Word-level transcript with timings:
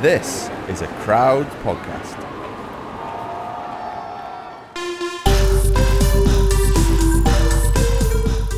This 0.00 0.48
is 0.68 0.82
a 0.82 0.86
crowd 1.04 1.46
podcast. 1.62 2.16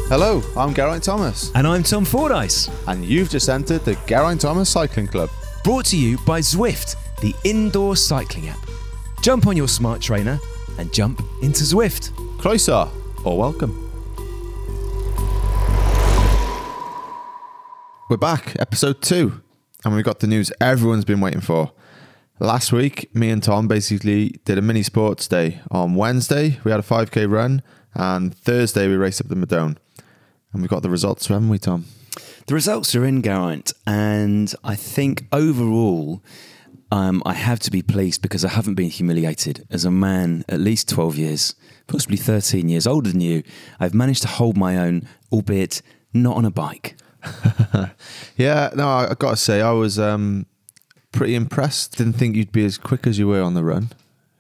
Hello, 0.09 0.43
I'm 0.57 0.75
Geraint 0.75 1.03
Thomas, 1.05 1.51
And 1.55 1.67
I'm 1.67 1.83
Tom 1.83 2.05
Fordyce. 2.05 2.69
and 2.87 3.03
you've 3.05 3.31
just 3.31 3.49
entered 3.49 3.83
the 3.85 3.97
Geraint 4.07 4.43
Thomas 4.43 4.69
Cycling 4.69 5.07
Club. 5.07 5.31
Brought 5.65 5.87
to 5.87 5.97
you 5.97 6.19
by 6.27 6.41
Zwift, 6.41 6.97
the 7.21 7.35
indoor 7.45 7.97
cycling 7.97 8.49
app. 8.49 8.59
Jump 9.23 9.47
on 9.47 9.57
your 9.57 9.69
smart 9.69 10.03
trainer 10.03 10.39
and 10.79 10.93
jump 10.93 11.23
into 11.43 11.65
Zwift. 11.65 12.11
Croeso, 12.39 12.91
or 13.25 13.39
welcome. 13.39 13.79
We're 18.11 18.19
back, 18.19 18.55
episode 18.59 19.01
two, 19.01 19.41
and 19.85 19.95
we've 19.95 20.05
got 20.05 20.21
the 20.21 20.27
news 20.27 20.53
everyone's 20.61 21.05
been 21.05 21.21
waiting 21.21 21.41
for. 21.41 21.73
Last 22.39 22.73
week, 22.73 23.15
me 23.15 23.31
and 23.31 23.43
Tom 23.43 23.69
basically 23.69 24.41
did 24.45 24.59
a 24.59 24.63
mini 24.63 24.83
sports 24.83 25.29
day. 25.29 25.61
On 25.71 25.95
Wednesday, 25.95 26.59
we 26.65 26.71
had 26.71 26.81
a 26.81 26.83
5k 26.83 27.31
run, 27.31 27.63
and 27.95 28.35
Thursday, 28.35 28.89
we 28.89 28.97
raced 28.97 29.21
up 29.21 29.29
the 29.29 29.37
Madone. 29.37 29.77
And 30.53 30.63
we 30.63 30.69
got 30.69 30.83
the 30.83 30.91
results, 30.91 31.29
haven't 31.29 31.49
we, 31.49 31.59
Tom? 31.59 31.87
The 32.47 32.55
results 32.55 32.95
are 32.95 33.05
in, 33.05 33.23
Geraint, 33.23 33.73
and 33.87 34.53
I 34.65 34.75
think 34.75 35.27
overall, 35.33 36.23
um, 36.91 37.23
I 37.25 37.35
have 37.35 37.61
to 37.61 37.71
be 37.71 37.81
pleased 37.81 38.21
because 38.21 38.45
I 38.45 38.49
haven't 38.49 38.75
been 38.75 38.91
humiliated. 38.91 39.67
As 39.71 39.85
a 39.85 39.91
man, 39.91 40.45
at 40.49 40.61
least 40.61 40.89
12 40.89 41.17
years, 41.17 41.55
possibly 41.87 42.17
13 42.17 42.69
years 42.69 42.87
older 42.87 43.11
than 43.11 43.21
you, 43.21 43.43
I've 43.81 43.95
managed 43.95 44.23
to 44.23 44.29
hold 44.29 44.57
my 44.57 44.77
own, 44.77 45.09
albeit 45.31 45.81
not 46.13 46.37
on 46.37 46.45
a 46.45 46.51
bike. 46.51 46.97
Yeah, 48.37 48.71
no, 48.75 48.89
I, 48.89 49.11
I 49.11 49.15
got 49.15 49.31
to 49.31 49.37
say, 49.37 49.61
I 49.61 49.73
was 49.73 49.99
um, 49.99 50.47
pretty 51.13 51.35
impressed. 51.35 51.99
Didn't 51.99 52.15
think 52.15 52.35
you'd 52.35 52.53
be 52.53 52.65
as 52.65 52.79
quick 52.79 53.07
as 53.07 53.19
you 53.19 53.29
were 53.29 53.43
on 53.43 53.55
the 53.55 53.65
run. 53.65 53.91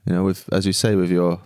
You 0.06 0.14
know, 0.14 0.24
with 0.24 0.52
as 0.52 0.66
you 0.66 0.72
say, 0.72 0.94
with 0.96 1.10
your 1.10 1.40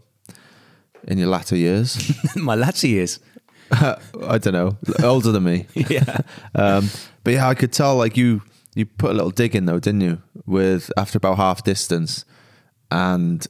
in 1.07 1.19
your 1.19 1.29
latter 1.29 1.57
years. 1.57 2.13
my 2.37 2.55
latter 2.55 2.87
years. 2.87 3.21
I 3.71 4.39
don't 4.39 4.53
know, 4.53 4.77
older 5.03 5.33
than 5.33 5.45
me. 5.45 5.67
Yeah. 5.75 6.19
Um, 6.55 6.89
but 7.25 7.35
yeah, 7.35 7.49
I 7.49 7.55
could 7.55 7.73
tell 7.73 7.97
like 7.97 8.17
you 8.17 8.43
you 8.75 8.87
put 8.87 9.11
a 9.11 9.15
little 9.15 9.31
dig 9.31 9.57
in 9.57 9.67
though, 9.67 9.81
didn't 9.81 10.03
you? 10.03 10.23
With 10.47 10.91
after 10.97 11.19
about 11.19 11.37
half 11.37 11.65
distance, 11.65 12.25
and 12.91 13.47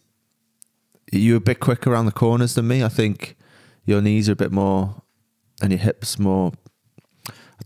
you 1.12 1.34
were 1.34 1.38
a 1.38 1.40
bit 1.40 1.60
quicker 1.60 1.92
around 1.92 2.06
the 2.06 2.12
corners 2.12 2.54
than 2.54 2.66
me. 2.66 2.82
I 2.82 2.88
think 2.88 3.36
your 3.84 4.00
knees 4.00 4.28
are 4.28 4.32
a 4.32 4.36
bit 4.36 4.52
more, 4.52 5.02
and 5.60 5.70
your 5.70 5.80
hips 5.80 6.18
more. 6.18 6.52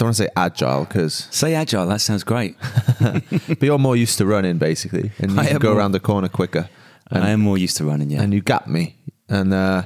I 0.01 0.03
don't 0.03 0.07
want 0.07 0.17
to 0.17 0.23
say 0.23 0.31
agile 0.35 0.85
because, 0.87 1.15
Say 1.31 1.53
agile, 1.53 1.87
that 1.89 2.01
sounds 2.01 2.25
great. 2.25 2.57
but 3.01 3.63
you're 3.63 3.79
more 3.79 3.97
used 3.97 4.17
to 4.17 4.25
running 4.25 4.57
basically, 4.57 5.13
and 5.19 5.33
you 5.33 5.39
I 5.39 5.47
can 5.49 5.59
go 5.59 5.69
more- 5.69 5.79
around 5.79 5.93
the 5.93 6.01
corner 6.01 6.31
quicker. 6.31 6.71
And, 7.11 7.23
I 7.23 7.31
am 7.31 7.41
more 7.41 7.59
used 7.59 7.77
to 7.79 7.85
running, 7.85 8.09
yeah. 8.09 8.23
and 8.23 8.33
you 8.33 8.41
got 8.41 8.67
me, 8.67 8.97
and 9.29 9.53
uh, 9.53 9.83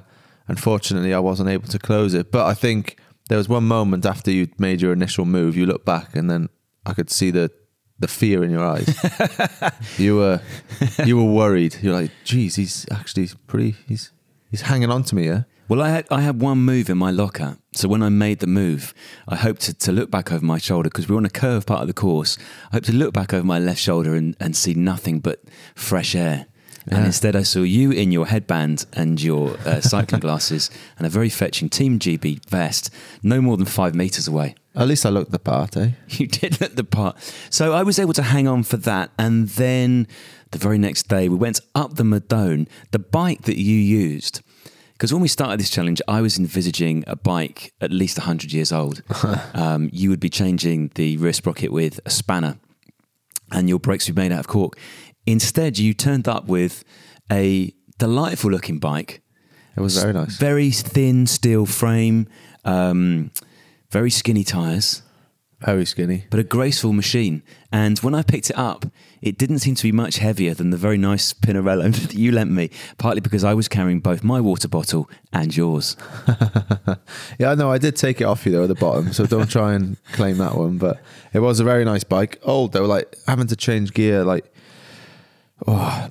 unfortunately, 0.46 1.12
I 1.12 1.18
wasn't 1.18 1.48
able 1.48 1.66
to 1.66 1.80
close 1.80 2.14
it. 2.14 2.30
But 2.30 2.46
I 2.46 2.54
think 2.54 2.96
there 3.28 3.38
was 3.38 3.48
one 3.48 3.64
moment 3.64 4.06
after 4.06 4.30
you 4.30 4.46
made 4.56 4.80
your 4.80 4.92
initial 4.92 5.24
move, 5.24 5.56
you 5.56 5.66
looked 5.66 5.84
back, 5.84 6.14
and 6.14 6.30
then 6.30 6.48
I 6.86 6.92
could 6.92 7.10
see 7.10 7.32
the 7.32 7.50
the 7.98 8.06
fear 8.06 8.44
in 8.44 8.50
your 8.50 8.64
eyes. 8.64 8.88
you 9.98 10.14
were 10.14 10.40
you 11.04 11.16
were 11.16 11.32
worried. 11.32 11.76
You're 11.82 11.94
like, 11.94 12.12
geez, 12.22 12.54
he's 12.54 12.86
actually 12.92 13.30
pretty. 13.48 13.74
He's 13.88 14.12
he's 14.52 14.60
hanging 14.60 14.90
on 14.92 15.02
to 15.04 15.16
me, 15.16 15.26
yeah. 15.26 15.42
Well, 15.68 15.80
I 15.80 15.88
had 15.90 16.06
I 16.10 16.20
had 16.20 16.40
one 16.40 16.58
move 16.58 16.90
in 16.90 16.98
my 16.98 17.10
locker, 17.10 17.56
so 17.72 17.88
when 17.88 18.02
I 18.02 18.10
made 18.10 18.40
the 18.40 18.46
move, 18.46 18.92
I 19.26 19.36
hoped 19.36 19.62
to, 19.62 19.74
to 19.74 19.92
look 19.92 20.10
back 20.10 20.30
over 20.30 20.44
my 20.44 20.58
shoulder 20.58 20.90
because 20.90 21.08
we 21.08 21.14
were 21.14 21.18
on 21.18 21.24
a 21.24 21.30
curved 21.30 21.66
part 21.66 21.80
of 21.80 21.86
the 21.88 21.94
course. 21.94 22.36
I 22.70 22.76
hoped 22.76 22.86
to 22.86 22.92
look 22.92 23.14
back 23.14 23.32
over 23.32 23.46
my 23.46 23.58
left 23.58 23.80
shoulder 23.80 24.14
and, 24.14 24.36
and 24.38 24.54
see 24.54 24.74
nothing 24.74 25.20
but 25.20 25.42
fresh 25.74 26.14
air. 26.14 26.46
And 26.86 26.98
Yeah. 26.98 27.06
instead, 27.06 27.34
I 27.34 27.44
saw 27.44 27.62
you 27.62 27.90
in 27.92 28.12
your 28.12 28.26
headband 28.26 28.84
and 28.92 29.22
your 29.22 29.56
uh, 29.64 29.80
cycling 29.92 30.20
glasses 30.20 30.70
and 30.98 31.06
a 31.06 31.10
very 31.10 31.30
fetching 31.30 31.70
Team 31.70 31.98
GB 31.98 32.44
vest, 32.50 32.90
no 33.22 33.40
more 33.40 33.56
than 33.56 33.64
five 33.64 33.94
meters 33.94 34.28
away. 34.28 34.54
At 34.74 34.86
least 34.88 35.06
I 35.06 35.08
looked 35.08 35.30
the 35.32 35.38
part, 35.38 35.78
eh? 35.78 35.92
You 36.08 36.26
did 36.26 36.60
look 36.60 36.76
the 36.76 36.84
part. 36.84 37.16
So 37.48 37.72
I 37.72 37.84
was 37.84 37.98
able 37.98 38.12
to 38.12 38.22
hang 38.22 38.46
on 38.46 38.64
for 38.64 38.76
that. 38.76 39.12
And 39.18 39.48
then 39.48 40.08
the 40.50 40.58
very 40.58 40.76
next 40.76 41.04
day, 41.08 41.30
we 41.30 41.36
went 41.36 41.58
up 41.74 41.94
the 41.94 42.02
Madone, 42.04 42.68
the 42.90 42.98
bike 42.98 43.42
that 43.42 43.56
you 43.56 43.76
used. 43.78 44.42
Because 45.04 45.12
when 45.12 45.20
we 45.20 45.28
started 45.28 45.60
this 45.60 45.68
challenge, 45.68 46.00
I 46.08 46.22
was 46.22 46.38
envisaging 46.38 47.04
a 47.06 47.14
bike 47.14 47.74
at 47.78 47.90
least 47.90 48.16
100 48.16 48.54
years 48.54 48.72
old. 48.72 49.02
um, 49.52 49.90
you 49.92 50.08
would 50.08 50.18
be 50.18 50.30
changing 50.30 50.92
the 50.94 51.18
rear 51.18 51.34
sprocket 51.34 51.70
with 51.70 52.00
a 52.06 52.10
spanner, 52.10 52.56
and 53.52 53.68
your 53.68 53.78
brakes 53.78 54.08
would 54.08 54.14
be 54.14 54.22
made 54.22 54.32
out 54.32 54.40
of 54.40 54.46
cork. 54.48 54.78
Instead, 55.26 55.76
you 55.76 55.92
turned 55.92 56.26
up 56.26 56.46
with 56.46 56.84
a 57.30 57.70
delightful 57.98 58.50
looking 58.50 58.78
bike 58.78 59.20
It 59.76 59.82
was 59.82 60.00
very 60.00 60.14
nice. 60.14 60.38
very 60.38 60.70
thin 60.70 61.26
steel 61.26 61.66
frame, 61.66 62.26
um, 62.64 63.30
very 63.90 64.10
skinny 64.10 64.42
tyres 64.42 65.02
Very 65.60 65.84
skinny. 65.84 66.24
but 66.30 66.40
a 66.40 66.44
graceful 66.44 66.94
machine. 66.94 67.42
And 67.70 67.98
when 67.98 68.14
I 68.14 68.22
picked 68.22 68.48
it 68.48 68.56
up, 68.56 68.86
it 69.24 69.38
didn't 69.38 69.60
seem 69.60 69.74
to 69.74 69.82
be 69.82 69.90
much 69.90 70.18
heavier 70.18 70.52
than 70.52 70.68
the 70.68 70.76
very 70.76 70.98
nice 70.98 71.32
Pinarello 71.32 71.90
that 72.08 72.12
you 72.12 72.30
lent 72.30 72.50
me, 72.50 72.68
partly 72.98 73.22
because 73.22 73.42
I 73.42 73.54
was 73.54 73.68
carrying 73.68 74.00
both 74.00 74.22
my 74.22 74.38
water 74.38 74.68
bottle 74.68 75.10
and 75.32 75.56
yours. 75.56 75.96
Yeah, 77.38 77.54
know. 77.54 77.70
I 77.70 77.78
did 77.78 77.96
take 77.96 78.20
it 78.20 78.24
off 78.24 78.46
you 78.46 78.52
though 78.52 78.62
at 78.62 78.68
the 78.68 78.74
bottom, 78.74 79.12
so 79.12 79.26
don't 79.26 79.50
try 79.50 79.74
and 79.74 79.96
claim 80.12 80.38
that 80.38 80.54
one. 80.54 80.78
But 80.78 81.02
it 81.32 81.40
was 81.40 81.58
a 81.58 81.64
very 81.64 81.84
nice 81.84 82.04
bike. 82.04 82.38
Old 82.42 82.72
though, 82.72 82.84
like 82.84 83.16
having 83.26 83.46
to 83.48 83.56
change 83.56 83.92
gear. 83.92 84.24
Like, 84.24 84.52
oh, 85.66 86.10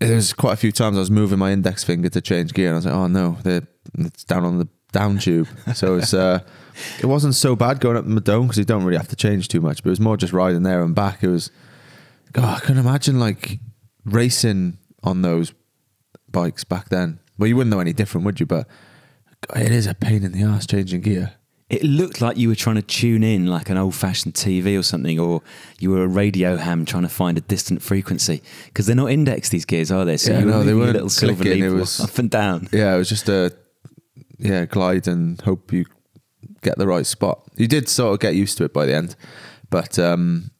there 0.00 0.14
was 0.14 0.32
quite 0.32 0.54
a 0.54 0.56
few 0.56 0.72
times 0.72 0.96
I 0.96 1.00
was 1.00 1.10
moving 1.10 1.38
my 1.38 1.52
index 1.52 1.84
finger 1.84 2.08
to 2.08 2.20
change 2.20 2.54
gear, 2.54 2.68
and 2.68 2.74
I 2.74 2.78
was 2.78 2.86
like, 2.86 2.94
oh 2.94 3.06
no, 3.06 3.38
it's 3.44 4.24
down 4.24 4.44
on 4.44 4.58
the 4.58 4.68
down 4.92 5.18
tube. 5.18 5.48
So 5.74 5.96
it's 5.96 6.14
uh, 6.14 6.40
it 7.00 7.06
wasn't 7.06 7.34
so 7.34 7.54
bad 7.54 7.80
going 7.80 7.96
up 7.96 8.06
the 8.06 8.20
dome 8.20 8.46
because 8.46 8.58
you 8.58 8.64
don't 8.64 8.84
really 8.84 8.98
have 8.98 9.08
to 9.08 9.16
change 9.16 9.48
too 9.48 9.60
much. 9.60 9.82
But 9.82 9.90
it 9.90 9.92
was 9.92 10.00
more 10.00 10.16
just 10.16 10.32
riding 10.32 10.62
there 10.62 10.82
and 10.82 10.94
back. 10.94 11.22
It 11.22 11.28
was. 11.28 11.50
God, 12.36 12.62
I 12.62 12.64
can 12.64 12.78
imagine 12.78 13.18
like 13.18 13.58
racing 14.04 14.78
on 15.02 15.22
those 15.22 15.52
bikes 16.30 16.64
back 16.64 16.88
then. 16.88 17.20
Well, 17.38 17.46
you 17.48 17.56
wouldn't 17.56 17.70
know 17.74 17.80
any 17.80 17.92
different, 17.92 18.24
would 18.24 18.40
you? 18.40 18.46
But 18.46 18.66
it 19.54 19.72
is 19.72 19.86
a 19.86 19.94
pain 19.94 20.22
in 20.24 20.32
the 20.32 20.42
ass 20.42 20.66
changing 20.66 21.02
gear. 21.02 21.34
It 21.68 21.82
looked 21.82 22.20
like 22.20 22.36
you 22.36 22.48
were 22.48 22.54
trying 22.54 22.76
to 22.76 22.82
tune 22.82 23.24
in 23.24 23.46
like 23.46 23.70
an 23.70 23.76
old 23.76 23.94
fashioned 23.94 24.34
TV 24.34 24.78
or 24.78 24.82
something, 24.84 25.18
or 25.18 25.42
you 25.80 25.90
were 25.90 26.04
a 26.04 26.08
radio 26.08 26.56
ham 26.56 26.84
trying 26.84 27.02
to 27.02 27.08
find 27.08 27.36
a 27.36 27.40
distant 27.40 27.82
frequency. 27.82 28.40
Because 28.66 28.86
they're 28.86 28.94
not 28.94 29.10
indexed, 29.10 29.50
these 29.50 29.64
gears, 29.64 29.90
are 29.90 30.04
they? 30.04 30.16
So 30.16 30.32
Yeah, 30.32 30.40
you 30.40 30.46
were 30.46 30.52
no, 30.52 30.62
they 30.62 30.74
weren't 30.74 30.92
little 30.92 31.08
silver 31.08 31.42
clicking, 31.42 31.64
it 31.64 31.70
was- 31.70 31.98
up 32.08 32.16
and 32.18 32.30
down. 32.30 32.68
Yeah, 32.72 32.94
it 32.94 32.98
was 32.98 33.08
just 33.08 33.28
a 33.28 33.52
yeah 34.38 34.66
glide 34.66 35.08
and 35.08 35.40
hope 35.40 35.72
you 35.72 35.86
get 36.62 36.78
the 36.78 36.86
right 36.86 37.06
spot. 37.06 37.42
You 37.56 37.66
did 37.66 37.88
sort 37.88 38.14
of 38.14 38.20
get 38.20 38.34
used 38.36 38.58
to 38.58 38.64
it 38.64 38.72
by 38.72 38.86
the 38.86 38.94
end, 38.94 39.16
but 39.68 39.98
um, 39.98 40.50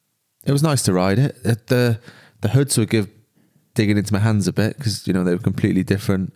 it 0.46 0.52
was 0.52 0.62
nice 0.62 0.82
to 0.82 0.92
ride 0.92 1.18
it. 1.18 1.36
It- 1.44 1.66
The 1.66 1.98
the 2.42 2.48
hoods 2.50 2.76
would 2.78 2.90
give 2.90 3.08
digging 3.74 3.98
into 3.98 4.12
my 4.12 4.20
hands 4.20 4.46
a 4.48 4.52
bit 4.52 4.76
because 4.78 5.06
you 5.06 5.12
know 5.12 5.24
they 5.24 5.32
were 5.34 5.42
completely 5.42 5.82
different, 5.84 6.32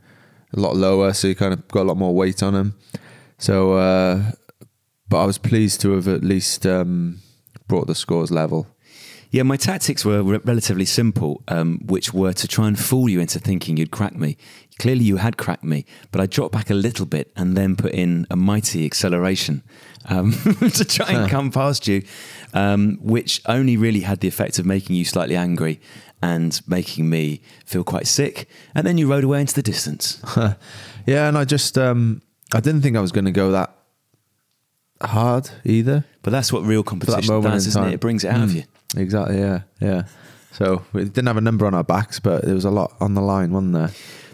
a 0.57 0.61
lot 0.61 0.77
lower, 0.77 1.13
so 1.13 1.29
you 1.29 1.35
kind 1.35 1.53
of 1.55 1.67
got 1.69 1.83
a 1.83 1.89
lot 1.89 1.97
more 1.97 2.15
weight 2.15 2.43
on 2.43 2.53
them. 2.55 2.75
So, 3.39 3.75
uh, 3.75 4.33
but 5.09 5.23
I 5.23 5.27
was 5.27 5.39
pleased 5.39 5.81
to 5.83 5.93
have 5.93 6.09
at 6.09 6.23
least 6.23 6.67
um, 6.67 7.21
brought 7.69 7.87
the 7.87 7.95
scores 7.95 8.31
level. 8.31 8.67
Yeah, 9.33 9.45
my 9.45 9.57
tactics 9.57 10.05
were 10.05 10.23
re- 10.25 10.41
relatively 10.45 10.85
simple, 10.85 11.43
um, 11.47 11.79
which 11.87 12.13
were 12.13 12.33
to 12.33 12.49
try 12.49 12.67
and 12.67 12.77
fool 12.79 13.09
you 13.09 13.21
into 13.21 13.39
thinking 13.39 13.77
you'd 13.77 13.93
crack 13.93 14.17
me. 14.17 14.37
Clearly, 14.81 15.05
you 15.05 15.19
had 15.19 15.37
cracked 15.37 15.63
me, 15.65 15.85
but 16.11 16.21
I 16.21 16.27
dropped 16.27 16.53
back 16.53 16.69
a 16.71 16.75
little 16.75 17.07
bit 17.07 17.31
and 17.37 17.57
then 17.57 17.77
put 17.77 17.93
in 17.93 18.27
a 18.31 18.35
mighty 18.37 18.85
acceleration 18.85 19.63
um, 20.09 20.33
to 20.75 20.85
try 20.85 21.13
and 21.13 21.31
come 21.31 21.51
past 21.53 21.87
you, 21.87 22.03
um, 22.55 22.99
which 23.01 23.41
only 23.47 23.77
really 23.77 24.01
had 24.01 24.21
the 24.21 24.29
effect 24.29 24.59
of 24.59 24.67
making 24.67 24.97
you 24.97 25.05
slightly 25.05 25.37
angry 25.37 25.81
and 26.23 26.61
making 26.67 27.09
me 27.09 27.41
feel 27.65 27.83
quite 27.85 28.07
sick. 28.07 28.49
And 28.75 28.87
then 28.87 28.99
you 28.99 29.09
rode 29.11 29.25
away 29.25 29.41
into 29.41 29.55
the 29.55 29.63
distance. 29.63 30.21
yeah, 31.07 31.29
and 31.29 31.39
I 31.39 31.45
just 31.45 31.79
um, 31.79 32.23
I 32.55 32.61
didn't 32.61 32.83
think 32.83 32.97
I 32.97 33.01
was 33.01 33.13
going 33.13 33.25
to 33.27 33.31
go 33.33 33.51
that 33.53 33.75
hard 35.03 35.51
either. 35.65 36.05
But 36.23 36.31
that's 36.31 36.53
what 36.53 36.63
real 36.65 36.83
competition 36.83 37.41
does, 37.43 37.67
isn't 37.67 37.85
it? 37.85 37.95
It 37.95 38.01
brings 38.01 38.25
it 38.25 38.29
out 38.29 38.43
of 38.45 38.51
Mm. 38.51 38.55
you. 38.57 38.65
Exactly. 38.97 39.39
Yeah. 39.39 39.63
Yeah. 39.81 40.03
So 40.53 40.85
we 40.93 41.05
didn't 41.05 41.27
have 41.27 41.37
a 41.37 41.41
number 41.41 41.65
on 41.67 41.75
our 41.75 41.85
backs, 41.85 42.19
but 42.21 42.45
there 42.45 42.55
was 42.55 42.65
a 42.65 42.71
lot 42.71 42.93
on 43.01 43.15
the 43.15 43.21
line, 43.23 43.53
wasn't 43.53 43.73
there? 43.75 43.91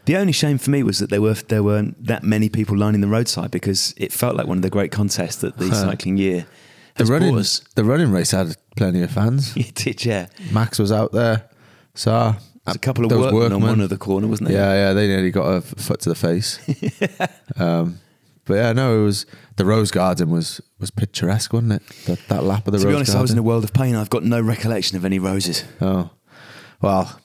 The 0.07 0.17
only 0.17 0.33
shame 0.33 0.57
for 0.59 0.71
me 0.71 0.83
was 0.83 0.99
that 0.99 1.11
there 1.11 1.21
were 1.21 1.35
there 1.35 1.63
weren't 1.63 2.05
that 2.07 2.23
many 2.23 2.49
people 2.49 2.77
lining 2.77 3.01
the 3.01 3.09
roadside 3.09 3.51
because 3.51 3.93
it 3.97 4.13
felt 4.13 4.35
like 4.37 4.47
one 4.47 4.59
of 4.59 4.63
the 4.63 4.71
great 4.71 4.93
contests 4.93 5.37
that 5.37 5.59
the 5.59 5.73
cycling 5.75 6.17
year 6.17 6.47
The 6.97 7.05
running, 7.05 7.35
the 7.75 7.85
running 7.85 8.11
race 8.11 8.31
had 8.31 8.57
plenty 8.77 9.03
of 9.03 9.11
fans. 9.11 9.55
It 9.57 9.75
did, 9.75 10.05
yeah. 10.05 10.27
Max 10.53 10.79
was 10.79 10.91
out 10.93 11.13
there. 11.13 11.49
So 11.95 12.35
There's 12.65 12.77
a 12.77 12.79
couple 12.79 13.05
of 13.05 13.11
there 13.11 13.19
was 13.19 13.33
workmen, 13.33 13.53
on 13.53 13.61
workmen. 13.61 13.79
one 13.79 13.81
of 13.83 13.91
the 13.91 13.99
corner, 13.99 14.27
wasn't 14.27 14.49
there? 14.49 14.59
Yeah, 14.59 14.89
yeah, 14.89 14.93
they 14.95 15.07
nearly 15.07 15.31
got 15.31 15.47
a 15.47 15.61
foot 15.61 16.01
to 16.01 16.09
the 16.09 16.15
face. 16.15 16.59
um, 17.57 17.99
but 18.45 18.55
yeah, 18.55 18.73
no, 18.73 19.01
it 19.01 19.05
was 19.05 19.27
the 19.57 19.65
Rose 19.65 19.91
Garden 19.91 20.31
was 20.31 20.61
was 20.79 20.91
picturesque, 20.91 21.53
wasn't 21.53 21.73
it? 21.73 21.83
That, 22.07 22.19
that 22.29 22.45
lap 22.45 22.67
of 22.67 22.73
the 22.73 22.79
To 22.79 22.85
Rose 22.85 22.93
be 22.93 22.97
honest, 22.97 23.09
Garden. 23.13 23.19
I 23.19 23.23
was 23.23 23.31
in 23.33 23.39
a 23.39 23.43
world 23.43 23.65
of 23.65 23.73
pain. 23.73 23.95
I've 23.95 24.11
got 24.11 24.23
no 24.25 24.41
recollection 24.41 24.97
of 24.97 25.05
any 25.05 25.19
roses. 25.19 25.65
Oh, 25.81 26.11
Well, 26.81 27.19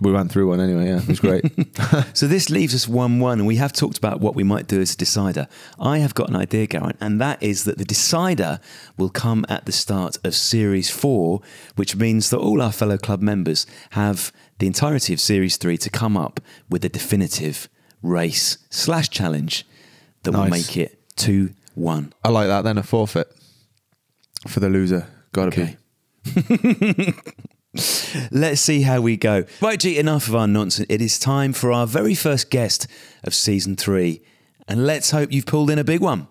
we 0.00 0.12
went 0.12 0.30
through 0.32 0.48
one 0.48 0.60
anyway. 0.60 0.86
Yeah, 0.86 0.98
it 0.98 1.08
was 1.08 1.20
great. 1.20 1.44
So 2.14 2.26
this 2.26 2.50
leaves 2.50 2.74
us 2.74 2.86
1 2.88 3.20
1, 3.20 3.38
and 3.38 3.46
we 3.46 3.56
have 3.56 3.72
talked 3.72 3.96
about 3.98 4.20
what 4.20 4.34
we 4.34 4.42
might 4.42 4.66
do 4.66 4.80
as 4.80 4.94
a 4.94 4.96
decider. 4.96 5.46
I 5.78 5.98
have 5.98 6.14
got 6.14 6.28
an 6.28 6.36
idea, 6.36 6.66
Geraint, 6.66 6.96
and 7.00 7.20
that 7.20 7.42
is 7.42 7.64
that 7.64 7.78
the 7.78 7.84
decider 7.84 8.60
will 8.96 9.10
come 9.10 9.44
at 9.48 9.66
the 9.66 9.72
start 9.72 10.18
of 10.24 10.34
Series 10.34 10.90
4, 10.90 11.40
which 11.76 11.96
means 11.96 12.30
that 12.30 12.38
all 12.38 12.60
our 12.60 12.72
fellow 12.72 12.98
club 12.98 13.20
members 13.22 13.66
have 13.90 14.32
the 14.58 14.66
entirety 14.66 15.12
of 15.14 15.20
Series 15.20 15.56
3 15.56 15.76
to 15.78 15.90
come 15.90 16.16
up 16.16 16.40
with 16.68 16.84
a 16.84 16.88
definitive 16.88 17.68
race 18.02 18.58
slash 18.70 19.08
challenge 19.10 19.66
that 20.24 20.32
will 20.32 20.46
make 20.46 20.76
it 20.76 20.98
2 21.16 21.54
1. 21.74 22.12
I 22.24 22.28
like 22.30 22.48
that. 22.48 22.62
Then 22.62 22.78
a 22.78 22.82
forfeit 22.82 23.28
for 24.48 24.60
the 24.60 24.68
loser. 24.68 25.06
Got 25.32 25.52
to 25.52 25.60
Okay. 25.62 25.76
be. 26.24 27.14
Let's 28.30 28.60
see 28.60 28.82
how 28.82 29.00
we 29.00 29.16
go. 29.16 29.44
Right, 29.60 29.78
G, 29.78 29.98
enough 29.98 30.28
of 30.28 30.34
our 30.34 30.46
nonsense. 30.46 30.86
It 30.88 31.00
is 31.00 31.18
time 31.18 31.52
for 31.52 31.70
our 31.72 31.86
very 31.86 32.14
first 32.14 32.50
guest 32.50 32.86
of 33.24 33.34
season 33.34 33.76
three. 33.76 34.22
And 34.66 34.86
let's 34.86 35.10
hope 35.10 35.32
you've 35.32 35.46
pulled 35.46 35.70
in 35.70 35.78
a 35.78 35.84
big 35.84 36.00
one. 36.00 36.28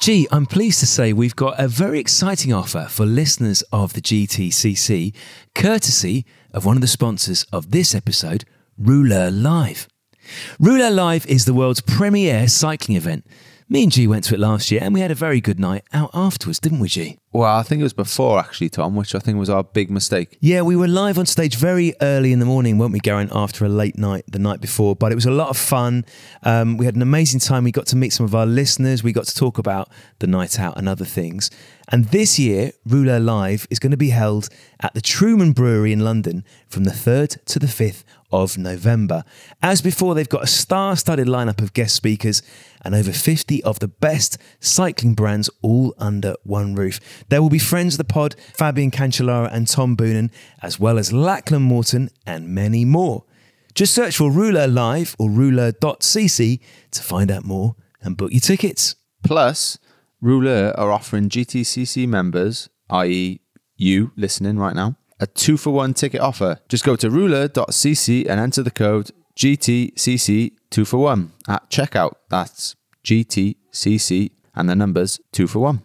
Gee, 0.00 0.26
I'm 0.32 0.46
pleased 0.46 0.80
to 0.80 0.86
say 0.86 1.12
we've 1.12 1.36
got 1.36 1.60
a 1.60 1.68
very 1.68 1.98
exciting 2.00 2.54
offer 2.54 2.86
for 2.88 3.04
listeners 3.04 3.60
of 3.70 3.92
the 3.92 4.00
GTCC, 4.00 5.14
courtesy 5.54 6.24
of 6.52 6.64
one 6.64 6.76
of 6.76 6.80
the 6.80 6.86
sponsors 6.88 7.44
of 7.52 7.70
this 7.70 7.94
episode, 7.94 8.44
Rouleur 8.78 9.30
Live. 9.30 9.88
Rouleur 10.58 10.90
Live 10.90 11.26
is 11.26 11.44
the 11.44 11.52
world's 11.52 11.82
premier 11.82 12.48
cycling 12.48 12.96
event. 12.96 13.26
Me 13.72 13.84
and 13.84 13.92
G 13.92 14.08
went 14.08 14.24
to 14.24 14.34
it 14.34 14.40
last 14.40 14.72
year 14.72 14.80
and 14.82 14.92
we 14.92 14.98
had 14.98 15.12
a 15.12 15.14
very 15.14 15.40
good 15.40 15.60
night 15.60 15.84
out 15.92 16.10
afterwards, 16.12 16.58
didn't 16.58 16.80
we, 16.80 16.88
G? 16.88 17.20
Well, 17.32 17.56
I 17.56 17.62
think 17.62 17.78
it 17.78 17.84
was 17.84 17.92
before 17.92 18.40
actually, 18.40 18.68
Tom, 18.68 18.96
which 18.96 19.14
I 19.14 19.20
think 19.20 19.38
was 19.38 19.48
our 19.48 19.62
big 19.62 19.92
mistake. 19.92 20.36
Yeah, 20.40 20.62
we 20.62 20.74
were 20.74 20.88
live 20.88 21.20
on 21.20 21.26
stage 21.26 21.54
very 21.54 21.94
early 22.02 22.32
in 22.32 22.40
the 22.40 22.46
morning, 22.46 22.78
weren't 22.78 22.92
we, 22.92 22.98
Geraint, 22.98 23.30
after 23.32 23.64
a 23.64 23.68
late 23.68 23.96
night 23.96 24.24
the 24.26 24.40
night 24.40 24.60
before? 24.60 24.96
But 24.96 25.12
it 25.12 25.14
was 25.14 25.26
a 25.26 25.30
lot 25.30 25.50
of 25.50 25.56
fun. 25.56 26.04
Um, 26.42 26.78
we 26.78 26.84
had 26.84 26.96
an 26.96 27.02
amazing 27.02 27.38
time. 27.38 27.62
We 27.62 27.70
got 27.70 27.86
to 27.86 27.96
meet 27.96 28.12
some 28.12 28.26
of 28.26 28.34
our 28.34 28.44
listeners. 28.44 29.04
We 29.04 29.12
got 29.12 29.26
to 29.26 29.34
talk 29.36 29.58
about 29.58 29.88
the 30.18 30.26
night 30.26 30.58
out 30.58 30.76
and 30.76 30.88
other 30.88 31.04
things. 31.04 31.48
And 31.92 32.04
this 32.06 32.38
year, 32.38 32.72
Rouleur 32.86 33.18
Live 33.18 33.66
is 33.68 33.80
going 33.80 33.90
to 33.90 33.96
be 33.96 34.10
held 34.10 34.48
at 34.80 34.94
the 34.94 35.00
Truman 35.00 35.50
Brewery 35.52 35.92
in 35.92 36.00
London 36.00 36.44
from 36.68 36.84
the 36.84 36.92
3rd 36.92 37.44
to 37.46 37.58
the 37.58 37.66
5th 37.66 38.04
of 38.30 38.56
November. 38.56 39.24
As 39.60 39.82
before, 39.82 40.14
they've 40.14 40.28
got 40.28 40.44
a 40.44 40.46
star 40.46 40.94
studded 40.94 41.26
lineup 41.26 41.60
of 41.60 41.72
guest 41.72 41.96
speakers 41.96 42.42
and 42.82 42.94
over 42.94 43.10
50 43.10 43.64
of 43.64 43.80
the 43.80 43.88
best 43.88 44.38
cycling 44.60 45.14
brands 45.14 45.50
all 45.62 45.92
under 45.98 46.34
one 46.44 46.76
roof. 46.76 47.00
There 47.28 47.42
will 47.42 47.50
be 47.50 47.58
friends 47.58 47.94
of 47.94 47.98
the 47.98 48.04
pod, 48.04 48.36
Fabian 48.54 48.92
Cancellara 48.92 49.52
and 49.52 49.66
Tom 49.66 49.96
Boonen, 49.96 50.30
as 50.62 50.78
well 50.78 50.96
as 50.96 51.12
Lachlan 51.12 51.62
Morton 51.62 52.10
and 52.24 52.48
many 52.48 52.84
more. 52.84 53.24
Just 53.74 53.94
search 53.94 54.16
for 54.16 54.30
Rouleur 54.30 54.68
Live 54.68 55.16
or 55.18 55.28
rouleur.cc 55.28 56.60
to 56.92 57.02
find 57.02 57.30
out 57.32 57.44
more 57.44 57.74
and 58.00 58.16
book 58.16 58.30
your 58.30 58.40
tickets. 58.40 58.94
Plus, 59.24 59.78
Rouleur 60.22 60.74
are 60.76 60.92
offering 60.92 61.30
GTCC 61.30 62.06
members, 62.06 62.68
i.e., 62.90 63.40
you 63.78 64.12
listening 64.16 64.58
right 64.58 64.76
now, 64.76 64.96
a 65.18 65.26
two 65.26 65.56
for 65.56 65.70
one 65.70 65.94
ticket 65.94 66.20
offer. 66.20 66.58
Just 66.68 66.84
go 66.84 66.94
to 66.96 67.08
rouleur.cc 67.08 68.28
and 68.28 68.38
enter 68.38 68.62
the 68.62 68.70
code 68.70 69.12
GTCC 69.34 70.52
two 70.68 70.84
for 70.84 70.98
one 70.98 71.32
at 71.48 71.70
checkout. 71.70 72.16
That's 72.28 72.76
GTCC 73.02 74.32
and 74.54 74.68
the 74.68 74.76
numbers 74.76 75.20
two 75.32 75.46
for 75.46 75.60
one. 75.60 75.82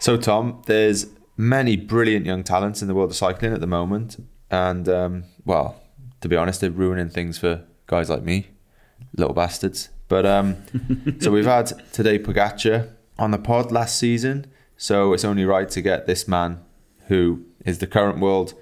So, 0.00 0.18
Tom, 0.18 0.60
there's 0.66 1.06
many 1.38 1.76
brilliant 1.76 2.26
young 2.26 2.42
talents 2.44 2.82
in 2.82 2.88
the 2.88 2.94
world 2.94 3.08
of 3.08 3.16
cycling 3.16 3.54
at 3.54 3.60
the 3.60 3.66
moment, 3.66 4.22
and 4.50 4.86
um, 4.86 5.24
well, 5.46 5.80
to 6.20 6.28
be 6.28 6.36
honest, 6.36 6.60
they're 6.60 6.70
ruining 6.70 7.08
things 7.08 7.38
for 7.38 7.64
guys 7.90 8.08
like 8.08 8.22
me, 8.22 8.46
little 9.16 9.34
bastards. 9.34 9.88
But 10.06 10.24
um, 10.24 10.56
so 11.20 11.32
we've 11.32 11.44
had 11.44 11.66
Tadej 11.92 12.24
Pogacar 12.24 12.88
on 13.18 13.32
the 13.32 13.38
pod 13.38 13.72
last 13.72 13.98
season, 13.98 14.46
so 14.76 15.12
it's 15.12 15.24
only 15.24 15.44
right 15.44 15.68
to 15.68 15.82
get 15.82 16.06
this 16.06 16.28
man, 16.28 16.60
who 17.08 17.44
is 17.66 17.78
the 17.78 17.88
current 17.88 18.20
world 18.20 18.54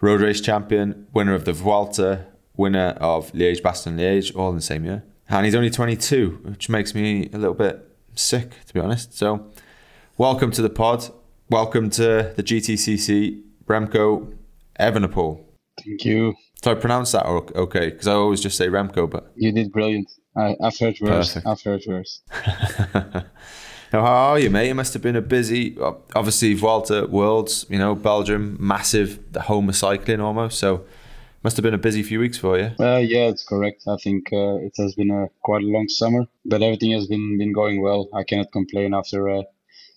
road 0.00 0.22
race 0.22 0.40
champion, 0.40 1.06
winner 1.12 1.34
of 1.34 1.44
the 1.44 1.52
Vuelta, 1.52 2.26
winner 2.56 2.96
of 2.98 3.30
Liège, 3.32 3.60
Bastogne, 3.60 3.98
Liège, 3.98 4.34
all 4.34 4.50
in 4.50 4.56
the 4.56 4.62
same 4.62 4.84
year, 4.86 5.04
and 5.28 5.44
he's 5.44 5.54
only 5.54 5.70
22, 5.70 6.40
which 6.42 6.68
makes 6.70 6.94
me 6.94 7.28
a 7.34 7.38
little 7.38 7.54
bit 7.54 7.86
sick, 8.14 8.64
to 8.66 8.74
be 8.74 8.80
honest. 8.80 9.16
So. 9.16 9.50
Welcome 10.18 10.50
to 10.52 10.62
the 10.62 10.70
pod. 10.70 11.10
Welcome 11.50 11.90
to 11.90 12.32
the 12.34 12.42
GTCC, 12.42 13.42
Remco 13.66 14.34
Evenepoel. 14.80 15.44
Thank 15.84 16.06
you. 16.06 16.34
So 16.62 16.72
I 16.72 16.74
pronounce 16.74 17.12
that 17.12 17.26
okay? 17.26 17.90
Because 17.90 18.06
I 18.08 18.12
always 18.14 18.40
just 18.40 18.56
say 18.56 18.68
Remco, 18.68 19.08
but 19.08 19.32
You 19.36 19.52
did 19.52 19.70
brilliant. 19.72 20.10
I, 20.36 20.56
I've 20.62 20.78
heard 20.78 20.96
worse. 21.00 21.34
Perfect. 21.34 21.46
I've 21.46 21.62
heard 21.62 21.82
worse. 21.86 22.20
now, 23.92 24.02
how 24.04 24.32
are 24.32 24.38
you, 24.38 24.50
mate? 24.50 24.68
It 24.70 24.74
must 24.74 24.92
have 24.94 25.02
been 25.02 25.16
a 25.16 25.22
busy, 25.22 25.76
obviously, 26.14 26.54
Vuelta 26.54 27.06
Worlds, 27.06 27.66
you 27.68 27.78
know, 27.78 27.94
Belgium, 27.94 28.56
massive, 28.60 29.20
the 29.32 29.42
home 29.42 29.68
of 29.68 29.76
cycling 29.76 30.20
almost. 30.20 30.58
So 30.58 30.84
must 31.42 31.56
have 31.56 31.62
been 31.62 31.74
a 31.74 31.78
busy 31.78 32.02
few 32.02 32.18
weeks 32.20 32.36
for 32.36 32.58
you. 32.58 32.72
Uh, 32.80 32.96
yeah, 32.98 33.28
it's 33.28 33.44
correct. 33.44 33.82
I 33.86 33.96
think 34.02 34.32
uh, 34.32 34.56
it 34.56 34.72
has 34.78 34.94
been 34.94 35.10
a 35.10 35.28
quite 35.42 35.62
a 35.62 35.66
long 35.66 35.88
summer, 35.88 36.26
but 36.44 36.62
everything 36.62 36.90
has 36.92 37.06
been, 37.06 37.38
been 37.38 37.52
going 37.52 37.80
well. 37.80 38.08
I 38.12 38.24
cannot 38.24 38.50
complain 38.52 38.92
after 38.94 39.28
uh, 39.28 39.42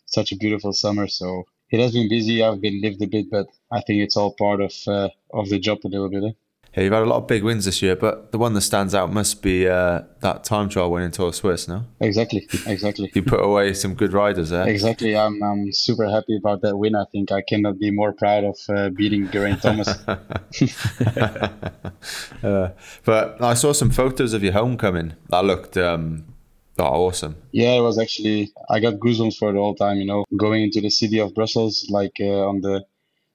such 0.05 0.31
a 0.31 0.35
beautiful 0.37 0.73
summer. 0.73 1.07
So 1.07 1.45
it 1.71 1.79
has 1.79 1.93
been 1.93 2.07
busy. 2.07 2.43
I've 2.43 2.61
been 2.61 2.81
lived 2.81 3.01
a 3.01 3.07
bit, 3.07 3.31
but 3.31 3.47
I 3.71 3.81
think 3.81 4.03
it's 4.03 4.15
all 4.15 4.35
part 4.35 4.61
of 4.61 4.73
uh, 4.87 5.09
of 5.33 5.49
the 5.49 5.59
job 5.59 5.79
a 5.85 5.87
little 5.87 6.09
bit. 6.09 6.23
eh? 6.23 6.31
Yeah, 6.75 6.83
you've 6.83 6.93
had 6.93 7.01
a 7.01 7.05
lot 7.07 7.17
of 7.17 7.27
big 7.27 7.43
wins 7.43 7.65
this 7.65 7.81
year, 7.81 7.95
but 7.95 8.31
the 8.31 8.37
one 8.37 8.53
that 8.53 8.61
stands 8.61 8.93
out 8.93 9.11
must 9.11 9.41
be 9.41 9.67
uh, 9.67 10.01
that 10.19 10.43
time 10.43 10.69
trial 10.69 10.91
win 10.91 11.01
in 11.01 11.11
Tour 11.11 11.33
Swiss, 11.33 11.67
no? 11.67 11.85
Exactly, 11.99 12.47
exactly. 12.67 13.11
You 13.15 13.23
put 13.23 13.43
away 13.43 13.73
some 13.73 13.95
good 13.95 14.13
riders 14.13 14.49
there. 14.49 14.67
Exactly. 14.67 15.17
I'm, 15.17 15.41
I'm 15.41 15.73
super 15.73 16.07
happy 16.07 16.37
about 16.37 16.61
that 16.61 16.77
win. 16.77 16.95
I 16.95 17.05
think 17.11 17.31
I 17.31 17.41
cannot 17.41 17.79
be 17.79 17.89
more 17.89 18.13
proud 18.13 18.43
of 18.43 18.57
uh, 18.69 18.89
beating 18.89 19.29
Geraint 19.31 19.61
Thomas. 19.61 19.89
Uh, 22.41 22.69
but 23.03 23.41
I 23.43 23.53
saw 23.53 23.73
some 23.73 23.89
photos 23.89 24.33
of 24.33 24.41
your 24.41 24.53
homecoming. 24.53 25.13
That 25.29 25.43
looked 25.43 25.75
um, 25.75 26.23
oh, 26.77 27.07
awesome. 27.07 27.35
Yeah, 27.51 27.73
it 27.73 27.81
was 27.81 27.99
actually 27.99 28.51
I 28.69 28.79
got 28.79 28.95
goosebumps 28.95 29.37
for 29.37 29.51
the 29.51 29.59
whole 29.59 29.75
time. 29.75 29.97
You 29.97 30.05
know, 30.05 30.25
going 30.37 30.63
into 30.63 30.79
the 30.79 30.89
city 30.89 31.19
of 31.19 31.35
Brussels, 31.35 31.87
like 31.89 32.17
uh, 32.21 32.47
on 32.47 32.61
the 32.61 32.85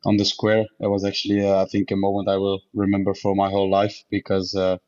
on 0.05 0.17
the 0.17 0.25
square, 0.25 0.65
it 0.81 0.87
was 0.87 1.05
actually 1.05 1.47
uh, 1.47 1.63
I 1.63 1.67
think 1.67 1.91
a 1.91 1.97
moment 1.97 2.29
I 2.29 2.37
will 2.37 2.61
remember 2.75 3.15
for 3.15 3.35
my 3.35 3.49
whole 3.51 3.71
life 3.71 3.97
because 4.11 4.55
uh, 4.55 4.79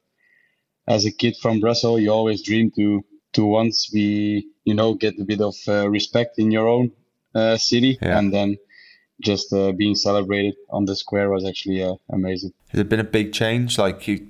as 0.87 1.05
a 1.05 1.11
kid 1.13 1.37
from 1.41 1.61
Brussels, 1.61 2.01
you 2.01 2.11
always 2.11 2.43
dream 2.43 2.71
to 2.77 3.05
to 3.35 3.45
once 3.45 3.89
be 3.89 4.47
you 4.65 4.75
know 4.75 4.95
get 4.95 5.19
a 5.21 5.25
bit 5.25 5.41
of 5.41 5.55
uh, 5.69 5.89
respect 5.89 6.39
in 6.39 6.51
your 6.51 6.69
own 6.69 6.93
uh, 7.35 7.57
city, 7.57 7.99
Yeah. 8.01 8.19
and 8.19 8.33
then 8.33 8.57
just 9.21 9.53
uh, 9.53 9.73
being 9.73 9.95
celebrated 9.95 10.55
on 10.71 10.85
the 10.85 10.95
square 10.95 11.31
was 11.31 11.45
actually 11.47 11.83
uh, 11.83 11.95
amazing. 12.11 12.53
Has 12.71 12.81
it 12.81 12.89
been 12.89 13.01
a 13.01 13.05
big 13.05 13.33
change? 13.33 13.79
Like 13.79 14.07
you, 14.09 14.29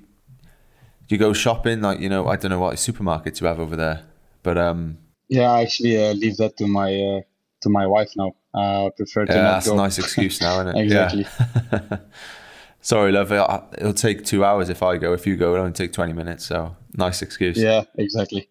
you 1.09 1.17
go 1.17 1.33
shopping, 1.33 1.81
like 1.81 1.99
you 1.99 2.09
know, 2.09 2.27
I 2.27 2.35
don't 2.37 2.51
know 2.51 2.59
what 2.59 2.75
supermarkets 2.75 3.41
you 3.41 3.47
have 3.47 3.59
over 3.59 3.75
there, 3.75 4.03
but 4.43 4.57
um, 4.57 4.97
Yeah, 5.29 5.51
I 5.51 5.61
actually 5.63 5.97
uh, 5.97 6.13
leave 6.13 6.37
that 6.37 6.57
to 6.57 6.67
my 6.67 6.93
uh, 6.93 7.21
to 7.61 7.69
my 7.69 7.85
wife 7.87 8.11
now. 8.15 8.33
I 8.57 8.89
prefer 8.95 9.25
to 9.25 9.33
yeah, 9.33 9.41
not 9.41 9.51
that's 9.51 9.67
go. 9.67 9.73
a 9.73 9.77
nice 9.77 9.99
excuse 9.99 10.41
now, 10.41 10.61
isn't 10.61 10.75
it? 10.75 10.81
Exactly. 10.83 11.25
Sorry, 12.81 13.11
love. 13.11 13.31
It'll, 13.31 13.69
it'll 13.77 13.93
take 13.93 14.23
two 14.23 14.45
hours 14.45 14.69
if 14.69 14.81
I 14.81 14.97
go. 14.97 15.13
If 15.13 15.27
you 15.27 15.35
go, 15.35 15.53
it'll 15.53 15.65
only 15.65 15.73
take 15.73 15.93
twenty 15.93 16.13
minutes. 16.13 16.45
So 16.45 16.75
nice 16.93 17.21
excuse. 17.21 17.57
Yeah, 17.57 17.83
exactly. 17.97 18.49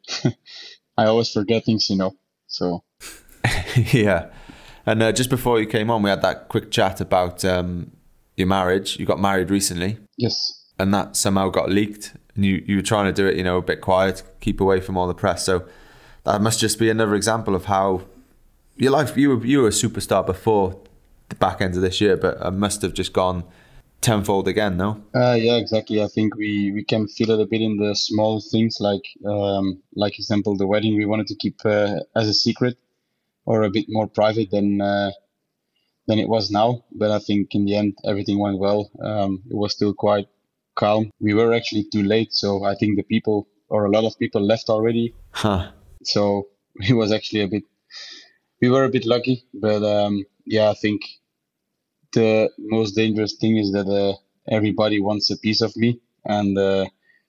I 0.98 1.06
always 1.06 1.30
forget 1.32 1.64
things, 1.64 1.88
you 1.88 1.96
know. 1.96 2.16
So 2.46 2.84
yeah. 3.76 4.30
And 4.84 5.02
uh, 5.02 5.12
just 5.12 5.30
before 5.30 5.58
you 5.60 5.66
came 5.66 5.90
on, 5.90 6.02
we 6.02 6.10
had 6.10 6.22
that 6.22 6.48
quick 6.48 6.70
chat 6.70 7.00
about 7.00 7.44
um, 7.44 7.92
your 8.36 8.46
marriage. 8.46 8.98
You 8.98 9.06
got 9.06 9.18
married 9.18 9.50
recently. 9.50 9.98
yes, 10.16 10.66
and 10.78 10.92
that 10.92 11.16
somehow 11.16 11.48
got 11.48 11.70
leaked 11.70 12.14
and 12.34 12.44
you, 12.44 12.62
you 12.66 12.76
were 12.76 12.82
trying 12.82 13.06
to 13.06 13.12
do 13.12 13.26
it 13.26 13.36
you 13.36 13.42
know 13.42 13.56
a 13.56 13.62
bit 13.62 13.80
quiet 13.80 14.22
keep 14.40 14.60
away 14.60 14.80
from 14.80 14.96
all 14.96 15.06
the 15.06 15.14
press 15.14 15.44
so 15.44 15.66
that 16.24 16.40
must 16.40 16.60
just 16.60 16.78
be 16.78 16.90
another 16.90 17.14
example 17.14 17.54
of 17.54 17.66
how 17.66 18.02
your 18.76 18.92
life 18.92 19.16
you 19.16 19.30
were 19.30 19.44
you 19.44 19.62
were 19.62 19.68
a 19.68 19.72
superstar 19.72 20.24
before 20.24 20.80
the 21.28 21.36
back 21.36 21.60
end 21.60 21.74
of 21.74 21.82
this 21.82 22.00
year 22.00 22.16
but 22.16 22.36
it 22.40 22.50
must 22.52 22.82
have 22.82 22.94
just 22.94 23.12
gone 23.12 23.44
tenfold 24.00 24.46
again 24.46 24.76
no 24.76 25.02
uh, 25.14 25.34
yeah, 25.34 25.56
exactly. 25.56 26.02
I 26.02 26.08
think 26.08 26.36
we 26.36 26.70
we 26.72 26.84
can 26.84 27.08
feel 27.08 27.30
it 27.30 27.40
a 27.40 27.46
bit 27.46 27.62
in 27.62 27.78
the 27.78 27.94
small 27.96 28.40
things, 28.40 28.76
like 28.80 29.02
um, 29.26 29.82
like 29.94 30.18
example 30.18 30.56
the 30.56 30.66
wedding. 30.66 30.96
We 30.96 31.06
wanted 31.06 31.26
to 31.28 31.34
keep 31.34 31.56
uh, 31.64 32.00
as 32.14 32.28
a 32.28 32.34
secret 32.34 32.76
or 33.46 33.62
a 33.62 33.70
bit 33.70 33.86
more 33.88 34.06
private 34.06 34.50
than 34.50 34.80
uh, 34.80 35.10
than 36.06 36.18
it 36.18 36.28
was 36.28 36.50
now. 36.50 36.84
But 36.92 37.10
I 37.10 37.18
think 37.18 37.54
in 37.54 37.64
the 37.64 37.76
end 37.76 37.96
everything 38.04 38.38
went 38.38 38.58
well. 38.58 38.90
Um, 39.02 39.42
it 39.50 39.56
was 39.56 39.72
still 39.72 39.94
quite 39.94 40.28
calm. 40.74 41.10
We 41.20 41.34
were 41.34 41.52
actually 41.54 41.86
too 41.90 42.02
late, 42.02 42.32
so 42.32 42.64
I 42.64 42.74
think 42.74 42.96
the 42.96 43.02
people 43.02 43.48
or 43.68 43.86
a 43.86 43.90
lot 43.90 44.04
of 44.04 44.18
people 44.18 44.42
left 44.42 44.68
already. 44.68 45.14
Huh. 45.30 45.70
So 46.04 46.48
it 46.76 46.92
was 46.92 47.12
actually 47.12 47.40
a 47.42 47.48
bit. 47.48 47.64
We 48.60 48.68
were 48.70 48.84
a 48.84 48.90
bit 48.90 49.06
lucky, 49.06 49.44
but 49.54 49.82
um, 49.82 50.24
yeah, 50.44 50.70
I 50.70 50.74
think 50.74 51.02
the 52.12 52.50
most 52.58 52.92
dangerous 52.96 53.36
thing 53.36 53.56
is 53.58 53.72
that 53.72 53.86
uh, 53.88 54.16
everybody 54.48 55.00
wants 55.00 55.30
a 55.30 55.36
piece 55.38 55.60
of 55.60 55.76
me, 55.76 56.00
and 56.24 56.56
uh, 56.58 56.86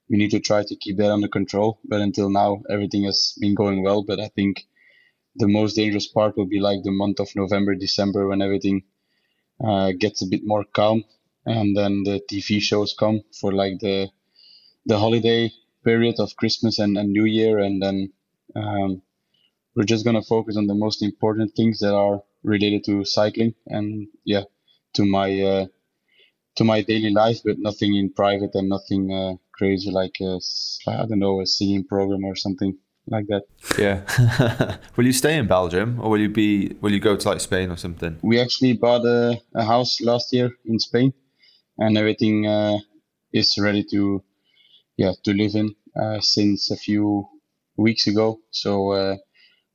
we 0.09 0.17
need 0.17 0.31
to 0.31 0.39
try 0.39 0.63
to 0.63 0.75
keep 0.75 0.97
that 0.97 1.11
under 1.11 1.27
control. 1.27 1.79
But 1.83 2.01
until 2.01 2.29
now, 2.29 2.61
everything 2.69 3.03
has 3.03 3.35
been 3.39 3.55
going 3.55 3.83
well. 3.83 4.03
But 4.03 4.19
I 4.19 4.29
think 4.29 4.65
the 5.35 5.47
most 5.47 5.75
dangerous 5.75 6.07
part 6.07 6.37
will 6.37 6.47
be 6.47 6.59
like 6.59 6.83
the 6.83 6.91
month 6.91 7.19
of 7.19 7.29
November, 7.35 7.75
December, 7.75 8.27
when 8.27 8.41
everything 8.41 8.83
uh, 9.65 9.91
gets 9.99 10.21
a 10.21 10.27
bit 10.27 10.41
more 10.43 10.65
calm, 10.73 11.03
and 11.45 11.75
then 11.75 12.03
the 12.03 12.21
TV 12.31 12.61
shows 12.61 12.95
come 12.97 13.21
for 13.39 13.51
like 13.53 13.79
the 13.79 14.09
the 14.85 14.97
holiday 14.97 15.51
period 15.83 16.15
of 16.19 16.35
Christmas 16.37 16.79
and, 16.79 16.97
and 16.97 17.11
New 17.11 17.25
Year, 17.25 17.59
and 17.59 17.81
then 17.81 18.13
um, 18.55 19.01
we're 19.77 19.83
just 19.83 20.03
gonna 20.03 20.23
focus 20.23 20.57
on 20.57 20.65
the 20.65 20.73
most 20.73 21.03
important 21.03 21.55
things 21.55 21.79
that 21.79 21.93
are 21.93 22.23
related 22.43 22.83
to 22.85 23.05
cycling 23.05 23.53
and 23.67 24.07
yeah, 24.25 24.43
to 24.95 25.05
my 25.05 25.39
uh, 25.39 25.65
to 26.55 26.63
my 26.63 26.81
daily 26.81 27.11
life, 27.11 27.41
but 27.45 27.59
nothing 27.59 27.95
in 27.95 28.11
private 28.11 28.49
and 28.55 28.67
nothing 28.67 29.13
uh, 29.13 29.35
crazy 29.53 29.91
like 29.91 30.15
a, 30.19 30.39
I 30.87 31.05
don't 31.05 31.19
know 31.19 31.41
a 31.41 31.45
singing 31.45 31.85
program 31.85 32.25
or 32.25 32.35
something 32.35 32.75
like 33.05 33.27
that. 33.27 33.43
Yeah. 33.77 34.77
will 34.95 35.05
you 35.05 35.13
stay 35.13 35.37
in 35.37 35.45
Belgium 35.47 35.99
or 36.01 36.09
will 36.09 36.21
you 36.21 36.29
be 36.29 36.75
will 36.81 36.91
you 36.91 36.99
go 36.99 37.15
to 37.15 37.29
like 37.29 37.39
Spain 37.39 37.69
or 37.69 37.77
something? 37.77 38.17
We 38.23 38.41
actually 38.41 38.73
bought 38.73 39.05
a, 39.05 39.39
a 39.53 39.63
house 39.63 40.01
last 40.01 40.33
year 40.33 40.49
in 40.65 40.79
Spain, 40.79 41.13
and 41.77 41.95
everything 41.99 42.47
uh, 42.47 42.79
is 43.31 43.59
ready 43.59 43.83
to 43.91 44.23
yeah 44.97 45.13
to 45.23 45.33
live 45.33 45.53
in 45.53 45.75
uh, 45.95 46.19
since 46.19 46.71
a 46.71 46.75
few 46.75 47.27
weeks 47.77 48.07
ago. 48.07 48.39
So 48.49 48.91
uh, 48.93 49.17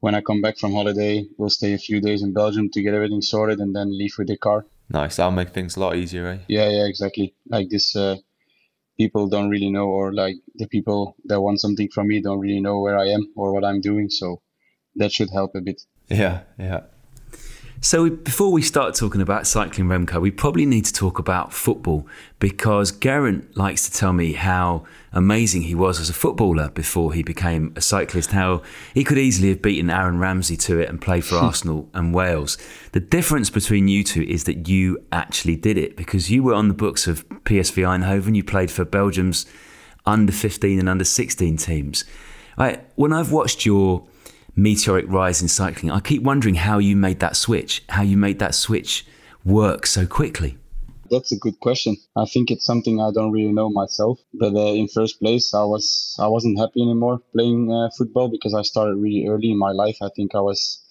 when 0.03 0.17
I 0.17 0.21
come 0.21 0.43
back 0.43 0.59
from 0.59 0.73
holiday, 0.73 1.25
we'll 1.39 1.49
stay 1.49 1.75
a 1.75 1.79
few 1.79 2.01
days 2.01 2.23
in 2.25 2.33
Belgium 2.33 2.69
to 2.71 2.83
get 2.83 2.93
everything 2.93 3.23
sorted 3.23 3.61
and 3.61 3.75
then 3.75 3.97
leave 3.97 4.15
with 4.19 4.27
the 4.27 4.37
car. 4.37 4.67
Nice. 4.91 5.15
That'll 5.17 5.31
make 5.31 5.51
things 5.51 5.77
a 5.77 5.81
lot 5.81 5.95
easier, 5.95 6.27
eh? 6.27 6.39
Yeah, 6.49 6.69
yeah, 6.69 6.87
exactly. 6.87 7.37
Like 7.49 7.69
this, 7.71 7.95
uh, 7.95 8.17
people 8.99 9.29
don't 9.29 9.49
really 9.49 9.71
know, 9.71 9.87
or 9.87 10.13
like 10.13 10.35
the 10.57 10.67
people 10.67 11.15
that 11.27 11.41
want 11.41 11.61
something 11.61 11.89
from 11.95 12.09
me 12.09 12.21
don't 12.21 12.41
really 12.41 12.61
know 12.61 12.81
where 12.81 12.99
I 12.99 13.11
am 13.11 13.33
or 13.37 13.53
what 13.55 13.65
I'm 13.65 13.81
doing. 13.81 14.11
So 14.11 14.43
that 14.97 15.13
should 15.13 15.31
help 15.31 15.53
a 15.55 15.61
bit. 15.61 15.81
Yeah, 16.09 16.41
yeah. 16.59 16.81
So, 17.85 18.09
before 18.09 18.53
we 18.53 18.63
start 18.63 18.95
talking 18.95 19.21
about 19.21 19.45
cycling 19.45 19.89
Remco, 19.89 20.21
we 20.21 20.31
probably 20.31 20.65
need 20.67 20.85
to 20.85 20.93
talk 20.93 21.19
about 21.19 21.53
football 21.53 22.07
because 22.39 22.93
Geraint 22.93 23.57
likes 23.57 23.91
to 23.91 23.93
tell 23.99 24.13
me 24.13 24.35
how 24.35 24.85
amazing 25.13 25.63
he 25.63 25.75
was 25.75 25.99
as 25.99 26.09
a 26.09 26.13
footballer 26.13 26.71
before 26.71 27.13
he 27.13 27.25
became 27.25 27.73
a 27.75 27.81
cyclist, 27.81 28.31
how 28.31 28.63
he 28.95 29.03
could 29.03 29.19
easily 29.19 29.49
have 29.49 29.63
beaten 29.63 29.91
Aaron 29.91 30.21
Ramsey 30.21 30.57
to 30.59 30.79
it 30.79 30.89
and 30.89 31.01
played 31.01 31.25
for 31.25 31.35
Arsenal 31.39 31.89
and 31.93 32.15
Wales. 32.15 32.57
The 32.93 33.01
difference 33.01 33.51
between 33.51 33.89
you 33.89 34.05
two 34.05 34.23
is 34.23 34.45
that 34.45 34.69
you 34.69 35.05
actually 35.11 35.57
did 35.57 35.77
it 35.77 35.97
because 35.97 36.31
you 36.31 36.45
were 36.45 36.55
on 36.55 36.69
the 36.69 36.75
books 36.75 37.09
of 37.09 37.29
PSV 37.31 37.83
Eindhoven, 37.83 38.37
you 38.37 38.45
played 38.45 38.71
for 38.71 38.85
Belgium's 38.85 39.45
under 40.07 40.33
15 40.33 40.79
and 40.79 40.89
under 40.89 41.05
16 41.05 41.57
teams. 41.57 42.05
Right, 42.57 42.87
when 42.95 43.13
I've 43.13 43.33
watched 43.33 43.67
your 43.67 44.07
meteoric 44.57 45.07
rise 45.09 45.43
in 45.43 45.49
cycling. 45.49 45.91
I 45.91 46.01
keep 46.01 46.23
wondering 46.23 46.57
how 46.57 46.79
you 46.79 46.97
made 46.97 47.21
that 47.21 47.37
switch, 47.37 47.83
how 47.89 48.03
you 48.03 48.17
made 48.17 48.39
that 48.39 48.55
switch 48.55 49.07
work 49.45 49.87
so 49.87 50.07
quickly. 50.07 50.59
That's 51.11 51.33
a 51.33 51.37
good 51.37 51.61
question. 51.61 51.97
I 52.17 52.25
think 52.25 52.51
it's 52.51 52.65
something 52.65 53.01
I 53.01 53.11
don't 53.13 53.33
really 53.33 53.53
know 53.53 53.69
myself. 53.69 54.19
But 54.33 54.55
uh, 54.55 54.73
in 54.73 54.89
first 54.89 55.21
place, 55.21 55.53
I 55.53 55.65
was 55.65 56.17
I 56.19 56.27
wasn't 56.27 56.59
happy 56.59 56.81
anymore 56.83 57.21
playing 57.35 57.71
uh, 57.71 57.91
football 57.99 58.29
because 58.29 58.55
I 58.55 58.63
started 58.63 58.97
really 58.97 59.27
early 59.29 59.51
in 59.51 59.59
my 59.59 59.73
life. 59.73 59.99
I 60.01 60.09
think 60.17 60.35
I 60.35 60.41
was 60.41 60.82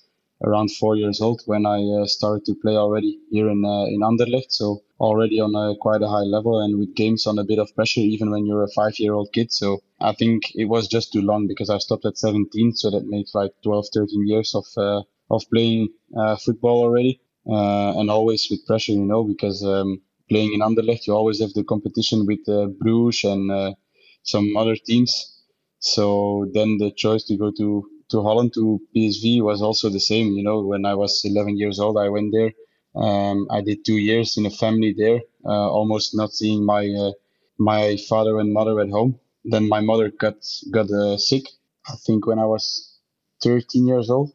around 0.43 0.71
four 0.71 0.95
years 0.95 1.21
old 1.21 1.41
when 1.45 1.65
I 1.65 1.79
uh, 1.83 2.05
started 2.05 2.45
to 2.45 2.55
play 2.55 2.75
already 2.75 3.19
here 3.29 3.49
in 3.49 3.63
uh, 3.65 3.85
in 3.85 4.01
Anderlecht. 4.01 4.51
So 4.51 4.81
already 4.99 5.39
on 5.39 5.53
a 5.55 5.75
quite 5.77 6.01
a 6.01 6.07
high 6.07 6.27
level 6.35 6.61
and 6.61 6.79
with 6.79 6.95
games 6.95 7.25
on 7.27 7.39
a 7.39 7.43
bit 7.43 7.59
of 7.59 7.73
pressure, 7.75 8.01
even 8.01 8.29
when 8.31 8.45
you're 8.45 8.63
a 8.63 8.75
five 8.75 8.99
year 8.99 9.13
old 9.13 9.31
kid. 9.33 9.51
So 9.51 9.81
I 9.99 10.13
think 10.13 10.43
it 10.55 10.65
was 10.65 10.87
just 10.87 11.11
too 11.13 11.21
long 11.21 11.47
because 11.47 11.69
I 11.69 11.77
stopped 11.79 12.05
at 12.05 12.17
17. 12.17 12.73
So 12.73 12.91
that 12.91 13.05
makes 13.07 13.33
like 13.35 13.51
12, 13.63 13.85
13 13.93 14.27
years 14.27 14.53
of, 14.55 14.65
uh, 14.77 15.01
of 15.29 15.43
playing 15.53 15.89
uh, 16.17 16.35
football 16.37 16.83
already. 16.83 17.21
Uh, 17.49 17.99
and 17.99 18.11
always 18.11 18.47
with 18.51 18.65
pressure, 18.67 18.91
you 18.91 19.03
know, 19.05 19.23
because 19.23 19.63
um, 19.65 19.99
playing 20.29 20.53
in 20.53 20.59
Anderlecht, 20.61 21.07
you 21.07 21.13
always 21.13 21.39
have 21.41 21.53
the 21.53 21.63
competition 21.63 22.27
with 22.27 22.47
uh, 22.47 22.67
Bruges 22.79 23.23
and 23.23 23.75
some 24.23 24.55
other 24.55 24.75
teams. 24.75 25.41
So 25.79 26.47
then 26.53 26.77
the 26.77 26.91
choice 26.91 27.23
to 27.25 27.37
go 27.37 27.51
to, 27.57 27.89
to 28.11 28.21
Holland, 28.21 28.53
to 28.55 28.81
PSV 28.95 29.41
was 29.41 29.61
also 29.61 29.89
the 29.89 29.99
same. 29.99 30.27
You 30.33 30.43
know, 30.43 30.61
when 30.61 30.85
I 30.85 30.95
was 30.95 31.21
11 31.25 31.57
years 31.57 31.79
old, 31.79 31.97
I 31.97 32.09
went 32.09 32.31
there 32.33 32.51
um, 32.95 33.47
I 33.49 33.61
did 33.61 33.85
two 33.85 33.97
years 33.97 34.37
in 34.37 34.45
a 34.45 34.49
family 34.49 34.93
there, 34.97 35.21
uh, 35.45 35.69
almost 35.71 36.15
not 36.15 36.31
seeing 36.33 36.65
my 36.65 36.87
uh, 36.89 37.11
my 37.57 37.95
father 38.09 38.39
and 38.39 38.51
mother 38.53 38.79
at 38.81 38.89
home. 38.89 39.19
Then 39.45 39.67
my 39.69 39.79
mother 39.79 40.11
got 40.11 40.35
got 40.71 40.89
uh, 40.91 41.17
sick. 41.17 41.43
I 41.87 41.95
think 42.05 42.27
when 42.27 42.39
I 42.39 42.45
was 42.45 42.97
13 43.43 43.87
years 43.87 44.09
old. 44.09 44.33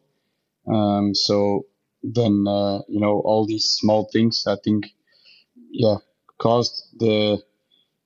Um, 0.66 1.14
so 1.14 1.66
then 2.02 2.44
uh, 2.48 2.80
you 2.88 3.00
know 3.00 3.20
all 3.24 3.46
these 3.46 3.66
small 3.66 4.08
things. 4.12 4.44
I 4.46 4.56
think 4.64 4.86
yeah 5.70 5.96
caused 6.38 6.84
the 6.98 7.42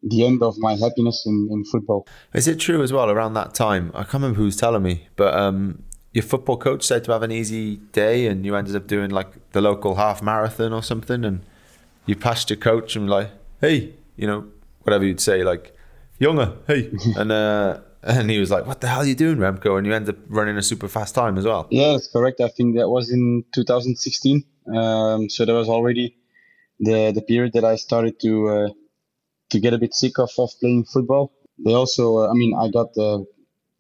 the 0.03 0.25
end 0.25 0.43
of 0.43 0.57
my 0.59 0.77
happiness 0.77 1.25
in, 1.27 1.49
in 1.51 1.65
football. 1.65 2.07
Is 2.33 2.49
it 2.49 2.59
true 2.59 2.83
as 2.83 2.93
well 2.93 3.11
around 3.11 3.35
that 3.35 3.55
time? 3.55 3.91
I 3.95 4.03
can't 4.03 4.15
remember 4.15 4.39
who's 4.39 4.57
telling 4.57 4.83
me, 4.83 5.09
but 5.17 5.35
um, 5.35 5.83
your 6.13 6.23
football 6.23 6.57
coach 6.57 6.83
said 6.83 7.05
to 7.05 7.13
have 7.13 7.23
an 7.23 7.31
easy 7.31 7.77
day 7.93 8.27
and 8.27 8.45
you 8.45 8.57
ended 8.57 8.75
up 8.75 8.87
doing 8.87 9.11
like 9.11 9.53
the 9.53 9.61
local 9.61 9.97
half 9.97 10.23
marathon 10.23 10.73
or 10.73 10.83
something 10.83 11.25
and 11.25 11.45
you 12.07 12.17
passed 12.17 12.51
your 12.51 12.57
coach 12.57 12.97
and 12.97 13.09
like 13.09 13.31
hey 13.61 13.95
you 14.17 14.27
know 14.27 14.47
whatever 14.83 15.05
you'd 15.05 15.21
say 15.21 15.45
like 15.45 15.77
younger 16.19 16.57
hey 16.67 16.91
and 17.17 17.31
uh 17.31 17.79
and 18.03 18.31
he 18.31 18.39
was 18.39 18.51
like 18.51 18.67
what 18.67 18.81
the 18.81 18.89
hell 18.89 19.01
are 19.01 19.07
you 19.07 19.15
doing 19.15 19.37
remco 19.37 19.79
and 19.79 19.87
you 19.87 19.93
ended 19.95 20.17
up 20.17 20.21
running 20.29 20.57
a 20.57 20.63
super 20.63 20.89
fast 20.89 21.15
time 21.15 21.39
as 21.39 21.45
well 21.45 21.69
yeah 21.71 21.93
that's 21.93 22.09
correct 22.09 22.41
i 22.41 22.49
think 22.49 22.77
that 22.77 22.89
was 22.89 23.11
in 23.11 23.45
2016 23.55 24.45
um, 24.75 25.29
so 25.29 25.45
that 25.45 25.53
was 25.53 25.69
already 25.69 26.17
the 26.81 27.13
the 27.13 27.23
period 27.23 27.53
that 27.53 27.65
i 27.65 27.77
started 27.77 28.19
to 28.21 28.49
uh, 28.49 28.69
to 29.51 29.61
get 29.61 29.75
a 29.75 29.79
bit 29.79 29.95
sick 29.95 30.19
of, 30.19 30.31
of 30.39 30.51
playing 30.61 30.85
football 30.85 31.33
they 31.65 31.75
also 31.75 32.19
uh, 32.19 32.31
i 32.31 32.35
mean 32.35 32.53
i 32.65 32.69
got 32.69 32.91
uh, 32.99 33.21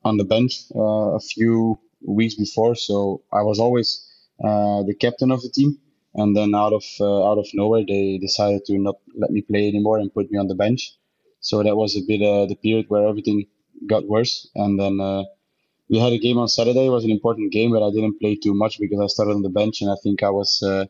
on 0.04 0.16
the 0.16 0.24
bench 0.24 0.54
uh, 0.74 1.16
a 1.16 1.20
few 1.20 1.78
weeks 2.06 2.34
before. 2.34 2.74
So 2.74 3.22
I 3.32 3.42
was 3.42 3.58
always 3.58 4.06
the 4.38 4.94
captain 5.00 5.30
of 5.30 5.42
the 5.42 5.50
team. 5.50 5.78
And 6.14 6.36
then 6.36 6.54
out 6.54 6.72
of 6.72 6.84
out 7.00 7.38
of 7.38 7.46
nowhere, 7.54 7.84
they 7.86 8.18
decided 8.18 8.64
to 8.66 8.78
not 8.78 8.96
let 9.16 9.30
me 9.30 9.42
play 9.42 9.68
anymore 9.68 9.98
and 9.98 10.12
put 10.12 10.30
me 10.30 10.38
on 10.38 10.48
the 10.48 10.56
bench. 10.56 10.92
So 11.40 11.62
that 11.62 11.76
was 11.76 11.96
a 11.96 12.00
bit 12.06 12.20
the 12.48 12.56
period 12.56 12.86
where 12.88 13.06
everything 13.06 13.46
got 13.86 14.06
worse. 14.08 14.48
And 14.56 14.78
then 14.80 15.00
uh, 15.00 15.22
we 15.90 15.98
had 15.98 16.12
a 16.12 16.18
game 16.18 16.38
on 16.38 16.48
Saturday. 16.48 16.86
It 16.86 16.90
was 16.90 17.04
an 17.04 17.12
important 17.12 17.52
game, 17.52 17.72
but 17.72 17.82
I 17.86 17.90
didn't 17.90 18.20
play 18.20 18.36
too 18.36 18.54
much 18.54 18.78
because 18.80 19.00
I 19.00 19.06
started 19.08 19.34
on 19.34 19.42
the 19.42 19.50
bench, 19.60 19.82
and 19.82 19.90
I 19.90 19.96
think 20.02 20.22
I 20.22 20.30
was. 20.30 20.62
Uh, 20.62 20.86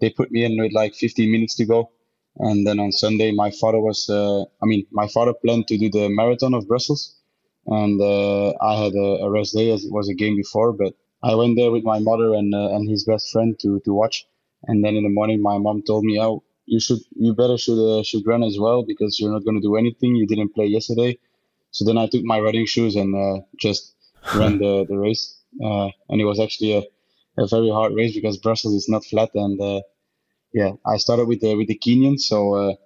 they 0.00 0.10
put 0.10 0.30
me 0.32 0.44
in 0.44 0.58
with 0.60 0.72
like 0.72 0.94
15 0.94 1.30
minutes 1.32 1.54
to 1.56 1.66
go. 1.66 1.90
And 2.38 2.66
then 2.66 2.80
on 2.80 2.92
Sunday, 2.92 3.32
my 3.32 3.50
father 3.50 3.80
was. 3.80 4.08
Uh, 4.08 4.42
I 4.62 4.66
mean, 4.66 4.86
my 4.90 5.08
father 5.08 5.32
planned 5.34 5.68
to 5.68 5.78
do 5.78 5.88
the 5.90 6.08
marathon 6.08 6.54
of 6.54 6.66
Brussels 6.66 7.14
and 7.66 8.00
uh, 8.00 8.52
I 8.60 8.82
had 8.82 8.94
a, 8.94 9.24
a, 9.24 9.30
rest 9.30 9.54
day 9.54 9.70
as 9.70 9.84
it 9.84 9.92
was 9.92 10.08
a 10.08 10.14
game 10.14 10.36
before. 10.36 10.72
But 10.72 10.94
I 11.22 11.34
went 11.34 11.56
there 11.56 11.70
with 11.70 11.84
my 11.84 11.98
mother 11.98 12.34
and 12.34 12.54
uh, 12.54 12.74
and 12.74 12.88
his 12.88 13.04
best 13.04 13.30
friend 13.30 13.58
to 13.60 13.80
to 13.80 13.92
watch. 13.92 14.26
And 14.64 14.84
then 14.84 14.96
in 14.96 15.04
the 15.04 15.10
morning, 15.10 15.42
my 15.42 15.58
mom 15.58 15.82
told 15.82 16.04
me, 16.04 16.20
"Oh, 16.20 16.42
you 16.66 16.80
should 16.80 17.00
you 17.16 17.34
better 17.34 17.58
should 17.58 17.78
uh, 17.78 18.02
should 18.02 18.26
run 18.26 18.42
as 18.42 18.58
well 18.58 18.84
because 18.84 19.18
you're 19.18 19.32
not 19.32 19.44
going 19.44 19.56
to 19.56 19.66
do 19.66 19.76
anything. 19.76 20.14
You 20.14 20.26
didn't 20.26 20.54
play 20.54 20.66
yesterday." 20.66 21.18
So 21.70 21.84
then 21.84 21.98
I 21.98 22.06
took 22.06 22.24
my 22.24 22.40
running 22.40 22.66
shoes 22.66 22.96
and 22.96 23.14
uh, 23.14 23.40
just 23.58 23.94
ran 24.34 24.58
the 24.58 24.84
the 24.88 24.98
race. 24.98 25.38
Uh, 25.62 25.88
and 26.08 26.20
it 26.20 26.24
was 26.24 26.40
actually 26.40 26.72
a, 26.72 26.82
a 27.38 27.46
very 27.46 27.70
hard 27.70 27.94
race 27.94 28.14
because 28.14 28.38
Brussels 28.38 28.74
is 28.74 28.88
not 28.88 29.04
flat 29.04 29.30
and. 29.34 29.60
Uh, 30.54 30.58
yeah, 30.62 30.72
I 30.86 30.98
started 30.98 31.26
with 31.26 31.40
the 31.40 31.54
with 31.54 31.68
the 31.68 31.78
Kenyans, 31.78 32.20
so 32.20 32.76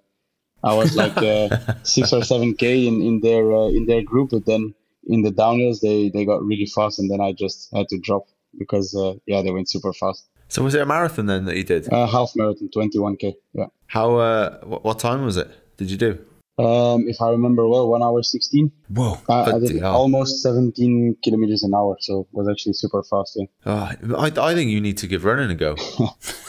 I 0.63 0.75
was 0.75 0.95
like 0.95 1.17
uh, 1.17 1.57
six 1.83 2.11
or 2.13 2.23
seven 2.23 2.53
k 2.53 2.87
in 2.87 3.01
in 3.01 3.21
their 3.21 3.51
uh, 3.51 3.67
in 3.67 3.85
their 3.85 4.03
group, 4.03 4.31
but 4.31 4.45
then 4.45 4.73
in 5.07 5.21
the 5.21 5.31
downhills 5.31 5.79
they 5.81 6.09
they 6.09 6.25
got 6.25 6.43
really 6.43 6.65
fast, 6.65 6.99
and 6.99 7.09
then 7.09 7.21
I 7.21 7.31
just 7.31 7.69
had 7.73 7.87
to 7.89 7.99
drop 7.99 8.23
because 8.57 8.95
uh, 8.95 9.13
yeah 9.25 9.41
they 9.41 9.51
went 9.51 9.69
super 9.69 9.93
fast. 9.93 10.27
So 10.49 10.63
was 10.63 10.73
it 10.73 10.81
a 10.81 10.85
marathon 10.85 11.27
then 11.27 11.45
that 11.45 11.57
you 11.57 11.63
did? 11.63 11.91
Uh, 11.91 12.07
half 12.07 12.31
marathon, 12.35 12.69
twenty 12.71 12.99
one 12.99 13.15
k. 13.15 13.35
Yeah. 13.53 13.67
How? 13.87 14.17
Uh, 14.17 14.59
what, 14.61 14.83
what 14.83 14.99
time 14.99 15.23
was 15.23 15.37
it? 15.37 15.49
Did 15.77 15.91
you 15.91 15.97
do? 15.97 16.25
Um, 16.57 17.07
if 17.07 17.21
I 17.21 17.29
remember 17.29 17.65
well, 17.69 17.87
one 17.87 18.03
hour 18.03 18.21
sixteen. 18.21 18.71
Whoa! 18.89 19.17
I, 19.29 19.51
I 19.53 19.59
did 19.59 19.81
almost 19.81 20.41
seventeen 20.41 21.15
kilometers 21.23 21.63
an 21.63 21.73
hour, 21.73 21.95
so 22.01 22.21
it 22.21 22.27
was 22.33 22.49
actually 22.49 22.73
super 22.73 23.01
fast. 23.03 23.37
Yeah. 23.39 23.45
Oh, 23.65 24.17
I 24.17 24.31
I 24.35 24.53
think 24.55 24.69
you 24.69 24.81
need 24.81 24.97
to 24.97 25.07
give 25.07 25.23
running 25.23 25.51
a 25.51 25.55
go. 25.55 25.77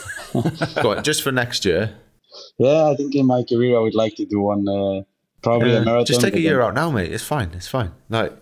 go 0.81 0.91
on, 0.91 1.03
just 1.03 1.21
for 1.21 1.31
next 1.31 1.65
year. 1.65 1.95
Yeah, 2.57 2.89
I 2.89 2.95
think 2.95 3.15
in 3.15 3.25
my 3.25 3.43
career 3.43 3.77
I 3.77 3.81
would 3.81 3.95
like 3.95 4.15
to 4.15 4.25
do 4.25 4.41
one. 4.41 4.67
Uh, 4.67 5.03
probably 5.41 5.71
yeah, 5.71 5.79
a 5.79 5.85
marathon. 5.85 6.05
Just 6.05 6.21
take 6.21 6.35
a 6.35 6.39
year 6.39 6.57
then... 6.57 6.67
out 6.67 6.73
now, 6.75 6.91
mate. 6.91 7.11
It's 7.11 7.23
fine. 7.23 7.51
It's 7.53 7.67
fine. 7.67 7.91
Like, 8.09 8.33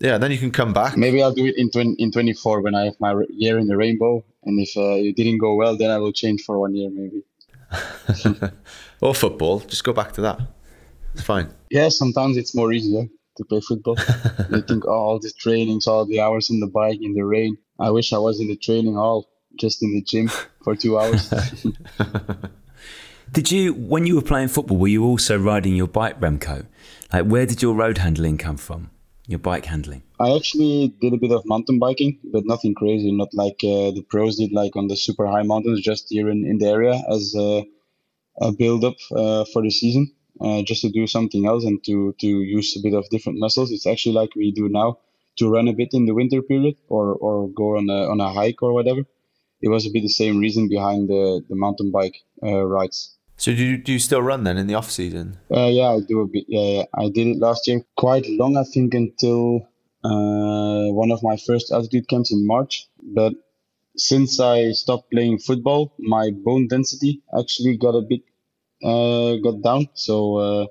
yeah, 0.00 0.18
then 0.18 0.32
you 0.32 0.38
can 0.38 0.50
come 0.50 0.72
back. 0.72 0.96
Maybe 0.96 1.22
I'll 1.22 1.34
do 1.34 1.46
it 1.46 1.56
in 1.56 1.70
20, 1.70 1.94
in 1.98 2.10
24 2.10 2.60
when 2.60 2.74
I 2.74 2.86
have 2.86 2.96
my 2.98 3.14
year 3.30 3.58
in 3.58 3.66
the 3.66 3.76
rainbow. 3.76 4.24
And 4.44 4.58
if 4.60 4.76
uh, 4.76 4.96
it 4.96 5.16
didn't 5.16 5.38
go 5.38 5.54
well, 5.54 5.76
then 5.76 5.90
I 5.90 5.98
will 5.98 6.12
change 6.12 6.42
for 6.42 6.58
one 6.58 6.74
year 6.74 6.90
maybe. 6.90 7.22
or 9.00 9.14
football. 9.14 9.60
Just 9.60 9.84
go 9.84 9.92
back 9.92 10.12
to 10.14 10.20
that. 10.22 10.40
It's 11.14 11.22
fine. 11.22 11.48
Yeah, 11.70 11.88
sometimes 11.88 12.36
it's 12.36 12.54
more 12.54 12.72
easier 12.72 13.06
to 13.36 13.44
play 13.44 13.60
football. 13.60 13.96
you 14.50 14.62
think, 14.62 14.84
oh, 14.86 14.90
all 14.90 15.18
the 15.18 15.32
trainings, 15.38 15.86
all 15.86 16.04
the 16.04 16.20
hours 16.20 16.50
in 16.50 16.60
the 16.60 16.66
bike, 16.66 16.98
in 17.00 17.14
the 17.14 17.24
rain. 17.24 17.56
I 17.78 17.90
wish 17.90 18.12
I 18.12 18.18
was 18.18 18.40
in 18.40 18.48
the 18.48 18.56
training 18.56 18.94
hall, 18.94 19.28
just 19.56 19.82
in 19.82 19.92
the 19.92 20.02
gym 20.02 20.28
for 20.62 20.74
two 20.76 20.98
hours. 20.98 21.32
Did 23.32 23.50
you, 23.50 23.72
when 23.72 24.04
you 24.04 24.16
were 24.16 24.22
playing 24.22 24.48
football, 24.48 24.76
were 24.76 24.88
you 24.88 25.04
also 25.04 25.38
riding 25.38 25.74
your 25.74 25.86
bike, 25.86 26.20
Remco? 26.20 26.66
Like, 27.10 27.24
where 27.24 27.46
did 27.46 27.62
your 27.62 27.74
road 27.74 27.96
handling 27.96 28.36
come 28.36 28.58
from? 28.58 28.90
Your 29.26 29.38
bike 29.38 29.64
handling? 29.64 30.02
I 30.20 30.34
actually 30.36 30.88
did 31.00 31.14
a 31.14 31.16
bit 31.16 31.32
of 31.32 31.46
mountain 31.46 31.78
biking, 31.78 32.18
but 32.24 32.44
nothing 32.44 32.74
crazy. 32.74 33.10
Not 33.10 33.32
like 33.32 33.64
uh, 33.64 33.90
the 33.92 34.04
pros 34.06 34.36
did, 34.36 34.52
like 34.52 34.76
on 34.76 34.88
the 34.88 34.96
super 34.96 35.26
high 35.26 35.44
mountains, 35.44 35.80
just 35.80 36.10
here 36.10 36.28
in, 36.28 36.44
in 36.44 36.58
the 36.58 36.66
area 36.66 37.00
as 37.10 37.34
a, 37.34 37.64
a 38.42 38.52
build 38.52 38.84
up 38.84 38.96
uh, 39.16 39.46
for 39.46 39.62
the 39.62 39.70
season, 39.70 40.12
uh, 40.40 40.60
just 40.62 40.82
to 40.82 40.90
do 40.90 41.06
something 41.06 41.46
else 41.46 41.64
and 41.64 41.82
to, 41.84 42.14
to 42.20 42.26
use 42.26 42.76
a 42.76 42.82
bit 42.82 42.92
of 42.92 43.08
different 43.08 43.38
muscles. 43.38 43.70
It's 43.70 43.86
actually 43.86 44.14
like 44.14 44.36
we 44.36 44.52
do 44.52 44.68
now 44.68 44.98
to 45.36 45.48
run 45.48 45.68
a 45.68 45.72
bit 45.72 45.94
in 45.94 46.04
the 46.04 46.12
winter 46.14 46.42
period 46.42 46.76
or, 46.88 47.14
or 47.14 47.48
go 47.48 47.78
on 47.78 47.88
a, 47.88 48.10
on 48.10 48.20
a 48.20 48.30
hike 48.30 48.62
or 48.62 48.74
whatever. 48.74 49.04
It 49.62 49.68
was 49.68 49.86
a 49.86 49.90
bit 49.90 50.02
the 50.02 50.08
same 50.08 50.38
reason 50.38 50.68
behind 50.68 51.08
the, 51.08 51.42
the 51.48 51.54
mountain 51.54 51.90
bike 51.90 52.16
uh, 52.42 52.64
rides. 52.64 53.16
So 53.36 53.54
do 53.54 53.64
you, 53.64 53.76
do 53.78 53.92
you 53.92 53.98
still 53.98 54.22
run 54.22 54.44
then 54.44 54.58
in 54.58 54.66
the 54.66 54.74
off 54.74 54.90
season? 54.90 55.38
Uh, 55.50 55.66
yeah, 55.66 55.90
I 55.90 56.00
do 56.00 56.20
a 56.20 56.26
bit. 56.26 56.44
Yeah, 56.48 56.78
yeah, 56.78 56.84
I 56.94 57.08
did 57.08 57.28
it 57.28 57.38
last 57.38 57.66
year, 57.66 57.82
quite 57.96 58.26
long, 58.28 58.56
I 58.56 58.64
think, 58.64 58.94
until 58.94 59.68
uh, 60.04 60.92
one 60.92 61.10
of 61.10 61.22
my 61.22 61.36
first 61.36 61.72
altitude 61.72 62.08
camps 62.08 62.32
in 62.32 62.46
March. 62.46 62.88
But 63.02 63.34
since 63.96 64.40
I 64.40 64.72
stopped 64.72 65.10
playing 65.10 65.38
football, 65.38 65.92
my 65.98 66.30
bone 66.30 66.68
density 66.68 67.22
actually 67.38 67.76
got 67.76 67.94
a 67.94 68.02
bit 68.02 68.22
uh, 68.84 69.36
got 69.36 69.62
down. 69.62 69.88
So 69.94 70.36
uh, 70.36 70.66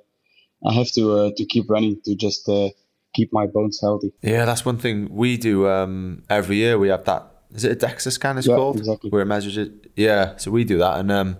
I 0.68 0.74
have 0.74 0.92
to 0.94 1.14
uh, 1.14 1.32
to 1.38 1.46
keep 1.46 1.70
running 1.70 2.02
to 2.06 2.16
just 2.16 2.48
uh, 2.50 2.70
keep 3.14 3.32
my 3.34 3.48
bones 3.48 3.80
healthy. 3.82 4.14
Yeah, 4.22 4.46
that's 4.46 4.66
one 4.66 4.78
thing 4.78 5.08
we 5.12 5.38
do 5.38 5.68
um, 5.68 6.24
every 6.30 6.58
year. 6.58 6.78
We 6.78 6.90
have 6.90 7.06
that. 7.06 7.28
Is 7.54 7.64
it 7.66 7.72
a 7.84 7.88
DEXA 7.88 8.12
scan? 8.12 8.38
It's 8.38 8.48
Yeah, 8.48 8.56
called 8.56 8.78
exactly. 8.78 9.10
where 9.10 9.22
it 9.22 9.26
measures 9.26 9.58
it. 9.58 9.72
Yeah, 9.96 10.38
so 10.38 10.52
we 10.52 10.64
do 10.64 10.78
that, 10.78 11.00
and 11.00 11.12
um, 11.12 11.38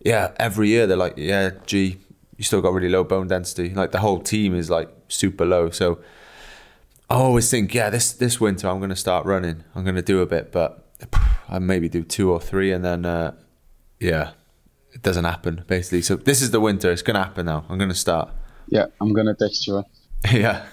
yeah, 0.00 0.32
every 0.36 0.68
year 0.68 0.86
they're 0.86 0.96
like, 0.96 1.14
yeah, 1.16 1.50
gee, 1.66 1.98
you 2.36 2.44
still 2.44 2.60
got 2.60 2.72
really 2.72 2.88
low 2.88 3.04
bone 3.04 3.28
density. 3.28 3.70
Like 3.74 3.92
the 3.92 4.00
whole 4.00 4.20
team 4.20 4.54
is 4.54 4.68
like 4.70 4.88
super 5.08 5.44
low. 5.44 5.70
So 5.70 6.00
I 7.08 7.14
always 7.14 7.50
think, 7.50 7.72
yeah, 7.74 7.90
this 7.90 8.12
this 8.12 8.40
winter 8.40 8.68
I'm 8.68 8.78
going 8.78 8.90
to 8.90 8.96
start 8.96 9.24
running. 9.26 9.62
I'm 9.74 9.84
going 9.84 9.96
to 9.96 10.02
do 10.02 10.20
a 10.20 10.26
bit, 10.26 10.50
but 10.52 10.84
I 11.48 11.58
maybe 11.58 11.88
do 11.88 12.02
two 12.02 12.32
or 12.32 12.40
three, 12.40 12.72
and 12.72 12.84
then 12.84 13.04
uh, 13.06 13.34
yeah, 14.00 14.32
it 14.92 15.02
doesn't 15.02 15.24
happen 15.24 15.64
basically. 15.66 16.02
So 16.02 16.16
this 16.16 16.42
is 16.42 16.50
the 16.50 16.60
winter. 16.60 16.90
It's 16.90 17.02
going 17.02 17.14
to 17.14 17.22
happen 17.22 17.46
now. 17.46 17.64
I'm 17.68 17.78
going 17.78 17.90
to 17.90 17.94
start. 17.96 18.30
Yeah, 18.68 18.86
I'm 19.00 19.12
gonna 19.12 19.34
text 19.34 19.66
you. 19.66 19.84
yeah. 20.32 20.64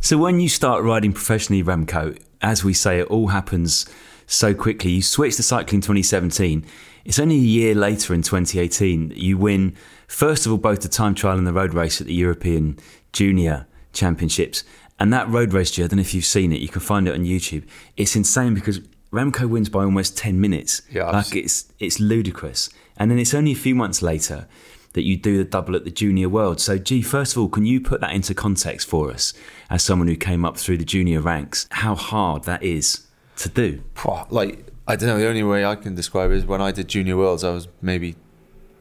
So 0.00 0.16
when 0.18 0.38
you 0.38 0.48
start 0.48 0.84
riding 0.84 1.12
professionally, 1.12 1.64
Remco, 1.64 2.16
as 2.40 2.62
we 2.62 2.72
say, 2.72 3.00
it 3.00 3.08
all 3.08 3.28
happens 3.28 3.86
so 4.26 4.54
quickly. 4.54 4.92
You 4.92 5.02
switched 5.02 5.36
to 5.36 5.42
cycling 5.42 5.80
2017. 5.80 6.64
It's 7.04 7.18
only 7.18 7.36
a 7.36 7.38
year 7.38 7.74
later 7.74 8.14
in 8.14 8.22
2018 8.22 9.08
that 9.10 9.18
you 9.18 9.36
win, 9.36 9.76
first 10.06 10.46
of 10.46 10.52
all, 10.52 10.58
both 10.58 10.80
the 10.82 10.88
time 10.88 11.14
trial 11.14 11.36
and 11.36 11.46
the 11.46 11.52
road 11.52 11.74
race 11.74 12.00
at 12.00 12.06
the 12.06 12.14
European 12.14 12.78
Junior 13.12 13.66
Championships. 13.92 14.64
And 14.98 15.12
that 15.12 15.28
road 15.28 15.52
race, 15.52 15.76
don't 15.76 15.92
know 15.94 16.00
if 16.00 16.14
you've 16.14 16.24
seen 16.24 16.52
it, 16.52 16.60
you 16.60 16.68
can 16.68 16.80
find 16.80 17.08
it 17.08 17.14
on 17.14 17.24
YouTube. 17.24 17.64
It's 17.96 18.16
insane 18.16 18.54
because 18.54 18.80
Remco 19.12 19.48
wins 19.48 19.68
by 19.68 19.84
almost 19.84 20.16
10 20.16 20.40
minutes. 20.40 20.82
Yeah, 20.90 21.06
I've 21.06 21.14
like 21.14 21.36
it's, 21.36 21.72
it's 21.78 22.00
ludicrous. 22.00 22.70
And 22.96 23.10
then 23.10 23.18
it's 23.18 23.34
only 23.34 23.52
a 23.52 23.56
few 23.56 23.74
months 23.74 24.02
later 24.02 24.46
that 24.94 25.02
you 25.02 25.16
do 25.16 25.36
the 25.36 25.44
double 25.44 25.76
at 25.76 25.84
the 25.84 25.90
junior 25.90 26.28
world. 26.28 26.60
So, 26.60 26.78
gee, 26.78 27.02
first 27.02 27.32
of 27.32 27.42
all, 27.42 27.48
can 27.48 27.66
you 27.66 27.80
put 27.80 28.00
that 28.00 28.12
into 28.12 28.32
context 28.32 28.88
for 28.88 29.10
us 29.10 29.34
as 29.68 29.82
someone 29.82 30.08
who 30.08 30.16
came 30.16 30.44
up 30.44 30.56
through 30.56 30.78
the 30.78 30.84
junior 30.84 31.20
ranks, 31.20 31.66
how 31.70 31.96
hard 31.96 32.44
that 32.44 32.62
is 32.62 33.04
to 33.36 33.48
do? 33.48 33.82
Like 34.30 34.66
I 34.86 34.96
don't 34.96 35.08
know. 35.08 35.18
The 35.18 35.28
only 35.28 35.42
way 35.42 35.64
I 35.64 35.76
can 35.76 35.94
describe 35.94 36.30
it 36.30 36.36
is 36.36 36.46
when 36.46 36.60
I 36.60 36.70
did 36.70 36.88
junior 36.88 37.16
worlds, 37.16 37.42
I 37.42 37.50
was 37.50 37.68
maybe 37.80 38.16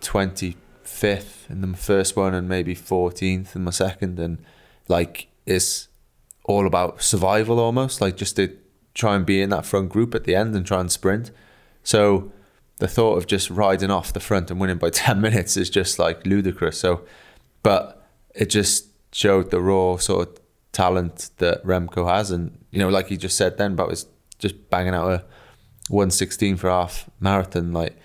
twenty 0.02 0.58
fifth 0.84 1.48
in 1.50 1.62
the 1.62 1.78
first 1.78 2.16
one 2.16 2.34
and 2.34 2.48
maybe 2.48 2.76
fourteenth 2.76 3.56
in 3.56 3.64
my 3.64 3.72
second, 3.72 4.20
and 4.20 4.44
like 4.88 5.28
it's 5.46 5.88
all 6.44 6.68
about 6.68 7.02
survival 7.02 7.60
almost. 7.60 8.02
Like 8.02 8.18
just 8.18 8.36
to 8.36 8.58
try 8.94 9.16
and 9.16 9.26
be 9.26 9.42
in 9.42 9.50
that 9.50 9.66
front 9.66 9.90
group 9.90 10.14
at 10.14 10.26
the 10.26 10.36
end 10.36 10.56
and 10.56 10.66
try 10.66 10.80
and 10.80 10.92
sprint. 10.92 11.32
So 11.84 12.32
the 12.80 12.88
thought 12.88 13.18
of 13.18 13.28
just 13.28 13.50
riding 13.50 13.90
off 13.90 14.14
the 14.14 14.20
front 14.20 14.52
and 14.52 14.60
winning 14.60 14.78
by 14.78 14.90
ten 15.06 15.22
minutes 15.22 15.56
is 15.56 15.70
just 15.70 16.00
like 16.00 16.26
ludicrous. 16.26 16.78
So, 16.78 17.06
but 17.62 18.06
it 18.36 18.50
just 18.50 18.88
showed 19.14 19.52
the 19.52 19.62
raw 19.62 19.96
sort 19.98 20.28
of 20.28 20.40
talent 20.74 21.30
that 21.38 21.64
Remco 21.64 22.10
has, 22.10 22.30
and 22.30 22.58
you 22.72 22.80
know, 22.80 22.90
like 22.90 23.08
he 23.08 23.16
just 23.16 23.38
said 23.38 23.58
then 23.58 23.74
about 23.74 23.92
his 23.92 24.06
just 24.44 24.70
banging 24.70 24.94
out 24.94 25.12
a 25.12 25.26
116 25.90 26.58
for 26.58 26.70
half 26.70 27.10
marathon, 27.20 27.74
like 27.74 27.98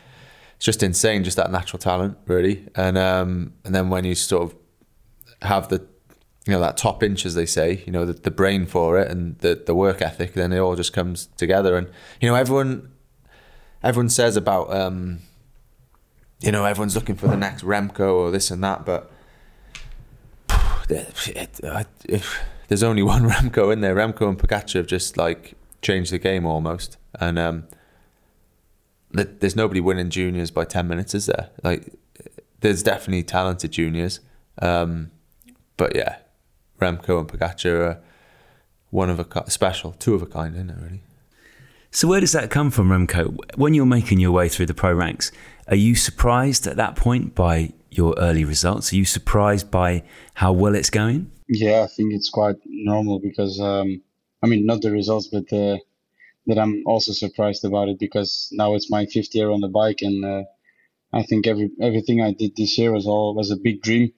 it's 0.57 0.65
just 0.65 0.83
insane, 0.83 1.23
just 1.23 1.37
that 1.37 1.53
natural 1.53 1.79
talent, 1.79 2.17
really. 2.27 2.67
And 2.75 2.97
um, 2.97 3.53
and 3.65 3.75
then 3.75 3.91
when 3.91 4.05
you 4.05 4.15
sort 4.15 4.45
of 4.45 4.57
have 5.43 5.69
the 5.69 5.87
you 6.47 6.53
know 6.53 6.61
that 6.61 6.77
top 6.77 7.03
inch, 7.03 7.27
as 7.27 7.35
they 7.35 7.47
say, 7.47 7.83
you 7.87 7.93
know 7.93 8.07
the, 8.07 8.15
the 8.15 8.31
brain 8.31 8.65
for 8.65 8.99
it 8.99 9.11
and 9.11 9.39
the 9.39 9.63
the 9.67 9.75
work 9.75 10.01
ethic, 10.01 10.33
then 10.33 10.53
it 10.53 10.59
all 10.59 10.75
just 10.75 10.93
comes 10.93 11.27
together. 11.37 11.77
And 11.77 11.89
you 12.21 12.29
know 12.29 12.35
everyone 12.35 12.91
everyone 13.83 14.09
says 14.09 14.37
about 14.37 14.73
um, 14.73 15.21
you 16.41 16.51
know 16.51 16.65
everyone's 16.65 16.95
looking 16.95 17.17
for 17.17 17.29
the 17.29 17.37
next 17.37 17.63
Remco 17.63 18.15
or 18.15 18.31
this 18.31 18.51
and 18.51 18.65
that, 18.65 18.85
but 18.85 19.13
there's 22.69 22.83
only 22.83 23.03
one 23.15 23.23
Remco 23.23 23.73
in 23.73 23.81
there, 23.81 23.95
Remco 23.95 24.29
and 24.29 24.39
Pogacar 24.39 24.75
have 24.75 24.87
just 24.87 25.17
like 25.17 25.55
changed 25.83 26.13
the 26.13 26.19
game 26.19 26.47
almost, 26.47 26.97
and 27.21 27.39
um, 27.39 27.69
there's 29.13 29.57
nobody 29.57 29.81
winning 29.81 30.11
juniors 30.11 30.51
by 30.51 30.65
ten 30.65 30.89
minutes, 30.89 31.15
is 31.15 31.27
there? 31.27 31.51
Like, 31.63 31.93
there's 32.61 32.83
definitely 32.83 33.23
talented 33.23 33.73
juniors, 33.73 34.21
um, 34.61 35.11
but 35.77 35.95
yeah, 35.95 36.17
Remco 36.81 37.19
and 37.19 37.29
Pogacar 37.29 37.81
are 37.81 38.01
one 38.91 39.11
of 39.11 39.19
a 39.19 39.25
ki- 39.25 39.49
special, 39.49 39.93
two 39.93 40.15
of 40.15 40.23
a 40.23 40.27
kind, 40.27 40.55
isn't 40.55 40.71
it? 40.71 40.77
Really? 40.81 41.03
So, 41.91 42.09
where 42.09 42.21
does 42.21 42.33
that 42.33 42.51
come 42.51 42.71
from, 42.71 42.91
Remco? 42.91 43.37
When 43.57 43.75
you're 43.75 43.87
making 43.87 44.21
your 44.21 44.33
way 44.33 44.49
through 44.49 44.67
the 44.67 44.75
pro 44.75 44.93
ranks, 44.93 45.33
are 45.69 45.77
you 45.77 45.95
surprised 45.95 46.67
at 46.67 46.77
that 46.77 46.97
point 46.97 47.35
by 47.35 47.73
your 47.91 48.15
early 48.19 48.45
results? 48.45 48.93
Are 48.93 48.97
you 48.97 49.05
surprised 49.05 49.71
by 49.71 50.03
how 50.35 50.53
well 50.53 50.75
it's 50.75 50.91
going? 50.91 51.31
Yeah, 51.49 51.83
I 51.83 51.87
think 51.87 52.13
it's 52.13 52.29
quite 52.29 52.57
normal 52.67 53.21
because 53.21 53.59
um, 53.61 54.03
I 54.43 54.47
mean 54.49 54.67
not 54.67 54.83
the 54.83 54.91
results, 54.91 55.29
but 55.29 55.53
uh, 55.53 55.79
that 56.47 56.59
I'm 56.59 56.83
also 56.87 57.13
surprised 57.13 57.65
about 57.65 57.89
it 57.91 57.99
because 57.99 58.49
now 58.53 58.75
it's 58.75 58.91
my 58.91 59.07
fifth 59.07 59.35
year 59.35 59.51
on 59.51 59.61
the 59.63 59.69
bike, 59.69 60.03
and 60.03 60.25
uh, 60.25 60.45
I 61.13 61.23
think 61.25 61.47
every 61.47 61.71
everything 61.81 62.23
I 62.23 62.33
did 62.33 62.57
this 62.57 62.79
year 62.79 62.93
was 62.93 63.07
all 63.07 63.35
was 63.35 63.51
a 63.51 63.57
big 63.69 63.83
dream 63.83 64.13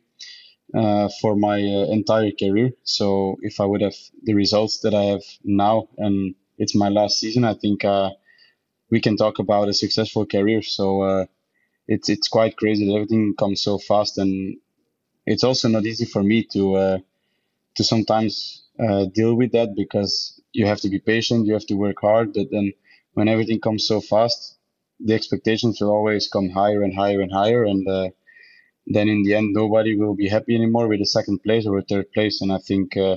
uh, 0.75 1.09
for 1.21 1.37
my 1.37 1.59
uh, 1.63 1.87
entire 1.99 2.33
career. 2.33 2.71
So 2.85 3.37
if 3.43 3.61
I 3.61 3.67
would 3.67 3.83
have 3.83 3.97
the 4.25 4.35
results 4.35 4.81
that 4.81 4.95
I 4.95 5.05
have 5.15 5.25
now, 5.45 5.89
and 5.99 6.35
it's 6.59 6.75
my 6.77 6.89
last 6.89 7.19
season, 7.21 7.45
I 7.45 7.55
think 7.55 7.85
uh, 7.85 8.11
we 8.91 9.01
can 9.01 9.17
talk 9.17 9.39
about 9.39 9.69
a 9.69 9.75
successful 9.75 10.27
career. 10.27 10.63
So 10.63 11.03
uh, 11.03 11.27
it's 11.89 12.09
it's 12.09 12.29
quite 12.29 12.57
crazy 12.57 12.87
that 12.87 12.95
everything 12.95 13.35
comes 13.39 13.63
so 13.63 13.79
fast, 13.79 14.19
and 14.19 14.59
it's 15.27 15.45
also 15.45 15.69
not 15.69 15.87
easy 15.87 16.07
for 16.07 16.23
me 16.23 16.45
to. 16.55 17.03
To 17.77 17.85
sometimes 17.85 18.65
uh, 18.83 19.07
deal 19.07 19.35
with 19.35 19.53
that 19.53 19.75
because 19.77 20.40
you 20.53 20.66
have 20.66 20.81
to 20.81 20.88
be 20.88 20.99
patient, 20.99 21.47
you 21.47 21.55
have 21.55 21.66
to 21.66 21.75
work 21.75 21.97
hard. 22.01 22.33
But 22.33 22.49
then 22.51 22.73
when 23.14 23.29
everything 23.29 23.61
comes 23.61 23.87
so 23.87 24.01
fast, 24.01 24.59
the 24.99 25.14
expectations 25.14 25.81
will 25.81 25.90
always 25.90 26.29
come 26.29 26.51
higher 26.51 26.83
and 26.83 26.95
higher 26.95 27.21
and 27.21 27.33
higher. 27.33 27.64
And 27.64 27.87
uh, 27.88 28.09
then 28.87 29.09
in 29.09 29.23
the 29.23 29.35
end, 29.35 29.53
nobody 29.53 29.97
will 29.97 30.14
be 30.14 30.29
happy 30.29 30.55
anymore 30.55 30.88
with 30.88 31.01
a 31.01 31.07
second 31.07 31.43
place 31.43 31.66
or 31.66 31.79
a 31.79 31.83
third 31.83 32.11
place. 32.12 32.40
And 32.43 32.53
I 32.53 32.59
think 32.59 32.97
uh, 32.97 33.16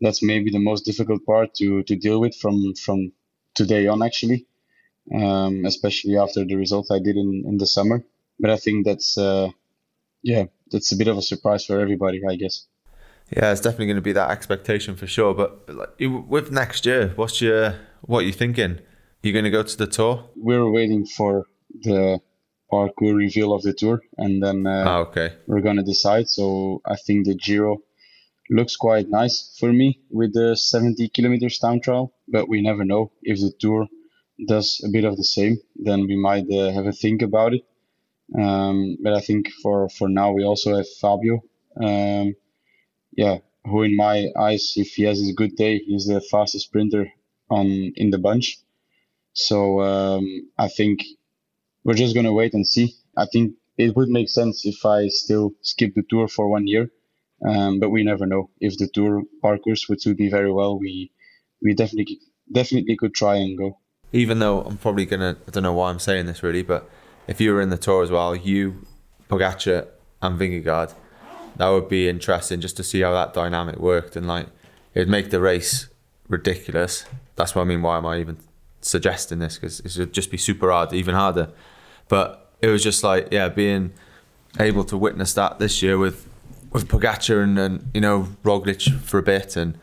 that's 0.00 0.22
maybe 0.22 0.50
the 0.50 0.58
most 0.58 0.84
difficult 0.84 1.24
part 1.24 1.54
to, 1.54 1.82
to 1.84 1.96
deal 1.96 2.20
with 2.20 2.34
from, 2.36 2.74
from 2.74 3.12
today 3.54 3.86
on, 3.86 4.02
actually, 4.02 4.46
um, 5.14 5.64
especially 5.66 6.16
after 6.16 6.44
the 6.44 6.56
results 6.56 6.90
I 6.90 6.98
did 6.98 7.16
in, 7.16 7.44
in 7.46 7.58
the 7.58 7.66
summer. 7.66 8.04
But 8.38 8.50
I 8.50 8.56
think 8.56 8.86
that's, 8.86 9.18
uh, 9.18 9.50
yeah, 10.22 10.44
that's 10.70 10.92
a 10.92 10.96
bit 10.96 11.08
of 11.08 11.18
a 11.18 11.22
surprise 11.22 11.64
for 11.64 11.80
everybody, 11.80 12.22
I 12.28 12.36
guess. 12.36 12.66
Yeah, 13.36 13.52
it's 13.52 13.60
definitely 13.60 13.86
going 13.86 13.96
to 13.96 14.02
be 14.02 14.12
that 14.12 14.30
expectation 14.30 14.96
for 14.96 15.06
sure. 15.06 15.34
But 15.34 15.68
like, 15.68 15.90
with 16.28 16.50
next 16.50 16.84
year, 16.86 17.12
what's 17.16 17.40
your 17.40 17.74
what 18.02 18.20
are 18.20 18.26
you 18.26 18.32
thinking? 18.32 18.80
You 19.22 19.32
going 19.32 19.44
to 19.44 19.50
go 19.50 19.62
to 19.62 19.76
the 19.76 19.86
tour? 19.86 20.24
we're 20.36 20.70
waiting 20.70 21.04
for 21.06 21.44
the 21.82 22.20
parcours 22.70 23.14
reveal 23.16 23.52
of 23.52 23.62
the 23.62 23.72
tour 23.72 24.00
and 24.16 24.42
then 24.42 24.66
uh, 24.66 24.84
Ah, 24.86 24.98
okay. 24.98 25.34
we're 25.46 25.60
gonna 25.60 25.82
decide 25.82 26.28
so 26.28 26.80
i 26.86 26.96
think 27.04 27.26
the 27.26 27.34
giro 27.34 27.78
looks 28.48 28.76
quite 28.76 29.08
nice 29.08 29.56
for 29.58 29.72
me 29.72 30.00
with 30.10 30.32
the 30.34 30.56
70 30.56 31.08
kilometers 31.10 31.58
time 31.58 31.80
trial, 31.80 32.12
but 32.28 32.48
we 32.48 32.60
never 32.62 32.84
know 32.84 33.12
if 33.22 33.38
the 33.38 33.52
tour 33.60 33.86
does 34.48 34.80
a 34.84 34.88
bit 34.90 35.04
of 35.04 35.16
the 35.16 35.22
same. 35.24 35.56
Then 35.76 36.00
we 36.08 36.16
might 36.16 36.46
uh, 36.50 36.72
have 36.72 36.86
a 36.86 36.92
think 36.92 37.22
about 37.22 37.54
it. 37.54 37.62
Um, 38.36 38.96
but 39.02 39.12
I 39.14 39.20
think 39.20 39.46
for 39.62 39.88
for 39.88 40.08
now 40.08 40.32
we 40.32 40.42
also 40.44 40.76
have 40.76 40.86
Fabio. 41.00 41.34
Um, 41.80 42.34
yeah, 43.12 43.38
who 43.64 43.82
in 43.82 43.96
my 43.96 44.28
eyes, 44.38 44.74
if 44.76 44.88
he 44.94 45.04
has 45.04 45.18
his 45.18 45.32
good 45.32 45.56
day, 45.56 45.78
he's 45.78 46.06
the 46.06 46.20
fastest 46.20 46.66
sprinter 46.66 47.12
on 47.50 47.66
in 47.96 48.10
the 48.10 48.18
bunch. 48.18 48.58
So 49.32 49.80
um, 49.80 50.50
I 50.58 50.68
think 50.68 51.00
we're 51.84 51.94
just 51.94 52.14
gonna 52.14 52.32
wait 52.32 52.54
and 52.54 52.66
see. 52.66 52.94
I 53.16 53.26
think 53.32 53.54
it 53.76 53.96
would 53.96 54.08
make 54.08 54.28
sense 54.28 54.66
if 54.66 54.84
I 54.84 55.08
still 55.08 55.52
skip 55.62 55.94
the 55.94 56.02
tour 56.08 56.28
for 56.28 56.48
one 56.48 56.66
year, 56.66 56.90
um, 57.46 57.80
but 57.80 57.90
we 57.90 58.02
never 58.02 58.26
know. 58.26 58.50
If 58.60 58.76
the 58.78 58.88
tour 58.92 59.22
parcours 59.42 59.88
would 59.88 60.00
suit 60.00 60.18
me 60.18 60.28
very 60.28 60.52
well, 60.52 60.78
we 60.78 61.12
we 61.62 61.74
definitely 61.74 62.20
definitely 62.52 62.96
could 62.96 63.14
try 63.14 63.36
and 63.36 63.56
go. 63.56 63.78
Even 64.12 64.40
though 64.40 64.62
I'm 64.62 64.76
probably 64.76 65.06
gonna, 65.06 65.36
I 65.46 65.50
don't 65.50 65.62
know 65.62 65.72
why 65.72 65.90
I'm 65.90 66.00
saying 66.00 66.26
this 66.26 66.42
really, 66.42 66.62
but 66.62 66.88
if 67.28 67.40
you 67.40 67.52
were 67.54 67.60
in 67.60 67.70
the 67.70 67.78
tour 67.78 68.02
as 68.02 68.10
well, 68.10 68.34
you, 68.34 68.84
Pogacar, 69.28 69.86
and 70.20 70.38
Vingegaard, 70.38 70.92
that 71.60 71.68
would 71.68 71.90
be 71.90 72.08
interesting 72.08 72.58
just 72.62 72.78
to 72.78 72.82
see 72.82 73.02
how 73.02 73.12
that 73.12 73.34
dynamic 73.34 73.76
worked 73.76 74.16
and 74.16 74.26
like 74.26 74.46
it'd 74.94 75.10
make 75.10 75.28
the 75.28 75.38
race 75.38 75.90
ridiculous. 76.26 77.04
That's 77.36 77.54
what 77.54 77.60
I 77.60 77.64
mean. 77.66 77.82
Why 77.82 77.98
am 77.98 78.06
I 78.06 78.18
even 78.18 78.38
suggesting 78.80 79.40
this? 79.40 79.58
Because 79.58 79.80
it 79.80 79.98
would 79.98 80.14
just 80.14 80.30
be 80.30 80.38
super 80.38 80.70
hard, 80.70 80.94
even 80.94 81.14
harder. 81.14 81.50
But 82.08 82.50
it 82.62 82.68
was 82.68 82.82
just 82.82 83.04
like 83.04 83.28
yeah, 83.30 83.50
being 83.50 83.92
able 84.58 84.84
to 84.84 84.96
witness 84.96 85.34
that 85.34 85.58
this 85.58 85.82
year 85.82 85.98
with 85.98 86.26
with 86.72 86.88
Pogacar 86.88 87.44
and, 87.44 87.58
and 87.58 87.90
you 87.92 88.00
know 88.00 88.28
Roglic 88.42 88.98
for 89.02 89.18
a 89.18 89.22
bit 89.22 89.54
and 89.54 89.78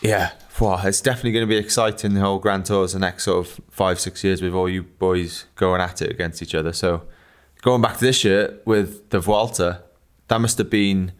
yeah, 0.00 0.30
wow, 0.58 0.80
it's 0.82 1.02
definitely 1.02 1.32
going 1.32 1.46
to 1.46 1.54
be 1.54 1.58
exciting. 1.58 2.14
The 2.14 2.20
whole 2.20 2.38
Grand 2.38 2.64
Tours 2.64 2.94
the 2.94 2.98
next 2.98 3.24
sort 3.24 3.46
of 3.46 3.60
five 3.68 4.00
six 4.00 4.24
years 4.24 4.40
with 4.40 4.54
all 4.54 4.70
you 4.70 4.84
boys 4.84 5.44
going 5.54 5.82
at 5.82 6.00
it 6.00 6.10
against 6.10 6.40
each 6.40 6.54
other. 6.54 6.72
So 6.72 7.02
going 7.60 7.82
back 7.82 7.98
to 7.98 8.04
this 8.06 8.24
year 8.24 8.58
with 8.64 9.10
the 9.10 9.20
Vuelta, 9.20 9.82
that 10.28 10.40
must 10.40 10.58
have 10.58 10.70
been 10.70 11.12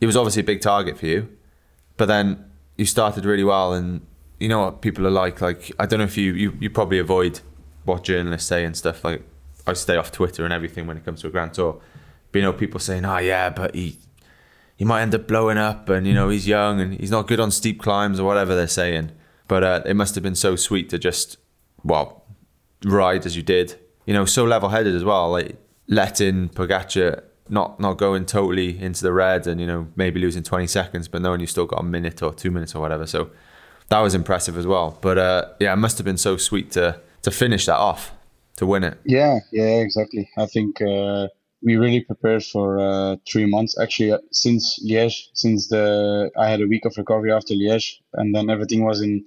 it 0.00 0.06
was 0.06 0.16
obviously 0.16 0.40
a 0.40 0.44
big 0.44 0.60
target 0.60 0.98
for 0.98 1.06
you, 1.06 1.28
but 1.96 2.06
then 2.06 2.44
you 2.76 2.84
started 2.84 3.24
really 3.24 3.44
well 3.44 3.72
and 3.72 4.06
you 4.38 4.48
know 4.48 4.60
what 4.60 4.82
people 4.82 5.06
are 5.06 5.10
like 5.10 5.40
like 5.40 5.72
I 5.78 5.86
don't 5.86 5.98
know 5.98 6.04
if 6.04 6.16
you 6.16 6.32
you, 6.32 6.56
you 6.60 6.70
probably 6.70 6.98
avoid 6.98 7.40
what 7.84 8.04
journalists 8.04 8.48
say 8.48 8.64
and 8.64 8.76
stuff 8.76 9.04
like 9.04 9.22
I 9.66 9.72
stay 9.72 9.96
off 9.96 10.12
Twitter 10.12 10.44
and 10.44 10.52
everything 10.52 10.86
when 10.86 10.96
it 10.96 11.04
comes 11.04 11.22
to 11.22 11.28
a 11.28 11.30
Grand 11.30 11.54
Tour. 11.54 11.80
But 12.30 12.38
you 12.38 12.44
know 12.44 12.52
people 12.52 12.80
saying, 12.80 13.04
"Oh 13.04 13.18
yeah, 13.18 13.50
but 13.50 13.74
he 13.74 13.98
he 14.76 14.84
might 14.84 15.02
end 15.02 15.14
up 15.14 15.26
blowing 15.26 15.58
up 15.58 15.88
and 15.88 16.06
you 16.06 16.14
know 16.14 16.28
he's 16.28 16.46
young 16.46 16.80
and 16.80 16.98
he's 17.00 17.10
not 17.10 17.26
good 17.26 17.40
on 17.40 17.50
steep 17.50 17.80
climbs 17.80 18.20
or 18.20 18.24
whatever 18.24 18.54
they're 18.54 18.66
saying." 18.66 19.12
But 19.48 19.64
uh, 19.64 19.82
it 19.86 19.94
must 19.94 20.14
have 20.16 20.24
been 20.24 20.34
so 20.34 20.56
sweet 20.56 20.90
to 20.90 20.98
just 20.98 21.38
well 21.84 22.24
ride 22.84 23.24
as 23.26 23.36
you 23.36 23.42
did. 23.42 23.78
You 24.04 24.14
know, 24.14 24.24
so 24.24 24.44
level-headed 24.44 24.94
as 24.94 25.02
well, 25.02 25.30
like 25.30 25.56
letting 25.88 26.48
Pogacar 26.50 27.22
not 27.48 27.78
not 27.80 27.94
going 27.98 28.26
totally 28.26 28.78
into 28.78 29.02
the 29.02 29.12
red 29.12 29.46
and 29.46 29.60
you 29.60 29.66
know 29.66 29.88
maybe 29.96 30.20
losing 30.20 30.42
20 30.42 30.66
seconds 30.66 31.08
but 31.08 31.22
knowing 31.22 31.40
you 31.40 31.46
still 31.46 31.66
got 31.66 31.80
a 31.80 31.84
minute 31.84 32.22
or 32.22 32.32
two 32.32 32.50
minutes 32.50 32.74
or 32.74 32.80
whatever. 32.80 33.06
So 33.06 33.30
that 33.88 34.00
was 34.00 34.14
impressive 34.14 34.56
as 34.56 34.66
well. 34.66 34.98
But 35.00 35.18
uh, 35.18 35.48
yeah 35.60 35.72
it 35.72 35.76
must 35.76 35.98
have 35.98 36.04
been 36.04 36.18
so 36.18 36.36
sweet 36.36 36.72
to 36.72 37.00
to 37.22 37.30
finish 37.30 37.66
that 37.66 37.76
off 37.76 38.12
to 38.56 38.66
win 38.66 38.84
it. 38.84 38.98
Yeah 39.04 39.40
yeah 39.52 39.80
exactly. 39.80 40.28
I 40.36 40.46
think 40.46 40.80
uh, 40.82 41.28
we 41.62 41.76
really 41.76 42.00
prepared 42.00 42.44
for 42.44 42.78
uh, 42.78 43.16
three 43.30 43.46
months. 43.46 43.78
Actually 43.78 44.12
uh, 44.12 44.18
since 44.32 44.78
liège 44.84 45.28
since 45.34 45.68
the 45.68 46.30
i 46.38 46.48
had 46.48 46.60
a 46.60 46.66
week 46.66 46.84
of 46.84 46.96
recovery 46.96 47.32
after 47.32 47.54
liège 47.54 47.94
and 48.14 48.34
then 48.34 48.50
everything 48.50 48.84
was 48.84 49.00
in 49.00 49.24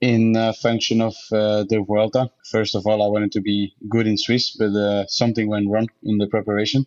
in 0.00 0.36
uh, 0.36 0.52
function 0.52 1.00
of 1.00 1.14
uh, 1.32 1.64
the 1.68 1.82
Vuelta. 1.86 2.30
First 2.50 2.74
of 2.74 2.86
all, 2.86 3.02
I 3.02 3.08
wanted 3.08 3.32
to 3.32 3.40
be 3.40 3.74
good 3.88 4.06
in 4.06 4.16
Swiss, 4.16 4.56
but 4.56 4.70
uh, 4.70 5.06
something 5.08 5.48
went 5.48 5.68
wrong 5.68 5.88
in 6.04 6.18
the 6.18 6.28
preparation. 6.28 6.86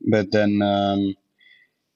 But 0.00 0.32
then, 0.32 0.62
um, 0.62 1.14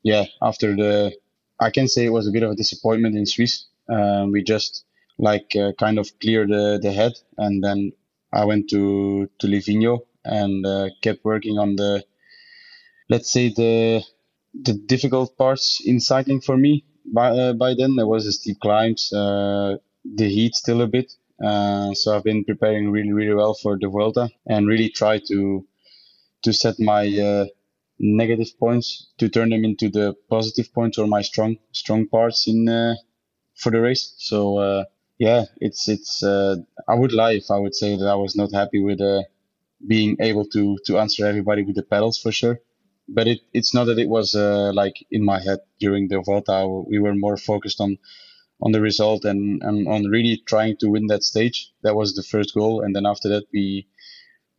yeah, 0.03 0.25
after 0.41 0.75
the, 0.75 1.17
I 1.61 1.71
can 1.71 1.89
say 1.89 2.05
it 2.07 2.13
was 2.13 2.27
a 2.27 2.33
bit 2.33 2.43
of 2.43 2.51
a 2.53 2.57
disappointment 2.57 3.17
in 3.17 3.27
Swiss. 3.27 3.67
Um, 3.89 4.33
we 4.33 4.43
just 4.43 4.85
like 5.19 5.55
uh, 5.57 5.73
kind 5.79 5.99
of 5.99 6.11
cleared 6.21 6.51
the, 6.51 6.79
the 6.83 6.93
head, 6.93 7.13
and 7.39 7.63
then 7.63 7.93
I 8.33 8.45
went 8.45 8.71
to 8.71 9.29
to 9.39 9.47
Livigno 9.47 10.01
and 10.25 10.65
uh, 10.67 10.89
kept 11.03 11.25
working 11.25 11.59
on 11.59 11.77
the, 11.77 12.05
let's 13.09 13.31
say 13.31 13.49
the 13.51 14.03
the 14.55 14.75
difficult 14.75 15.37
parts 15.37 15.81
in 15.85 16.01
cycling 16.01 16.41
for 16.41 16.57
me. 16.57 16.85
By 17.05 17.29
uh, 17.31 17.53
by 17.53 17.75
then, 17.75 17.97
there 17.97 18.07
was 18.07 18.25
the 18.25 18.33
steep 18.33 18.61
climbs, 18.61 19.13
uh, 19.13 19.77
the 20.05 20.29
heat 20.29 20.55
still 20.55 20.83
a 20.83 20.87
bit. 20.87 21.13
Uh, 21.45 21.93
so 21.95 22.15
I've 22.15 22.25
been 22.25 22.45
preparing 22.45 22.91
really 22.91 23.13
really 23.13 23.35
well 23.35 23.55
for 23.55 23.79
the 23.79 23.89
Vuelta 23.89 24.31
and 24.47 24.67
really 24.67 24.89
try 24.89 25.19
to 25.29 25.67
to 26.43 26.53
set 26.53 26.79
my 26.79 27.07
uh, 27.19 27.47
negative 27.99 28.59
points 28.59 29.13
to 29.19 29.29
turn 29.29 29.51
them 29.51 29.65
into 29.65 29.89
the 29.89 30.15
positive 30.29 30.73
points 30.73 30.99
or 30.99 31.07
my 31.07 31.23
strong 31.23 31.57
strong 31.73 32.09
parts 32.09 32.49
in 32.49 32.69
uh, 32.69 32.95
for 33.57 33.71
the 33.71 33.81
race. 33.81 34.15
So 34.19 34.59
uh, 34.59 34.85
yeah, 35.19 35.45
it's 35.61 35.89
it's. 35.89 36.23
Uh, 36.23 36.57
I 36.89 36.95
would 36.95 37.13
lie 37.13 37.33
if 37.33 37.51
I 37.51 37.59
would 37.59 37.75
say 37.75 37.97
that 37.97 38.09
I 38.09 38.17
was 38.17 38.35
not 38.37 38.53
happy 38.53 38.83
with 38.83 39.01
uh, 39.01 39.23
being 39.87 40.17
able 40.21 40.47
to 40.47 40.79
to 40.87 40.99
answer 40.99 41.27
everybody 41.27 41.63
with 41.63 41.77
the 41.77 41.83
pedals 41.83 42.19
for 42.19 42.33
sure. 42.33 42.59
But 43.09 43.27
it, 43.27 43.41
it's 43.53 43.75
not 43.75 43.85
that 43.85 43.99
it 43.99 44.09
was 44.09 44.35
uh, 44.35 44.73
like 44.73 45.05
in 45.11 45.25
my 45.25 45.41
head 45.41 45.61
during 45.81 46.09
the 46.09 46.21
Vuelta. 46.21 46.67
We 46.89 46.99
were 46.99 47.15
more 47.15 47.37
focused 47.37 47.81
on 47.81 47.99
on 48.61 48.73
the 48.73 48.81
result 48.81 49.25
and, 49.25 49.61
and 49.63 49.89
on 49.89 50.05
really 50.05 50.37
trying 50.47 50.77
to 50.79 50.89
win 50.89 51.09
that 51.09 51.25
stage. 51.25 51.73
That 51.83 51.97
was 51.97 52.15
the 52.15 52.23
first 52.23 52.55
goal, 52.55 52.83
and 52.83 52.95
then 52.95 53.07
after 53.07 53.29
that 53.31 53.45
we 53.53 53.89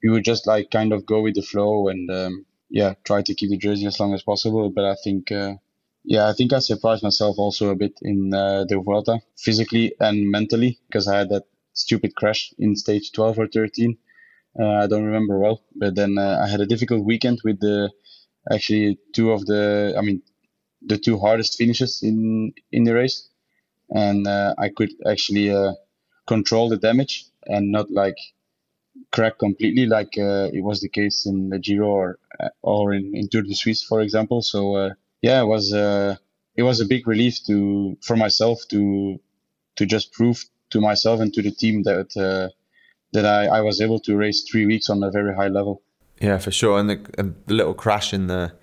we 0.03 0.09
would 0.09 0.25
just 0.25 0.45
like 0.45 0.69
kind 0.71 0.91
of 0.93 1.05
go 1.05 1.21
with 1.21 1.35
the 1.35 1.41
flow 1.41 1.87
and 1.87 2.09
um, 2.11 2.45
yeah, 2.73 2.95
try 3.05 3.21
to 3.21 3.35
keep 3.35 3.51
the 3.51 3.57
jersey 3.57 3.85
as 3.85 3.99
long 3.99 4.13
as 4.15 4.23
possible. 4.23 4.69
But 4.71 4.85
I 4.85 4.95
think, 5.03 5.31
uh, 5.31 5.53
yeah, 6.03 6.27
I 6.27 6.33
think 6.33 6.53
I 6.53 6.59
surprised 6.59 7.03
myself 7.03 7.37
also 7.37 7.69
a 7.69 7.75
bit 7.75 7.93
in 8.01 8.33
uh, 8.33 8.65
the 8.67 8.79
Vuelta, 8.79 9.19
physically 9.37 9.93
and 9.99 10.29
mentally, 10.31 10.79
because 10.87 11.07
I 11.07 11.19
had 11.19 11.29
that 11.29 11.43
stupid 11.73 12.15
crash 12.15 12.53
in 12.57 12.75
stage 12.75 13.11
12 13.13 13.39
or 13.39 13.47
13. 13.47 13.97
Uh, 14.59 14.75
I 14.83 14.87
don't 14.87 15.05
remember 15.05 15.39
well, 15.39 15.61
but 15.75 15.95
then 15.95 16.17
uh, 16.17 16.41
I 16.43 16.47
had 16.49 16.61
a 16.61 16.65
difficult 16.65 17.05
weekend 17.05 17.39
with 17.43 17.59
the 17.59 17.91
actually 18.51 18.99
two 19.13 19.31
of 19.31 19.45
the, 19.45 19.95
I 19.97 20.01
mean, 20.01 20.23
the 20.81 20.97
two 20.97 21.19
hardest 21.19 21.57
finishes 21.57 22.01
in 22.03 22.53
in 22.71 22.83
the 22.85 22.93
race, 22.95 23.29
and 23.89 24.27
uh, 24.27 24.55
I 24.57 24.69
could 24.69 24.91
actually 25.07 25.51
uh, 25.51 25.73
control 26.27 26.69
the 26.69 26.77
damage 26.77 27.25
and 27.47 27.71
not 27.71 27.91
like 27.91 28.17
crack 29.11 29.37
completely 29.39 29.85
like 29.85 30.17
uh, 30.17 30.49
it 30.53 30.63
was 30.63 30.81
the 30.81 30.89
case 30.89 31.25
in 31.25 31.49
the 31.49 31.59
Giro 31.59 31.87
or 31.87 32.19
uh, 32.39 32.49
or 32.61 32.93
in, 32.93 33.11
in 33.15 33.27
Tour 33.29 33.43
de 33.43 33.55
Suisse, 33.55 33.83
for 33.83 34.01
example. 34.01 34.41
So 34.41 34.75
uh, 34.75 34.89
yeah, 35.21 35.41
it 35.41 35.45
was 35.45 35.73
uh, 35.73 36.15
it 36.55 36.63
was 36.63 36.79
a 36.79 36.85
big 36.85 37.07
relief 37.07 37.43
to 37.47 37.97
for 38.01 38.15
myself 38.15 38.59
to 38.69 39.19
to 39.75 39.85
just 39.85 40.13
prove 40.13 40.43
to 40.71 40.81
myself 40.81 41.19
and 41.19 41.33
to 41.33 41.41
the 41.41 41.51
team 41.51 41.83
that 41.83 42.15
uh, 42.17 42.49
that 43.13 43.25
I, 43.25 43.57
I 43.57 43.61
was 43.61 43.79
able 43.79 43.99
to 44.01 44.17
race 44.17 44.43
three 44.49 44.65
weeks 44.65 44.89
on 44.89 45.03
a 45.03 45.11
very 45.11 45.35
high 45.35 45.47
level. 45.47 45.81
Yeah, 46.19 46.37
for 46.37 46.51
sure. 46.51 46.79
And 46.79 46.89
the, 46.89 47.05
and 47.17 47.35
the 47.47 47.53
little 47.53 47.73
crash 47.73 48.13
in 48.13 48.27
the 48.27 48.53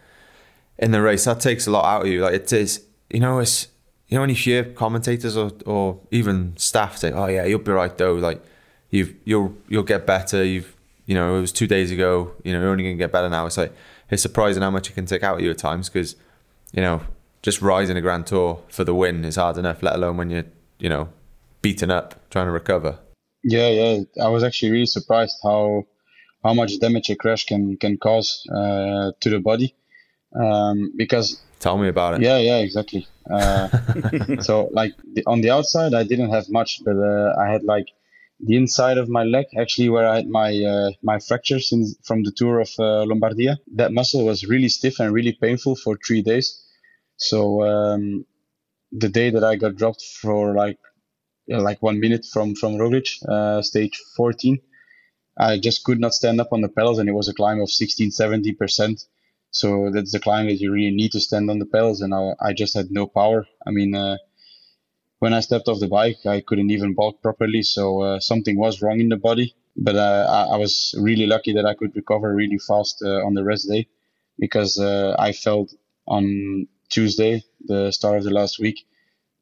in 0.79 0.93
the 0.93 1.03
race 1.03 1.25
that 1.25 1.41
takes 1.41 1.67
a 1.67 1.71
lot 1.71 1.85
out 1.85 2.03
of 2.03 2.09
you. 2.09 2.23
Like 2.23 2.35
it 2.35 2.53
is, 2.53 2.85
you 3.11 3.21
know, 3.21 3.39
it's 3.39 3.69
you 4.09 4.17
know 4.17 4.23
when 4.23 4.31
you 4.31 4.37
hear 4.37 4.65
commentators 4.65 5.37
or 5.37 5.53
or 5.67 6.01
even 6.11 6.57
staff 6.57 6.99
say, 6.99 7.13
"Oh 7.13 7.27
yeah, 7.27 7.45
you'll 7.45 7.61
be 7.61 7.73
right 7.73 7.97
though." 7.97 8.15
Like 8.15 8.43
you've 8.91 9.15
you'll 9.25 9.55
you'll 9.69 9.83
get 9.83 10.07
better. 10.07 10.45
You've 10.45 10.77
you 11.07 11.15
know 11.15 11.37
it 11.37 11.41
was 11.41 11.53
two 11.53 11.67
days 11.67 11.91
ago. 11.91 12.33
You 12.45 12.53
know 12.53 12.61
you're 12.61 12.71
only 12.71 12.85
gonna 12.85 12.97
get 12.97 13.13
better 13.13 13.29
now. 13.29 13.47
It's 13.47 13.57
like 13.57 13.73
it's 14.11 14.23
surprising 14.23 14.63
how 14.63 14.71
much 14.71 14.91
it 14.91 14.95
can 14.95 15.07
take 15.07 15.23
out 15.23 15.39
of 15.39 15.41
you 15.45 15.51
at 15.51 15.59
times 15.59 15.89
because 15.89 16.17
you 16.73 16.83
know 16.83 17.03
just 17.43 17.63
rising 17.63 17.97
a 17.97 18.01
Grand 18.01 18.27
Tour 18.27 18.63
for 18.69 18.85
the 18.85 18.95
win 18.95 19.25
is 19.25 19.37
hard 19.37 19.57
enough. 19.57 19.83
Let 19.83 19.95
alone 19.95 20.17
when 20.17 20.31
you're 20.31 20.45
you 20.79 20.89
know 20.89 21.09
beaten 21.63 21.91
up 21.91 22.31
trying 22.31 22.47
to 22.47 22.53
recover. 22.53 22.99
Yeah, 23.43 23.69
yeah. 23.69 24.01
I 24.23 24.29
was 24.29 24.45
actually 24.45 24.73
really 24.73 24.87
surprised 24.87 25.37
how 25.43 25.87
how 26.43 26.55
much 26.55 26.79
damage 26.81 27.11
a 27.11 27.17
crash 27.17 27.47
can 27.47 27.77
can 27.77 27.97
cause 27.97 28.47
uh, 28.55 29.13
to 29.21 29.31
the 29.31 29.41
body 29.41 29.75
um, 30.35 30.93
because 30.97 31.41
Tell 31.61 31.77
me 31.77 31.89
about 31.89 32.15
it. 32.15 32.23
Yeah, 32.23 32.39
yeah, 32.39 32.59
exactly. 32.61 33.07
Uh, 33.31 33.69
so, 34.41 34.71
like 34.73 34.95
the, 35.13 35.23
on 35.27 35.43
the 35.43 35.51
outside, 35.51 35.93
I 35.93 36.05
didn't 36.05 36.31
have 36.31 36.49
much, 36.49 36.81
but 36.83 36.97
uh, 36.97 37.35
I 37.39 37.53
had 37.53 37.65
like 37.65 37.89
the 38.47 38.57
inside 38.57 38.99
of 38.99 39.09
my 39.09 39.25
leg, 39.25 39.47
actually 39.59 39.89
where 39.89 40.09
I 40.09 40.17
had 40.17 40.29
my 40.29 40.51
uh, 40.65 40.91
my 41.03 41.19
fractures 41.19 41.73
in, 41.73 41.87
from 42.05 42.25
the 42.25 42.33
tour 42.33 42.61
of 42.61 42.71
uh, 42.79 43.05
Lombardia. 43.11 43.59
That 43.75 43.93
muscle 43.93 44.25
was 44.25 44.45
really 44.47 44.69
stiff 44.69 45.01
and 45.01 45.13
really 45.13 45.33
painful 45.33 45.77
for 45.77 45.97
three 46.07 46.23
days. 46.23 46.63
So 47.17 47.63
um, 47.65 48.27
the 48.93 49.09
day 49.09 49.31
that 49.31 49.45
I 49.45 49.57
got 49.57 49.77
dropped 49.77 50.03
for 50.23 50.55
like 50.55 50.79
like 51.49 51.83
one 51.83 52.01
minute 52.01 52.27
from 52.33 52.55
from 52.55 52.75
Roglic, 52.75 53.09
uh, 53.29 53.63
stage 53.63 54.01
14, 54.17 54.61
I 55.39 55.59
just 55.59 55.85
could 55.85 56.01
not 56.01 56.15
stand 56.15 56.41
up 56.41 56.53
on 56.53 56.61
the 56.63 56.69
pedals, 56.69 56.99
and 56.99 57.09
it 57.09 57.13
was 57.13 57.29
a 57.29 57.35
climb 57.35 57.61
of 57.61 57.71
16, 57.71 58.11
70 58.13 58.53
percent. 58.53 59.03
So 59.53 59.91
that's 59.93 60.13
the 60.13 60.21
climb 60.21 60.47
that 60.47 60.61
you 60.61 60.73
really 60.73 60.95
need 60.95 61.13
to 61.13 61.21
stand 61.21 61.51
on 61.51 61.59
the 61.59 61.67
pedals, 61.67 62.01
and 62.03 62.15
I, 62.15 62.33
I 62.41 62.53
just 62.55 62.75
had 62.75 62.91
no 62.91 63.07
power. 63.07 63.47
I 63.67 63.71
mean, 63.71 63.95
uh, 63.95 64.17
when 65.21 65.35
I 65.35 65.41
stepped 65.41 65.69
off 65.69 65.79
the 65.79 65.87
bike, 65.87 66.27
I 66.27 66.41
couldn't 66.41 66.71
even 66.71 66.95
walk 66.97 67.23
properly, 67.23 67.63
so 67.63 68.01
uh, 68.01 68.21
something 68.21 68.59
was 68.59 68.83
wrong 68.83 69.01
in 69.01 69.11
the 69.11 69.17
body. 69.17 69.55
But 69.77 69.97
uh, 69.97 70.27
I, 70.29 70.55
I, 70.55 70.57
was 70.57 70.95
really 70.99 71.27
lucky 71.27 71.53
that 71.53 71.65
I 71.65 71.75
could 71.75 71.95
recover 71.95 72.35
really 72.35 72.59
fast 72.59 73.03
uh, 73.05 73.25
on 73.25 73.35
the 73.35 73.45
rest 73.45 73.69
day, 73.69 73.87
because 74.39 74.79
uh, 74.79 75.15
I 75.19 75.33
felt 75.33 75.73
on 76.09 76.67
Tuesday, 76.89 77.45
the 77.67 77.93
start 77.93 78.19
of 78.19 78.25
the 78.25 78.31
last 78.31 78.59
week, 78.59 78.87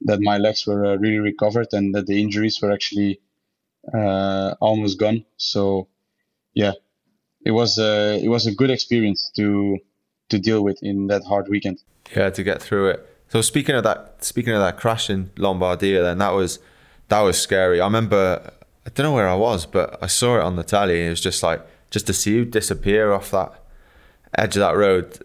that 0.02 0.20
my 0.20 0.36
legs 0.36 0.66
were 0.66 0.84
uh, 0.84 0.96
really 0.96 1.18
recovered 1.18 1.68
and 1.72 1.94
that 1.94 2.06
the 2.06 2.20
injuries 2.20 2.60
were 2.60 2.72
actually 2.72 3.20
almost 4.60 4.98
gone. 4.98 5.24
So, 5.36 5.88
yeah, 6.54 6.72
it 7.46 7.52
was 7.52 7.78
a 7.78 8.20
it 8.22 8.28
was 8.28 8.46
a 8.46 8.54
good 8.54 8.70
experience 8.70 9.30
to 9.36 9.78
to 10.28 10.38
deal 10.38 10.62
with 10.62 10.82
in 10.82 11.06
that 11.06 11.24
hard 11.24 11.48
weekend. 11.48 11.78
Yeah, 12.14 12.30
to 12.30 12.42
get 12.42 12.60
through 12.60 12.90
it. 12.90 13.07
So 13.28 13.42
speaking 13.42 13.74
of 13.74 13.84
that, 13.84 14.24
speaking 14.24 14.54
of 14.54 14.60
that 14.60 14.78
crash 14.78 15.10
in 15.10 15.26
Lombardia, 15.36 16.02
then 16.02 16.18
that 16.18 16.30
was 16.30 16.58
that 17.08 17.20
was 17.20 17.40
scary. 17.40 17.80
I 17.80 17.84
remember 17.84 18.52
I 18.86 18.90
don't 18.90 19.04
know 19.04 19.12
where 19.12 19.28
I 19.28 19.34
was, 19.34 19.66
but 19.66 19.98
I 20.02 20.06
saw 20.06 20.38
it 20.38 20.42
on 20.42 20.56
the 20.56 20.64
tally. 20.64 21.06
It 21.06 21.10
was 21.10 21.20
just 21.20 21.42
like 21.42 21.60
just 21.90 22.06
to 22.06 22.12
see 22.12 22.34
you 22.34 22.44
disappear 22.44 23.12
off 23.12 23.30
that 23.30 23.52
edge 24.36 24.56
of 24.56 24.60
that 24.60 24.76
road. 24.76 25.22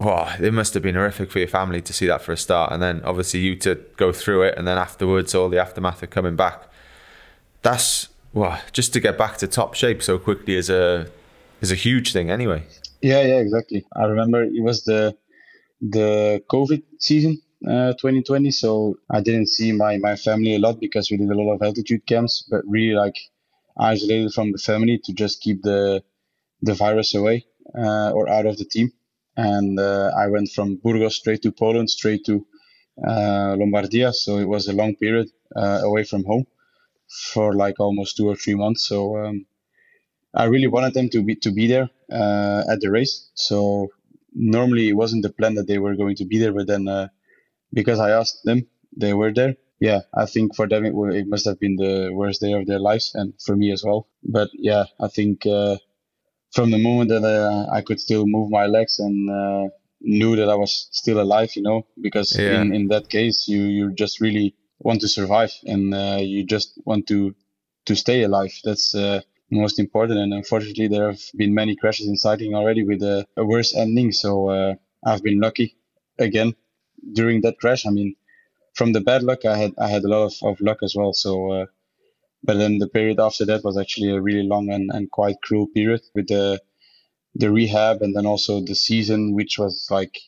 Wow, 0.00 0.34
it 0.40 0.52
must 0.52 0.74
have 0.74 0.82
been 0.82 0.96
horrific 0.96 1.30
for 1.30 1.38
your 1.38 1.48
family 1.48 1.80
to 1.80 1.92
see 1.92 2.06
that 2.06 2.22
for 2.22 2.32
a 2.32 2.36
start, 2.36 2.72
and 2.72 2.82
then 2.82 3.00
obviously 3.04 3.40
you 3.40 3.54
to 3.56 3.76
go 3.96 4.12
through 4.12 4.42
it, 4.42 4.58
and 4.58 4.66
then 4.66 4.76
afterwards 4.76 5.34
all 5.34 5.48
the 5.48 5.60
aftermath 5.60 6.02
of 6.02 6.10
coming 6.10 6.34
back. 6.34 6.64
That's 7.62 8.08
well, 8.32 8.60
just 8.72 8.92
to 8.94 9.00
get 9.00 9.16
back 9.16 9.36
to 9.38 9.46
top 9.46 9.74
shape 9.74 10.02
so 10.02 10.18
quickly 10.18 10.56
is 10.56 10.68
a 10.68 11.08
is 11.60 11.70
a 11.70 11.76
huge 11.76 12.12
thing 12.12 12.30
anyway. 12.30 12.64
Yeah, 13.00 13.22
yeah, 13.22 13.38
exactly. 13.38 13.86
I 13.94 14.04
remember 14.06 14.42
it 14.42 14.62
was 14.62 14.84
the 14.84 15.16
the 15.80 16.42
COVID 16.50 16.82
season, 16.98 17.40
uh, 17.68 17.92
2020. 17.94 18.50
So 18.50 18.96
I 19.10 19.20
didn't 19.20 19.48
see 19.48 19.72
my 19.72 19.96
my 19.98 20.16
family 20.16 20.54
a 20.54 20.58
lot 20.58 20.80
because 20.80 21.10
we 21.10 21.16
did 21.16 21.30
a 21.30 21.34
lot 21.34 21.54
of 21.54 21.62
altitude 21.62 22.06
camps, 22.06 22.46
but 22.50 22.62
really 22.66 22.94
like 22.94 23.16
isolated 23.78 24.32
from 24.32 24.52
the 24.52 24.58
family 24.58 25.00
to 25.04 25.12
just 25.12 25.40
keep 25.40 25.62
the 25.62 26.02
the 26.62 26.74
virus 26.74 27.14
away 27.14 27.46
uh, 27.76 28.10
or 28.12 28.28
out 28.28 28.46
of 28.46 28.56
the 28.58 28.64
team. 28.64 28.92
And 29.36 29.78
uh, 29.80 30.12
I 30.16 30.28
went 30.28 30.50
from 30.50 30.76
Burgos 30.76 31.16
straight 31.16 31.42
to 31.42 31.52
Poland, 31.52 31.90
straight 31.90 32.24
to 32.26 32.46
uh, 33.06 33.56
Lombardia. 33.58 34.12
So 34.12 34.38
it 34.38 34.48
was 34.48 34.68
a 34.68 34.72
long 34.72 34.94
period 34.96 35.28
uh, 35.56 35.80
away 35.84 36.04
from 36.04 36.24
home 36.24 36.46
for 37.32 37.54
like 37.54 37.80
almost 37.80 38.16
two 38.16 38.28
or 38.28 38.36
three 38.36 38.54
months. 38.54 38.86
So 38.86 39.16
um, 39.18 39.46
I 40.34 40.44
really 40.44 40.66
wanted 40.68 40.94
them 40.94 41.08
to 41.10 41.22
be 41.22 41.34
to 41.36 41.50
be 41.52 41.66
there 41.66 41.88
uh, 42.12 42.62
at 42.70 42.80
the 42.80 42.90
race. 42.90 43.30
So 43.34 43.88
normally 44.34 44.88
it 44.88 44.96
wasn't 44.96 45.22
the 45.22 45.32
plan 45.32 45.54
that 45.54 45.66
they 45.66 45.78
were 45.78 45.96
going 45.96 46.16
to 46.16 46.24
be 46.24 46.38
there, 46.38 46.52
but 46.52 46.66
then 46.66 46.88
uh, 46.88 47.08
because 47.74 48.00
I 48.00 48.10
asked 48.10 48.44
them, 48.44 48.66
they 48.96 49.12
were 49.12 49.32
there. 49.32 49.56
Yeah, 49.80 50.00
I 50.16 50.26
think 50.26 50.54
for 50.54 50.68
them 50.68 50.84
it, 50.86 50.94
it 51.16 51.26
must 51.26 51.44
have 51.46 51.58
been 51.60 51.76
the 51.76 52.10
worst 52.12 52.40
day 52.40 52.52
of 52.52 52.66
their 52.66 52.78
lives, 52.78 53.12
and 53.14 53.34
for 53.44 53.56
me 53.56 53.72
as 53.72 53.82
well. 53.84 54.08
But 54.22 54.48
yeah, 54.54 54.84
I 55.00 55.08
think 55.08 55.44
uh, 55.46 55.76
from 56.52 56.70
the 56.70 56.78
moment 56.78 57.10
that 57.10 57.24
uh, 57.24 57.66
I 57.70 57.82
could 57.82 58.00
still 58.00 58.24
move 58.26 58.50
my 58.50 58.66
legs 58.66 58.98
and 58.98 59.28
uh, 59.28 59.68
knew 60.00 60.36
that 60.36 60.48
I 60.48 60.54
was 60.54 60.88
still 60.92 61.20
alive, 61.20 61.50
you 61.56 61.62
know, 61.62 61.86
because 62.00 62.38
yeah. 62.38 62.62
in, 62.62 62.74
in 62.74 62.88
that 62.88 63.10
case 63.10 63.48
you 63.48 63.62
you 63.62 63.92
just 63.92 64.20
really 64.20 64.54
want 64.78 65.00
to 65.00 65.08
survive 65.08 65.52
and 65.64 65.92
uh, 65.94 66.18
you 66.20 66.44
just 66.44 66.80
want 66.86 67.06
to 67.08 67.34
to 67.86 67.94
stay 67.96 68.22
alive. 68.22 68.52
That's 68.64 68.94
uh, 68.94 69.20
most 69.50 69.78
important. 69.78 70.20
And 70.20 70.32
unfortunately, 70.32 70.88
there 70.88 71.10
have 71.10 71.20
been 71.36 71.52
many 71.52 71.76
crashes 71.76 72.06
in 72.06 72.16
cycling 72.16 72.54
already 72.54 72.84
with 72.84 73.02
a, 73.02 73.26
a 73.36 73.44
worse 73.44 73.74
ending. 73.76 74.12
So 74.12 74.48
uh, 74.48 74.74
I've 75.04 75.22
been 75.22 75.40
lucky 75.40 75.76
again 76.18 76.54
during 77.12 77.42
that 77.42 77.58
crash. 77.58 77.86
I 77.86 77.90
mean, 77.90 78.16
from 78.74 78.92
the 78.92 79.00
bad 79.00 79.22
luck, 79.22 79.44
I 79.44 79.56
had 79.56 79.72
I 79.78 79.88
had 79.88 80.04
a 80.04 80.08
lot 80.08 80.24
of, 80.26 80.34
of 80.42 80.60
luck 80.60 80.78
as 80.82 80.94
well. 80.96 81.12
So, 81.12 81.52
uh, 81.52 81.66
but 82.42 82.58
then 82.58 82.78
the 82.78 82.88
period 82.88 83.20
after 83.20 83.44
that 83.46 83.64
was 83.64 83.78
actually 83.78 84.10
a 84.10 84.20
really 84.20 84.46
long 84.46 84.70
and, 84.70 84.90
and 84.92 85.10
quite 85.10 85.40
cruel 85.42 85.66
period 85.68 86.02
with 86.14 86.28
the 86.28 86.60
the 87.34 87.50
rehab 87.50 88.02
and 88.02 88.14
then 88.14 88.26
also 88.26 88.60
the 88.60 88.74
season, 88.74 89.34
which 89.34 89.58
was 89.58 89.88
like 89.90 90.18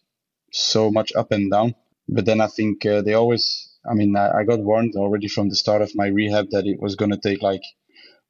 so 0.53 0.91
much 0.91 1.13
up 1.15 1.31
and 1.33 1.51
down. 1.51 1.75
But 2.09 2.25
then 2.25 2.41
I 2.41 2.47
think 2.47 2.87
uh, 2.87 3.03
they 3.03 3.15
always, 3.15 3.69
I 3.89 3.95
mean, 3.95 4.17
I, 4.17 4.39
I 4.39 4.45
got 4.45 4.61
warned 4.61 4.95
already 4.97 5.29
from 5.29 5.49
the 5.49 5.57
start 5.57 5.83
of 5.83 5.95
my 5.95 6.07
rehab 6.07 6.51
that 6.51 6.67
it 6.67 6.81
was 6.81 6.97
going 6.97 7.11
to 7.11 7.17
take 7.17 7.43
like 7.43 7.63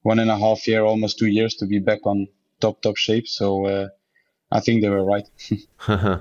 one 0.03 0.19
and 0.19 0.31
a 0.31 0.39
half 0.39 0.67
year, 0.67 0.83
almost 0.83 1.19
two 1.19 1.27
years 1.27 1.55
to 1.57 1.67
be 1.67 1.79
back 1.79 2.07
on 2.07 2.29
top 2.61 2.83
top 2.83 2.97
shape. 2.97 3.27
So 3.29 3.67
uh, 3.67 3.89
I 4.51 4.61
think 4.61 4.83
they 4.83 4.89
were 4.89 5.05
right. 5.05 5.29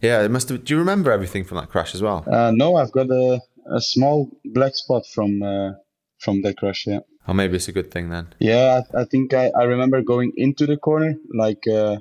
yeah, 0.00 0.22
it 0.22 0.30
must 0.30 0.48
have. 0.48 0.64
Do 0.64 0.74
you 0.74 0.78
remember 0.78 1.10
everything 1.10 1.44
from 1.44 1.56
that 1.58 1.68
crash 1.68 1.94
as 1.94 2.02
well? 2.02 2.24
Uh, 2.30 2.50
no, 2.54 2.76
I've 2.76 2.92
got 2.92 3.10
a, 3.10 3.40
a 3.70 3.80
small 3.80 4.30
black 4.44 4.74
spot 4.74 5.06
from 5.06 5.42
uh, 5.42 5.72
from 6.18 6.42
that 6.42 6.56
crash. 6.58 6.86
Yeah. 6.86 7.00
Oh, 7.28 7.34
maybe 7.34 7.56
it's 7.56 7.68
a 7.68 7.72
good 7.72 7.90
thing 7.90 8.10
then. 8.10 8.28
Yeah, 8.38 8.82
I, 8.94 9.02
I 9.02 9.04
think 9.04 9.34
I, 9.34 9.50
I 9.58 9.64
remember 9.64 10.00
going 10.02 10.32
into 10.36 10.66
the 10.66 10.76
corner, 10.76 11.14
like 11.34 11.66
uh, 11.66 11.96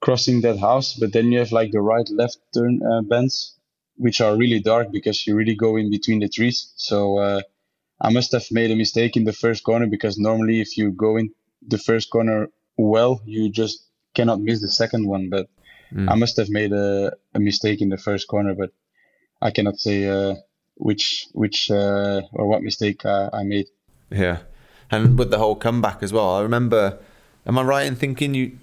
crossing 0.00 0.40
that 0.40 0.58
house, 0.58 0.94
but 0.94 1.12
then 1.12 1.30
you 1.30 1.38
have 1.38 1.52
like 1.52 1.72
the 1.72 1.80
right 1.80 2.08
left 2.10 2.38
turn 2.54 2.80
uh, 2.82 3.02
bends, 3.02 3.58
which 3.96 4.20
are 4.20 4.36
really 4.36 4.60
dark 4.60 4.90
because 4.90 5.26
you 5.26 5.34
really 5.36 5.54
go 5.54 5.76
in 5.76 5.90
between 5.90 6.20
the 6.20 6.28
trees. 6.28 6.72
So 6.76 7.18
uh, 7.18 7.42
I 8.00 8.10
must 8.10 8.32
have 8.32 8.46
made 8.50 8.70
a 8.70 8.76
mistake 8.76 9.16
in 9.16 9.24
the 9.24 9.32
first 9.32 9.62
corner 9.62 9.86
because 9.86 10.18
normally 10.18 10.60
if 10.60 10.78
you 10.78 10.92
go 10.92 11.16
in 11.16 11.32
the 11.66 11.78
first 11.78 12.10
corner 12.10 12.48
well, 12.78 13.20
you 13.26 13.50
just 13.50 13.84
cannot 14.14 14.40
miss 14.40 14.62
the 14.62 14.68
second 14.68 15.06
one. 15.06 15.28
But 15.28 15.48
mm. 15.92 16.10
I 16.10 16.14
must 16.14 16.36
have 16.36 16.48
made 16.48 16.72
a, 16.72 17.12
a, 17.34 17.40
mistake 17.40 17.80
in 17.80 17.88
the 17.88 17.96
first 17.96 18.28
corner, 18.28 18.54
but 18.54 18.70
I 19.40 19.50
cannot 19.50 19.78
say 19.78 20.08
uh, 20.08 20.34
which 20.74 21.26
which 21.32 21.70
uh, 21.70 22.22
or 22.32 22.46
what 22.46 22.62
mistake 22.62 23.04
I, 23.04 23.30
I 23.32 23.42
made. 23.44 23.66
Yeah, 24.10 24.38
and 24.90 25.18
with 25.18 25.30
the 25.30 25.38
whole 25.38 25.56
comeback 25.56 26.02
as 26.02 26.12
well. 26.12 26.36
I 26.36 26.42
remember. 26.42 26.98
Am 27.46 27.58
I 27.58 27.62
right 27.62 27.86
in 27.86 27.96
thinking 27.96 28.34
you 28.34 28.58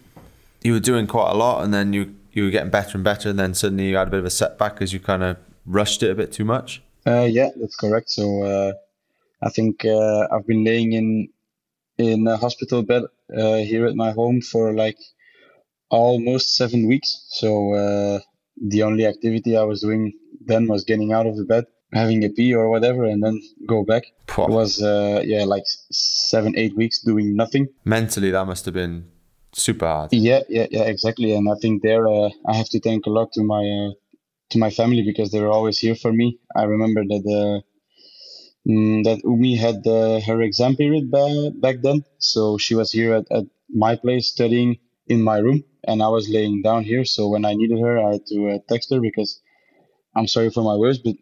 you 0.61 0.73
were 0.73 0.79
doing 0.79 1.07
quite 1.07 1.31
a 1.31 1.35
lot, 1.35 1.63
and 1.63 1.73
then 1.73 1.93
you 1.93 2.15
you 2.31 2.43
were 2.43 2.51
getting 2.51 2.69
better 2.69 2.97
and 2.97 3.03
better, 3.03 3.29
and 3.29 3.39
then 3.39 3.53
suddenly 3.53 3.89
you 3.89 3.97
had 3.97 4.09
a 4.09 4.11
bit 4.11 4.19
of 4.19 4.25
a 4.25 4.29
setback 4.29 4.73
because 4.73 4.93
you 4.93 4.99
kind 4.99 5.23
of 5.23 5.37
rushed 5.65 6.01
it 6.03 6.11
a 6.11 6.15
bit 6.15 6.31
too 6.31 6.45
much? 6.45 6.81
Uh, 7.05 7.27
yeah, 7.29 7.49
that's 7.59 7.75
correct. 7.75 8.09
So 8.09 8.43
uh, 8.43 8.73
I 9.41 9.49
think 9.49 9.85
uh, 9.85 10.27
I've 10.31 10.47
been 10.47 10.63
laying 10.63 10.93
in 10.93 11.29
in 11.97 12.27
a 12.27 12.37
hospital 12.37 12.83
bed 12.83 13.03
uh, 13.35 13.57
here 13.57 13.85
at 13.85 13.95
my 13.95 14.11
home 14.11 14.41
for 14.41 14.73
like 14.73 14.97
almost 15.89 16.56
seven 16.56 16.88
weeks. 16.88 17.26
So 17.30 17.73
uh, 17.73 18.19
the 18.58 18.84
only 18.84 19.06
activity 19.06 19.56
I 19.56 19.63
was 19.63 19.82
doing 19.82 20.13
then 20.45 20.67
was 20.67 20.84
getting 20.84 21.13
out 21.13 21.28
of 21.28 21.38
the 21.38 21.43
bed, 21.43 21.65
having 21.93 22.23
a 22.23 22.30
pee 22.30 22.54
or 22.54 22.69
whatever, 22.69 23.06
and 23.06 23.23
then 23.23 23.41
go 23.67 23.84
back. 23.84 24.04
It 24.50 24.52
was 24.52 24.82
uh, 24.82 25.21
yeah 25.26 25.45
like 25.45 25.63
seven 25.91 26.54
eight 26.58 26.76
weeks 26.76 27.02
doing 27.02 27.36
nothing. 27.36 27.67
Mentally, 27.86 28.32
that 28.32 28.45
must 28.45 28.65
have 28.65 28.73
been 28.73 29.10
super 29.54 29.86
hard. 29.86 30.13
Yeah, 30.13 30.41
yeah, 30.50 30.67
yeah, 30.69 30.84
exactly. 30.84 31.34
And 31.34 31.50
I 31.50 31.56
think 31.62 31.84
there 31.84 32.08
uh, 32.08 32.30
I 32.47 32.56
have 32.56 32.69
to 32.69 32.80
thank 32.80 33.06
a 33.06 33.10
lot 33.10 33.32
to 33.34 33.43
my 33.43 33.63
uh, 33.63 33.91
to 34.52 34.60
my 34.60 34.69
family 34.69 35.04
because 35.04 35.32
they 35.32 35.41
were 35.41 35.52
always 35.52 35.80
here 35.80 35.95
for 35.95 36.12
me. 36.12 36.39
I 36.56 36.63
remember 36.63 37.04
that 37.04 37.63
mm, 38.67 39.04
that 39.04 39.21
Oumi 39.23 39.58
had 39.58 39.86
uh, 39.88 40.19
her 40.21 40.41
exam 40.41 40.76
period 40.76 41.10
ba- 41.12 41.52
back 41.56 41.78
then. 41.82 42.04
So 42.19 42.58
she 42.58 42.76
was 42.76 42.91
here 42.91 43.13
at, 43.15 43.26
at 43.32 43.45
my 43.69 43.95
place 43.95 44.28
studying 44.28 44.78
in 45.07 45.21
my 45.21 45.37
room, 45.39 45.63
and 45.85 46.01
I 46.01 46.09
was 46.09 46.29
laying 46.29 46.61
down 46.61 46.83
here. 46.83 47.05
So 47.05 47.27
when 47.29 47.45
I 47.45 47.53
needed 47.53 47.79
her, 47.79 47.97
I 47.99 48.13
had 48.13 48.25
to 48.27 48.49
uh, 48.49 48.57
text 48.69 48.91
her 48.91 48.99
because 48.99 49.41
I'm 50.15 50.27
sorry 50.27 50.49
for 50.49 50.63
my 50.63 50.75
words, 50.75 50.99
but 50.99 51.15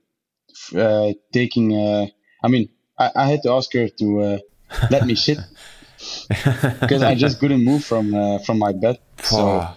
uh, 0.80 1.14
taking, 1.34 1.76
uh, 1.76 2.08
I 2.44 2.48
mean, 2.48 2.70
I, 2.98 3.12
I, 3.16 3.28
had 3.28 3.44
to 3.44 3.52
ask 3.52 3.72
her 3.74 3.90
to 3.90 4.22
uh, 4.22 4.38
let 4.90 5.06
me 5.06 5.16
shit 5.16 5.40
because 6.80 7.04
I 7.12 7.16
just 7.16 7.40
couldn't 7.40 7.64
move 7.64 7.84
from 7.84 8.14
uh, 8.14 8.40
from 8.40 8.60
my 8.60 8.72
bed. 8.72 9.00
So 9.22 9.68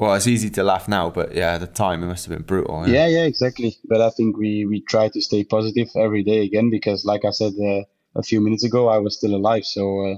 well, 0.00 0.14
it's 0.14 0.26
easy 0.26 0.48
to 0.50 0.62
laugh 0.64 0.88
now, 0.88 1.10
but 1.10 1.34
yeah, 1.34 1.52
at 1.52 1.60
the 1.60 1.66
time 1.66 2.02
it 2.02 2.06
must 2.06 2.24
have 2.24 2.34
been 2.34 2.46
brutal. 2.46 2.88
Yeah, 2.88 3.06
yeah, 3.06 3.18
yeah 3.18 3.24
exactly. 3.24 3.76
But 3.84 4.00
I 4.00 4.08
think 4.08 4.38
we 4.38 4.64
we 4.64 4.80
try 4.80 5.08
to 5.10 5.20
stay 5.20 5.44
positive 5.44 5.88
every 5.94 6.24
day 6.24 6.42
again 6.42 6.70
because, 6.70 7.04
like 7.04 7.26
I 7.26 7.30
said 7.30 7.52
uh, 7.62 7.82
a 8.16 8.22
few 8.22 8.40
minutes 8.40 8.64
ago, 8.64 8.88
I 8.88 8.96
was 8.96 9.18
still 9.18 9.34
alive. 9.34 9.66
So 9.66 9.82
uh, 10.06 10.16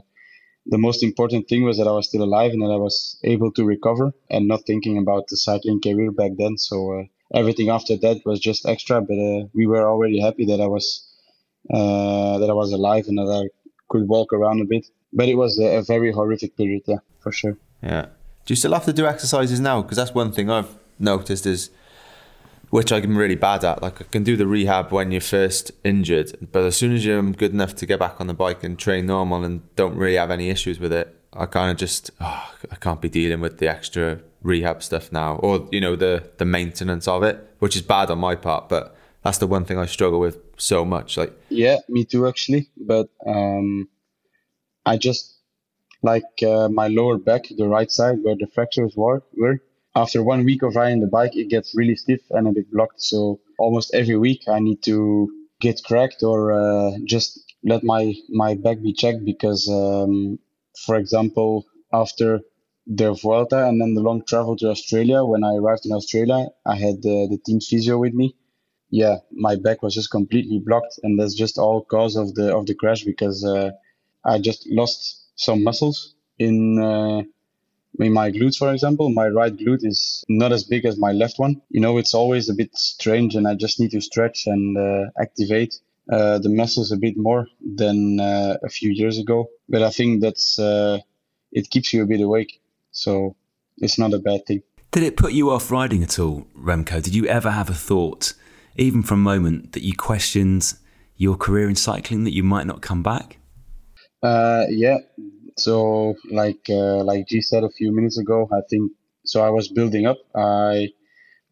the 0.67 0.79
most 0.79 1.03
important 1.03 1.49
thing 1.49 1.65
was 1.65 1.79
that 1.79 1.89
I 1.89 1.93
was 1.93 2.09
still 2.09 2.23
alive 2.23 2.53
and 2.53 2.63
that 2.63 2.71
I 2.71 2.77
was 2.77 3.19
able 3.25 3.51
to 3.53 3.65
recover 3.65 4.13
and 4.31 4.47
not 4.47 4.65
thinking 4.67 4.99
about 4.99 5.29
the 5.29 5.37
cycling 5.37 5.81
career 5.81 6.11
back 6.11 6.33
then. 6.39 6.57
So 6.57 7.01
uh, 7.01 7.05
everything 7.35 7.69
after 7.69 7.97
that 7.97 8.21
was 8.25 8.41
just 8.41 8.67
extra. 8.67 9.01
But 9.01 9.19
uh, 9.19 9.47
we 9.55 9.67
were 9.67 9.89
already 9.89 10.21
happy 10.21 10.47
that 10.47 10.61
I 10.61 10.67
was 10.67 11.09
uh, 11.71 12.39
that 12.39 12.51
I 12.51 12.55
was 12.55 12.73
alive 12.73 13.07
and 13.09 13.19
that 13.19 13.31
I 13.31 13.49
could 13.89 14.09
walk 14.09 14.33
around 14.33 14.61
a 14.61 14.65
bit. 14.65 14.87
But 15.13 15.29
it 15.29 15.35
was 15.35 15.59
a, 15.59 15.79
a 15.79 15.83
very 15.83 16.13
horrific 16.13 16.57
period, 16.57 16.83
yeah, 16.87 16.99
for 17.21 17.33
sure. 17.33 17.59
Yeah. 17.83 18.07
Do 18.45 18.53
you 18.53 18.57
still 18.57 18.73
have 18.73 18.85
to 18.87 18.93
do 18.93 19.07
exercises 19.07 19.61
now? 19.61 19.83
Because 19.83 19.97
that's 19.97 20.15
one 20.15 20.33
thing 20.33 20.51
I've 20.51 20.75
noticed 20.99 21.47
is, 21.47 21.71
which 22.73 22.91
I'm 22.91 23.19
really 23.19 23.35
bad 23.35 23.67
at. 23.67 23.83
Like 23.83 24.01
I 24.01 24.05
can 24.05 24.25
do 24.25 24.35
the 24.35 24.47
rehab 24.47 24.93
when 24.93 25.13
you're 25.13 25.21
first 25.21 25.73
injured, 25.85 26.49
but 26.53 26.65
as 26.65 26.75
soon 26.75 26.95
as 26.95 27.05
you're 27.05 27.21
good 27.23 27.53
enough 27.53 27.75
to 27.77 27.85
get 27.85 27.99
back 27.99 28.19
on 28.19 28.29
the 28.29 28.35
bike 28.35 28.65
and 28.65 28.79
train 28.79 29.05
normal 29.05 29.45
and 29.45 29.61
don't 29.77 29.95
really 29.95 30.17
have 30.17 30.31
any 30.31 30.49
issues 30.49 30.81
with 30.81 30.91
it, 30.91 31.15
I 31.35 31.45
kind 31.45 31.71
of 31.71 31.77
just 31.77 32.11
oh, 32.19 32.51
I 32.71 32.77
can't 32.77 33.03
be 33.03 33.11
dealing 33.11 33.41
with 33.43 33.59
the 33.59 33.69
extra 33.69 34.21
rehab 34.41 34.83
stuff 34.83 35.13
now, 35.13 35.37
or 35.37 35.69
you 35.71 35.83
know 35.83 35.97
the 35.97 36.31
the 36.39 36.47
maintenance 36.47 37.07
of 37.07 37.23
it, 37.23 37.47
which 37.59 37.77
is 37.77 37.83
bad 37.83 38.11
on 38.11 38.19
my 38.19 38.35
part, 38.35 38.71
but 38.71 38.97
that's 39.23 39.37
the 39.37 39.47
one 39.47 39.67
thing 39.67 39.77
I 39.77 39.85
struggle 39.85 40.19
with 40.19 40.39
so 40.57 40.83
much. 40.83 41.19
Like, 41.19 41.39
yeah, 41.51 41.77
me 41.91 42.07
too 42.07 42.27
actually. 42.27 42.71
But 42.79 43.11
um, 43.27 43.91
I 44.87 44.97
just 44.97 45.35
like 46.03 46.43
uh, 46.43 46.71
my 46.71 46.89
lower 46.89 47.19
back, 47.19 47.43
the 47.55 47.69
right 47.69 47.91
side 47.91 48.21
where 48.23 48.35
the 48.35 48.47
fractures 48.47 48.95
were. 48.97 49.23
Were 49.37 49.59
after 49.95 50.23
one 50.23 50.45
week 50.45 50.63
of 50.63 50.77
riding 50.77 51.01
the 51.01 51.07
bike, 51.07 51.37
it 51.37 51.49
gets 51.49 51.75
really 51.75 51.97
stiff 51.97 52.21
and 52.31 52.49
a 52.49 52.53
bit 52.53 52.71
blocked. 52.71 53.03
So 53.03 53.41
almost 53.59 53.95
every 53.95 54.17
week 54.17 54.43
I 54.49 54.59
need 54.61 54.83
to 54.85 55.31
get 55.61 55.83
cracked 55.85 56.23
or 56.23 56.53
uh, 56.53 56.93
just 57.05 57.41
let 57.65 57.85
my 57.85 58.15
my 58.29 58.55
back 58.55 58.83
be 58.83 58.93
checked 58.93 59.25
because, 59.25 59.69
um, 59.69 60.39
for 60.87 60.97
example, 60.97 61.67
after 61.93 62.41
the 62.87 63.13
Vuelta 63.13 63.67
and 63.69 63.81
then 63.81 63.95
the 63.95 64.01
long 64.01 64.25
travel 64.25 64.57
to 64.57 64.71
Australia, 64.71 65.25
when 65.25 65.45
I 65.45 65.55
arrived 65.55 65.87
in 65.87 65.93
Australia, 65.93 66.49
I 66.67 66.77
had 66.77 67.03
the, 67.03 67.29
the 67.31 67.39
team 67.47 67.61
physio 67.61 67.99
with 67.99 68.15
me. 68.15 68.35
Yeah, 68.91 69.19
my 69.31 69.57
back 69.57 69.83
was 69.83 69.95
just 69.95 70.11
completely 70.11 70.59
blocked, 70.59 70.99
and 71.03 71.19
that's 71.19 71.35
just 71.35 71.59
all 71.59 71.85
cause 71.85 72.17
of 72.17 72.35
the 72.35 72.55
of 72.57 72.67
the 72.67 72.75
crash 72.75 73.05
because 73.05 73.45
uh, 73.45 73.71
I 74.25 74.39
just 74.39 74.67
lost 74.71 75.29
some 75.37 75.63
muscles 75.63 76.15
in 76.39 76.79
uh, 76.79 77.23
in 77.99 78.13
my 78.13 78.31
glutes, 78.31 78.57
for 78.57 78.73
example. 78.73 79.11
My 79.11 79.29
right 79.29 79.55
glute 79.55 79.85
is 79.85 80.25
not 80.29 80.53
as 80.53 80.65
big 80.65 80.85
as 80.85 80.99
my 80.99 81.13
left 81.13 81.39
one. 81.39 81.61
You 81.71 81.81
know, 81.81 81.99
it's 81.99 82.15
always 82.15 82.49
a 82.49 82.55
bit 82.55 82.77
strange, 82.77 83.35
and 83.35 83.47
I 83.47 83.55
just 83.55 83.81
need 83.81 83.91
to 83.93 84.01
stretch 84.01 84.47
and 84.47 84.77
uh, 84.77 85.11
activate 85.21 85.79
uh, 86.11 86.39
the 86.39 86.49
muscles 86.49 86.93
a 86.93 86.97
bit 86.97 87.17
more 87.17 87.47
than 87.61 88.21
uh, 88.21 88.57
a 88.65 88.69
few 88.69 88.91
years 88.91 89.19
ago. 89.19 89.49
But 89.69 89.83
I 89.83 89.91
think 89.91 90.23
that's 90.23 90.59
uh, 90.59 90.99
it 91.53 91.71
keeps 91.71 91.93
you 91.93 92.03
a 92.03 92.07
bit 92.07 92.21
awake, 92.21 92.61
so 92.91 93.37
it's 93.79 93.99
not 93.99 94.15
a 94.15 94.19
bad 94.19 94.47
thing. 94.47 94.63
Did 94.91 95.05
it 95.05 95.17
put 95.17 95.33
you 95.33 95.51
off 95.51 95.71
riding 95.71 96.03
at 96.03 96.19
all, 96.19 96.47
Remco? 96.57 97.03
Did 97.03 97.15
you 97.15 97.27
ever 97.27 97.51
have 97.51 97.71
a 97.71 97.75
thought, 97.75 98.35
even 98.77 99.03
for 99.03 99.15
a 99.15 99.19
moment, 99.19 99.73
that 99.73 99.83
you 99.83 99.95
questioned 99.95 100.75
your 101.17 101.37
career 101.37 101.69
in 101.69 101.77
cycling, 101.77 102.25
that 102.25 102.35
you 102.35 102.43
might 102.43 102.67
not 102.67 102.83
come 102.83 103.03
back? 103.03 103.39
Uh, 104.23 104.65
yeah. 104.69 104.99
So, 105.57 106.17
like 106.31 106.67
uh, 106.71 107.05
like 107.05 107.29
G 107.29 107.41
said 107.41 107.65
a 107.65 107.71
few 107.71 107.93
minutes 107.95 108.19
ago, 108.19 108.49
I 108.53 108.61
think 108.71 108.93
so. 109.25 109.43
I 109.43 109.51
was 109.51 109.69
building 109.69 110.07
up. 110.07 110.19
I 110.35 110.93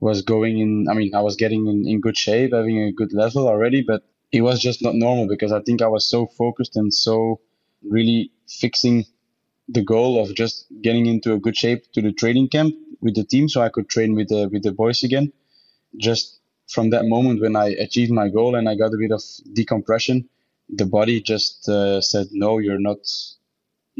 was 0.01 0.23
going 0.23 0.59
in. 0.61 0.87
I 0.91 0.95
mean, 0.95 1.15
I 1.15 1.23
was 1.23 1.37
getting 1.37 1.67
in, 1.67 1.87
in 1.89 2.01
good 2.01 2.17
shape, 2.17 2.53
having 2.55 2.81
a 2.83 2.93
good 2.93 3.13
level 3.13 3.49
already, 3.49 3.83
but 3.83 4.03
it 4.33 4.43
was 4.43 4.61
just 4.61 4.83
not 4.83 4.95
normal 4.95 5.29
because 5.29 5.53
I 5.53 5.61
think 5.63 5.83
I 5.83 5.89
was 5.89 6.09
so 6.09 6.27
focused 6.27 6.77
and 6.77 6.93
so 6.95 7.41
really 7.83 8.33
fixing 8.49 9.05
the 9.69 9.83
goal 9.83 10.21
of 10.23 10.35
just 10.35 10.67
getting 10.83 11.07
into 11.07 11.35
a 11.35 11.39
good 11.41 11.57
shape 11.57 11.91
to 11.93 12.03
the 12.03 12.13
training 12.13 12.49
camp 12.49 12.75
with 13.01 13.15
the 13.17 13.25
team, 13.25 13.49
so 13.49 13.63
I 13.63 13.69
could 13.71 13.89
train 13.89 14.15
with 14.15 14.29
the 14.29 14.49
with 14.53 14.63
the 14.63 14.73
boys 14.73 15.03
again. 15.05 15.33
Just 15.97 16.41
from 16.69 16.91
that 16.91 17.07
moment 17.07 17.41
when 17.41 17.57
I 17.57 17.69
achieved 17.87 18.13
my 18.13 18.29
goal 18.29 18.55
and 18.57 18.69
I 18.69 18.75
got 18.77 18.95
a 18.95 18.99
bit 18.99 19.13
of 19.13 19.23
decompression, 19.55 20.29
the 20.69 20.87
body 20.87 21.21
just 21.21 21.69
uh, 21.69 22.01
said, 22.01 22.29
"No, 22.33 22.59
you're 22.59 22.81
not, 22.81 22.99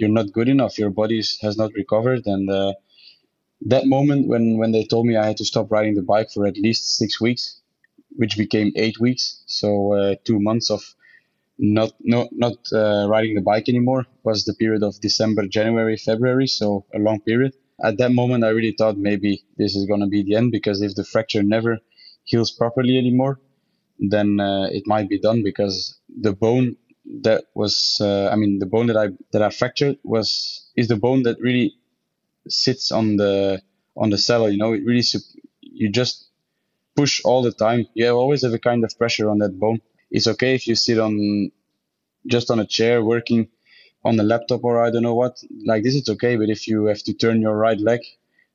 you're 0.01 0.19
not 0.21 0.33
good 0.33 0.49
enough. 0.49 0.79
Your 0.79 0.91
body 0.91 1.23
has 1.43 1.57
not 1.59 1.73
recovered." 1.75 2.23
And 2.27 2.51
uh, 2.51 2.75
that 3.73 3.87
moment 3.87 4.29
when 4.29 4.59
when 4.59 4.73
they 4.73 4.85
told 4.85 5.07
me 5.07 5.17
I 5.17 5.27
had 5.27 5.39
to 5.39 5.45
stop 5.53 5.71
riding 5.71 5.95
the 5.97 6.03
bike 6.15 6.31
for 6.35 6.47
at 6.47 6.57
least 6.57 6.97
six 6.97 7.21
weeks, 7.21 7.61
which 8.17 8.37
became 8.39 8.73
eight 8.77 8.99
weeks, 9.01 9.45
so 9.47 9.95
uh, 9.95 10.15
two 10.25 10.41
months 10.41 10.71
of 10.71 10.83
not 11.59 11.93
not 12.01 12.29
not 12.33 12.57
uh, 12.73 13.07
riding 13.09 13.35
the 13.35 13.43
bike 13.43 13.69
anymore 13.69 14.07
was 14.25 14.45
the 14.45 14.55
period 14.55 14.83
of 14.83 15.01
December, 15.01 15.47
January, 15.47 15.97
February, 15.97 16.47
so 16.47 16.87
a 16.95 16.99
long 16.99 17.21
period. 17.21 17.55
At 17.85 17.99
that 17.99 18.13
moment, 18.13 18.45
I 18.45 18.51
really 18.51 18.75
thought 18.79 18.99
maybe 18.99 19.45
this 19.59 19.77
is 19.77 19.87
to 19.87 20.07
be 20.07 20.23
the 20.23 20.37
end 20.37 20.53
because 20.53 20.83
if 20.83 20.95
the 20.95 21.05
fracture 21.05 21.43
never 21.43 21.79
heals 22.25 22.51
properly 22.51 22.99
anymore, 22.99 23.41
then 23.99 24.41
uh, 24.41 24.69
it 24.73 24.85
might 24.87 25.09
be 25.09 25.21
done 25.21 25.43
because 25.43 25.99
the 26.21 26.33
bone 26.33 26.77
that 27.23 27.44
was, 27.55 27.99
uh, 28.01 28.29
I 28.29 28.37
mean, 28.37 28.59
the 28.59 28.66
bone 28.66 28.87
that 28.88 28.96
I 28.96 29.09
that 29.33 29.42
I 29.42 29.51
fractured 29.51 29.99
was 30.05 30.70
is 30.77 30.88
the 30.88 30.96
bone 30.96 31.23
that 31.25 31.38
really 31.40 31.75
sits 32.49 32.92
on 32.92 33.16
the 33.16 33.62
on 33.96 34.11
the 34.11 34.18
cell. 34.18 34.51
You 34.51 34.59
know, 34.59 34.73
it 34.73 34.85
really 34.85 35.05
you 35.61 35.90
just 35.90 36.29
push 36.96 37.20
all 37.25 37.42
the 37.42 37.53
time. 37.53 37.87
You 37.94 38.09
always 38.11 38.42
have 38.42 38.55
a 38.55 38.59
kind 38.59 38.85
of 38.85 38.96
pressure 38.99 39.31
on 39.31 39.38
that 39.38 39.59
bone 39.59 39.81
it's 40.11 40.27
okay 40.27 40.55
if 40.55 40.66
you 40.66 40.75
sit 40.75 40.99
on 40.99 41.51
just 42.27 42.51
on 42.51 42.61
a 42.61 42.66
chair 42.66 43.05
working 43.05 43.49
on 44.05 44.16
the 44.16 44.23
laptop 44.23 44.64
or 44.64 44.85
I 44.85 44.90
don't 44.90 45.03
know 45.03 45.14
what. 45.14 45.42
Like 45.66 45.83
this, 45.83 45.94
it's 45.94 46.11
okay. 46.11 46.37
But 46.37 46.49
if 46.51 46.68
you 46.68 46.87
have 46.87 47.03
to 47.05 47.14
turn 47.14 47.40
your 47.40 47.57
right 47.57 47.79
leg 47.79 48.01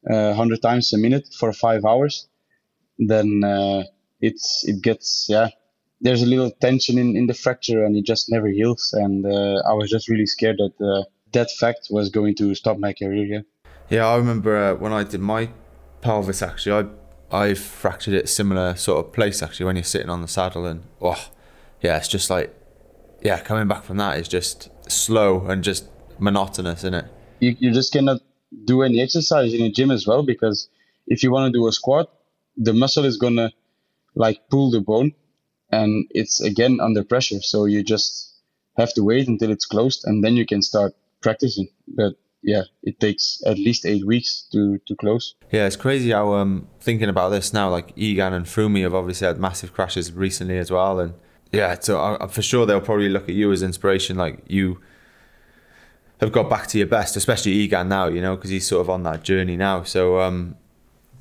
uh, 0.10 0.34
hundred 0.34 0.62
times 0.62 0.94
a 0.94 0.98
minute 0.98 1.28
for 1.40 1.54
five 1.54 1.86
hours, 1.86 2.28
then 3.00 3.44
uh, 3.44 3.84
it's 4.22 4.66
it 4.68 4.82
gets 4.82 5.28
yeah. 5.30 5.50
There's 6.06 6.22
a 6.22 6.26
little 6.34 6.52
tension 6.68 6.98
in, 6.98 7.16
in 7.20 7.26
the 7.28 7.34
fracture 7.34 7.84
and 7.84 7.96
it 8.00 8.06
just 8.06 8.32
never 8.36 8.48
heals. 8.48 8.94
And 8.94 9.26
uh, 9.26 9.58
I 9.70 9.74
was 9.74 9.90
just 9.90 10.08
really 10.08 10.28
scared 10.36 10.58
that 10.64 10.76
uh, 10.92 11.04
that 11.34 11.50
fact 11.60 11.88
was 11.90 12.10
going 12.10 12.36
to 12.36 12.56
stop 12.56 12.78
my 12.78 12.94
career. 12.94 13.26
Yeah. 13.26 13.42
Yeah, 13.90 14.08
I 14.08 14.16
remember 14.16 14.56
uh, 14.56 14.76
when 14.76 14.94
I 14.94 15.04
did 15.04 15.22
my 15.22 15.50
pelvis. 16.02 16.42
Actually, 16.42 16.90
I 17.32 17.44
I 17.44 17.54
fractured 17.56 18.14
it 18.14 18.30
similar 18.30 18.76
sort 18.76 19.06
of 19.06 19.14
place. 19.14 19.44
Actually, 19.44 19.66
when 19.68 19.76
you're 19.76 19.84
sitting 19.96 20.10
on 20.10 20.22
the 20.22 20.28
saddle 20.28 20.66
and 20.66 20.84
oh 21.02 21.22
yeah, 21.82 21.98
it's 21.98 22.08
just 22.08 22.30
like, 22.30 22.56
yeah, 23.22 23.40
coming 23.40 23.68
back 23.68 23.84
from 23.84 23.98
that 23.98 24.20
is 24.20 24.28
just 24.28 24.70
slow 24.90 25.46
and 25.48 25.64
just 25.64 25.86
monotonous, 26.20 26.80
isn't 26.80 26.94
it? 26.94 27.06
You, 27.40 27.56
you 27.60 27.72
just 27.72 27.92
cannot 27.94 28.22
do 28.66 28.82
any 28.82 29.02
exercise 29.02 29.54
in 29.54 29.62
a 29.62 29.72
gym 29.72 29.92
as 29.92 30.08
well 30.08 30.24
because 30.24 30.70
if 31.08 31.22
you 31.24 31.32
want 31.32 31.52
to 31.52 31.60
do 31.60 31.68
a 31.68 31.72
squat, 31.72 32.10
the 32.58 32.74
muscle 32.74 33.06
is 33.06 33.18
gonna 33.18 33.52
like 34.16 34.40
pull 34.50 34.72
the 34.72 34.82
bone, 34.82 35.14
and 35.72 36.06
it's 36.12 36.42
again 36.42 36.80
under 36.82 37.04
pressure. 37.04 37.42
So 37.42 37.66
you 37.66 37.84
just 37.84 38.34
have 38.78 38.94
to 38.94 39.04
wait 39.04 39.28
until 39.28 39.52
it's 39.52 39.66
closed, 39.66 40.04
and 40.06 40.24
then 40.24 40.36
you 40.36 40.46
can 40.46 40.62
start 40.62 40.94
practicing. 41.22 41.68
But 41.88 42.14
yeah, 42.44 42.64
it 42.84 43.00
takes 43.00 43.42
at 43.46 43.58
least 43.58 43.86
eight 43.86 44.06
weeks 44.06 44.48
to 44.52 44.80
to 44.88 44.96
close. 44.96 45.36
Yeah, 45.52 45.66
it's 45.66 45.76
crazy 45.76 46.12
how 46.12 46.34
um 46.34 46.68
thinking 46.80 47.10
about 47.10 47.30
this 47.30 47.54
now. 47.54 47.70
Like 47.70 47.94
Egan 47.96 48.34
and 48.34 48.46
Froome 48.46 48.82
have 48.84 48.94
obviously 48.94 49.28
had 49.28 49.40
massive 49.40 49.74
crashes 49.74 50.12
recently 50.14 50.58
as 50.58 50.72
well, 50.72 51.00
and 51.00 51.14
yeah, 51.52 51.78
so 51.80 52.00
I, 52.00 52.28
for 52.28 52.42
sure 52.42 52.66
they'll 52.66 52.82
probably 52.82 53.10
look 53.10 53.30
at 53.30 53.36
you 53.36 53.52
as 53.52 53.64
inspiration. 53.64 54.18
Like 54.18 54.44
you 54.48 54.80
have 56.20 56.32
got 56.32 56.50
back 56.50 56.68
to 56.68 56.78
your 56.78 56.88
best, 56.88 57.16
especially 57.16 57.52
Egan 57.54 57.90
now, 57.90 58.08
you 58.08 58.22
know, 58.22 58.36
because 58.36 58.50
he's 58.50 58.68
sort 58.68 58.82
of 58.82 58.90
on 58.90 59.04
that 59.04 59.24
journey 59.24 59.58
now. 59.58 59.84
So 59.84 60.20
um, 60.22 60.56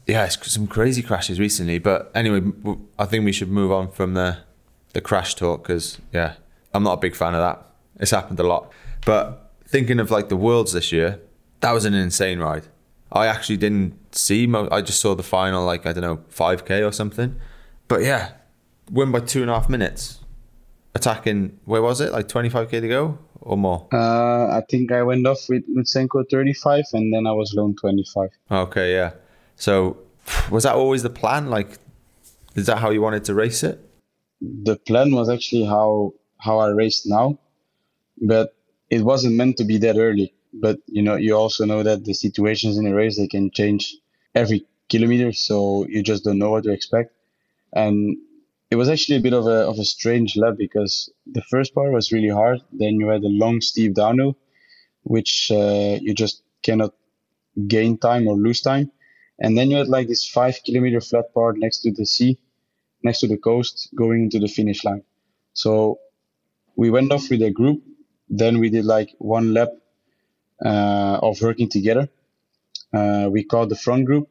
yeah, 0.06 0.24
it's 0.24 0.52
some 0.52 0.66
crazy 0.66 1.02
crashes 1.02 1.40
recently. 1.40 1.78
But 1.78 2.10
anyway, 2.14 2.42
I 2.98 3.06
think 3.06 3.24
we 3.24 3.32
should 3.32 3.50
move 3.50 3.72
on 3.72 3.90
from 3.90 4.14
the 4.14 4.38
the 4.92 5.00
crash 5.00 5.34
talk 5.34 5.62
because 5.62 5.98
yeah, 6.12 6.34
I'm 6.72 6.82
not 6.82 6.94
a 6.94 7.00
big 7.00 7.14
fan 7.14 7.34
of 7.34 7.40
that. 7.40 7.66
It's 8.00 8.10
happened 8.10 8.40
a 8.40 8.44
lot. 8.44 8.72
But 9.04 9.52
thinking 9.66 10.00
of 10.00 10.10
like 10.10 10.28
the 10.28 10.36
worlds 10.36 10.72
this 10.72 10.92
year, 10.92 11.20
that 11.60 11.72
was 11.72 11.84
an 11.84 11.94
insane 11.94 12.38
ride. 12.38 12.66
I 13.12 13.26
actually 13.26 13.56
didn't 13.56 14.14
see. 14.14 14.46
Mo- 14.46 14.68
I 14.70 14.80
just 14.80 15.00
saw 15.00 15.14
the 15.14 15.22
final, 15.22 15.64
like 15.64 15.86
I 15.86 15.92
don't 15.92 16.02
know, 16.02 16.16
5k 16.30 16.86
or 16.86 16.92
something. 16.92 17.36
But 17.88 18.02
yeah, 18.02 18.32
win 18.90 19.12
by 19.12 19.20
two 19.20 19.42
and 19.42 19.50
a 19.50 19.54
half 19.54 19.68
minutes 19.68 20.20
attacking. 20.94 21.58
Where 21.64 21.82
was 21.82 22.00
it? 22.00 22.12
Like 22.12 22.28
25k 22.28 22.70
to 22.80 22.88
go 22.88 23.18
or 23.40 23.56
more? 23.56 23.88
Uh, 23.92 24.56
I 24.56 24.62
think 24.68 24.90
I 24.92 25.02
went 25.02 25.26
off 25.26 25.48
with 25.48 25.62
Lutsenko 25.74 26.24
35, 26.30 26.84
and 26.94 27.12
then 27.12 27.26
I 27.26 27.32
was 27.32 27.54
lone 27.54 27.76
25. 27.76 28.30
Okay, 28.50 28.94
yeah. 28.94 29.12
So 29.56 29.98
was 30.50 30.64
that 30.64 30.74
always 30.74 31.02
the 31.02 31.10
plan? 31.10 31.50
Like, 31.50 31.78
is 32.54 32.66
that 32.66 32.78
how 32.78 32.90
you 32.90 33.02
wanted 33.02 33.24
to 33.24 33.34
race 33.34 33.62
it? 33.62 33.80
The 34.40 34.76
plan 34.76 35.12
was 35.12 35.28
actually 35.28 35.64
how 35.64 36.14
how 36.38 36.58
I 36.58 36.68
raced 36.68 37.06
now, 37.06 37.38
but 38.20 38.54
it 38.90 39.02
wasn't 39.02 39.34
meant 39.36 39.56
to 39.58 39.64
be 39.64 39.78
that 39.78 39.96
early. 39.96 40.34
But 40.52 40.78
you 40.86 41.02
know, 41.02 41.16
you 41.16 41.34
also 41.34 41.64
know 41.64 41.82
that 41.82 42.04
the 42.04 42.14
situations 42.14 42.76
in 42.76 42.86
a 42.86 42.94
race 42.94 43.16
they 43.16 43.26
can 43.26 43.50
change 43.50 43.96
every 44.34 44.66
kilometer, 44.88 45.32
so 45.32 45.86
you 45.88 46.02
just 46.02 46.24
don't 46.24 46.38
know 46.38 46.50
what 46.50 46.64
to 46.64 46.72
expect. 46.72 47.12
And 47.72 48.16
it 48.70 48.76
was 48.76 48.88
actually 48.88 49.18
a 49.18 49.20
bit 49.20 49.32
of 49.32 49.46
a 49.46 49.66
of 49.70 49.78
a 49.78 49.84
strange 49.84 50.36
lap 50.36 50.54
because 50.58 51.10
the 51.26 51.42
first 51.42 51.74
part 51.74 51.92
was 51.92 52.12
really 52.12 52.28
hard. 52.28 52.60
Then 52.72 52.94
you 53.00 53.08
had 53.08 53.22
a 53.22 53.28
long 53.28 53.60
steep 53.60 53.94
downhill, 53.94 54.36
which 55.02 55.50
uh, 55.50 55.98
you 56.00 56.14
just 56.14 56.42
cannot 56.62 56.92
gain 57.68 57.98
time 57.98 58.26
or 58.28 58.36
lose 58.36 58.60
time. 58.60 58.90
And 59.38 59.56
then 59.58 59.70
you 59.70 59.76
had 59.78 59.88
like 59.88 60.08
this 60.08 60.26
five 60.28 60.58
kilometer 60.64 61.00
flat 61.00 61.32
part 61.34 61.58
next 61.58 61.80
to 61.80 61.92
the 61.92 62.06
sea, 62.06 62.38
next 63.02 63.20
to 63.20 63.28
the 63.28 63.36
coast, 63.36 63.88
going 63.94 64.24
into 64.24 64.38
the 64.38 64.48
finish 64.48 64.84
line. 64.84 65.02
So 65.52 65.98
we 66.76 66.90
went 66.90 67.12
off 67.12 67.30
with 67.30 67.42
a 67.42 67.50
group. 67.50 67.82
Then 68.28 68.58
we 68.58 68.70
did 68.70 68.84
like 68.84 69.10
one 69.18 69.52
lap 69.54 69.68
uh, 70.64 71.18
of 71.22 71.40
working 71.42 71.68
together. 71.68 72.08
Uh, 72.92 73.28
we 73.30 73.44
caught 73.44 73.68
the 73.68 73.76
front 73.76 74.06
group. 74.06 74.28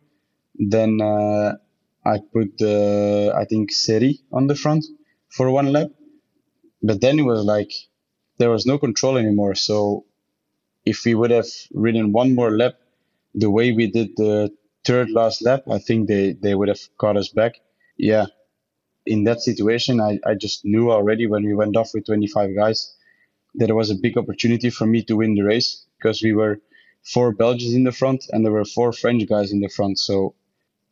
Then 0.56 1.02
uh, 1.02 1.56
I 2.06 2.20
put 2.20 2.58
the 2.58 3.34
I 3.36 3.46
think 3.46 3.72
Serry 3.72 4.20
on 4.32 4.48
the 4.48 4.56
front 4.56 4.86
for 5.30 5.50
one 5.52 5.72
lap, 5.72 5.88
but 6.82 7.02
then 7.02 7.20
it 7.20 7.24
was 7.24 7.44
like 7.44 7.72
there 8.38 8.50
was 8.52 8.66
no 8.66 8.78
control 8.78 9.18
anymore. 9.18 9.56
So 9.56 10.06
if 10.86 11.06
we 11.06 11.16
would 11.16 11.32
have 11.32 11.48
ridden 11.74 12.12
one 12.12 12.36
more 12.36 12.52
lap 12.52 12.76
the 13.34 13.50
way 13.50 13.72
we 13.72 13.88
did 13.88 14.16
the 14.18 14.52
third 14.86 15.10
last 15.12 15.42
lap, 15.42 15.64
I 15.70 15.80
think 15.80 16.08
they, 16.08 16.34
they 16.34 16.56
would 16.56 16.68
have 16.70 16.82
caught 16.98 17.18
us 17.18 17.30
back. 17.30 17.54
Yeah. 17.98 18.26
In 19.06 19.24
that 19.26 19.42
situation, 19.42 20.00
I, 20.02 20.20
I 20.26 20.36
just 20.36 20.66
knew 20.66 20.92
already 20.92 21.28
when 21.28 21.46
we 21.46 21.54
went 21.54 21.76
off 21.76 21.92
with 21.94 22.06
25 22.06 22.56
guys 22.56 22.96
that 23.56 23.70
it 23.70 23.74
was 23.74 23.90
a 23.90 23.96
big 23.96 24.18
opportunity 24.18 24.70
for 24.70 24.86
me 24.86 25.04
to 25.04 25.18
win 25.18 25.36
the 25.36 25.44
race 25.44 25.86
because 25.98 26.22
we 26.22 26.34
were 26.34 26.60
four 27.04 27.32
Belgians 27.34 27.74
in 27.74 27.84
the 27.84 27.92
front 27.92 28.26
and 28.32 28.46
there 28.46 28.52
were 28.52 28.66
four 28.66 28.92
French 28.94 29.28
guys 29.28 29.52
in 29.52 29.60
the 29.60 29.70
front. 29.70 30.00
So, 30.00 30.36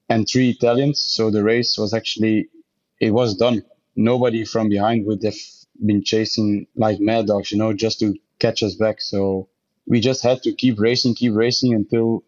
and 0.09 0.27
three 0.27 0.49
Italians. 0.51 0.99
So 0.99 1.31
the 1.31 1.43
race 1.43 1.77
was 1.77 1.93
actually, 1.93 2.49
it 2.99 3.11
was 3.11 3.35
done. 3.35 3.63
Nobody 3.95 4.45
from 4.45 4.69
behind 4.69 5.05
would 5.05 5.23
have 5.23 5.35
been 5.85 6.03
chasing 6.03 6.67
like 6.75 6.99
mad 6.99 7.27
dogs, 7.27 7.51
you 7.51 7.57
know, 7.57 7.73
just 7.73 7.99
to 7.99 8.15
catch 8.39 8.63
us 8.63 8.75
back. 8.75 9.01
So 9.01 9.49
we 9.87 9.99
just 9.99 10.23
had 10.23 10.43
to 10.43 10.53
keep 10.53 10.79
racing, 10.79 11.15
keep 11.15 11.33
racing 11.35 11.73
until 11.73 12.23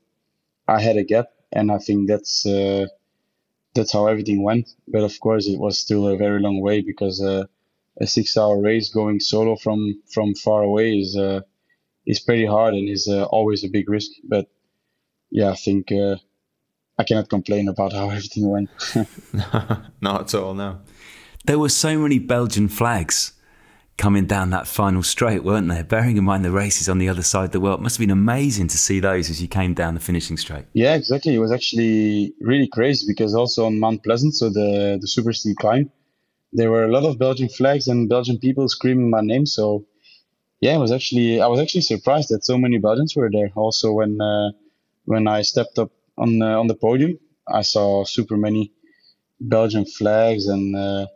I 0.68 0.82
had 0.82 0.97
a 0.97 1.03
gap. 1.03 1.28
And 1.53 1.71
I 1.71 1.77
think 1.77 2.07
that's, 2.07 2.45
uh, 2.45 2.87
that's 3.73 3.93
how 3.93 4.07
everything 4.07 4.43
went. 4.43 4.69
But 4.87 5.03
of 5.03 5.19
course, 5.19 5.47
it 5.47 5.59
was 5.59 5.79
still 5.79 6.07
a 6.07 6.17
very 6.17 6.41
long 6.41 6.61
way 6.61 6.81
because 6.81 7.21
uh, 7.21 7.45
a 7.99 8.07
six-hour 8.07 8.59
race 8.59 8.89
going 8.89 9.19
solo 9.19 9.55
from 9.55 10.01
from 10.11 10.33
far 10.35 10.63
away 10.63 10.99
is 10.99 11.15
uh, 11.15 11.41
is 12.05 12.19
pretty 12.19 12.45
hard 12.45 12.73
and 12.73 12.89
is 12.89 13.07
uh, 13.07 13.23
always 13.25 13.63
a 13.63 13.69
big 13.69 13.89
risk. 13.89 14.11
But 14.23 14.47
yeah, 15.29 15.51
I 15.51 15.55
think 15.55 15.91
uh, 15.91 16.15
I 16.97 17.03
cannot 17.03 17.29
complain 17.29 17.67
about 17.67 17.93
how 17.93 18.09
everything 18.17 18.49
went. 18.49 18.69
Not 20.01 20.21
at 20.21 20.35
all, 20.35 20.53
no. 20.53 20.79
There 21.45 21.59
were 21.59 21.69
so 21.69 21.99
many 21.99 22.19
Belgian 22.19 22.69
flags 22.69 23.32
coming 23.97 24.25
down 24.25 24.49
that 24.49 24.67
final 24.67 25.03
straight, 25.03 25.43
weren't 25.43 25.67
there? 25.67 25.83
Bearing 25.83 26.17
in 26.17 26.23
mind 26.23 26.43
the 26.43 26.51
races 26.51 26.89
on 26.89 26.97
the 26.97 27.09
other 27.09 27.21
side 27.21 27.45
of 27.45 27.51
the 27.51 27.59
world, 27.59 27.79
it 27.79 27.83
must 27.83 27.97
have 27.97 28.01
been 28.01 28.11
amazing 28.11 28.67
to 28.67 28.77
see 28.77 28.99
those 28.99 29.29
as 29.29 29.41
you 29.41 29.47
came 29.47 29.73
down 29.73 29.93
the 29.93 29.99
finishing 29.99 30.37
straight. 30.37 30.65
Yeah, 30.73 30.95
exactly. 30.95 31.35
It 31.35 31.39
was 31.39 31.51
actually 31.51 32.33
really 32.41 32.67
crazy 32.67 33.05
because 33.07 33.35
also 33.35 33.65
on 33.65 33.79
Mount 33.79 34.03
Pleasant, 34.03 34.33
so 34.33 34.49
the 34.49 34.97
the 34.99 35.07
super 35.07 35.33
steep 35.33 35.57
climb, 35.57 35.91
there 36.51 36.71
were 36.71 36.83
a 36.83 36.91
lot 36.91 37.03
of 37.03 37.19
Belgian 37.19 37.49
flags 37.49 37.87
and 37.87 38.09
Belgian 38.09 38.39
people 38.39 38.67
screaming 38.67 39.09
my 39.09 39.21
name. 39.21 39.45
So 39.45 39.85
yeah, 40.59 40.75
it 40.75 40.79
was 40.79 40.91
actually 40.91 41.41
I 41.41 41.47
was 41.47 41.59
actually 41.59 41.81
surprised 41.81 42.29
that 42.29 42.45
so 42.45 42.57
many 42.57 42.77
Belgians 42.77 43.15
were 43.15 43.29
there. 43.31 43.51
Also, 43.55 43.91
when 43.91 44.19
uh, 44.19 44.51
when 45.05 45.27
I 45.27 45.41
stepped 45.41 45.77
up 45.77 45.91
on 46.17 46.41
uh, 46.41 46.59
on 46.59 46.67
the 46.67 46.75
podium, 46.75 47.19
I 47.47 47.61
saw 47.61 48.05
super 48.05 48.37
many 48.37 48.71
Belgian 49.39 49.85
flags 49.85 50.47
and 50.47 50.75
uh, 50.75 51.07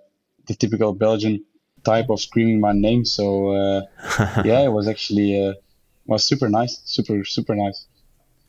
the 0.47 0.55
typical 0.55 0.93
Belgian 0.93 1.45
type 1.93 2.09
of 2.09 2.19
screaming 2.27 2.59
my 2.59 2.73
name. 2.73 3.05
So 3.05 3.25
uh, 3.61 3.81
yeah, 4.49 4.61
it 4.67 4.73
was 4.77 4.87
actually 4.93 5.29
uh, 5.43 5.53
was 6.05 6.21
super 6.31 6.49
nice, 6.49 6.73
super 6.85 7.23
super 7.25 7.55
nice. 7.55 7.79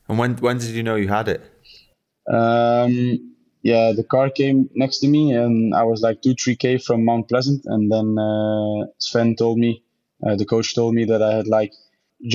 And 0.08 0.18
when 0.18 0.36
when 0.46 0.58
did 0.58 0.72
you 0.78 0.82
know 0.82 0.96
you 0.96 1.08
had 1.08 1.28
it? 1.34 1.42
Um, 2.38 3.34
yeah, 3.62 3.92
the 3.92 4.04
car 4.04 4.30
came 4.30 4.58
next 4.74 4.98
to 5.00 5.08
me, 5.08 5.22
and 5.32 5.74
I 5.74 5.84
was 5.90 6.00
like 6.06 6.22
two 6.22 6.34
three 6.34 6.56
k 6.56 6.78
from 6.78 7.04
Mount 7.04 7.28
Pleasant, 7.28 7.62
and 7.64 7.90
then 7.92 8.08
uh, 8.18 8.86
Sven 8.98 9.36
told 9.36 9.58
me, 9.58 9.82
uh, 10.24 10.36
the 10.36 10.46
coach 10.52 10.74
told 10.74 10.94
me 10.94 11.04
that 11.10 11.22
I 11.22 11.32
had 11.38 11.48
like 11.48 11.72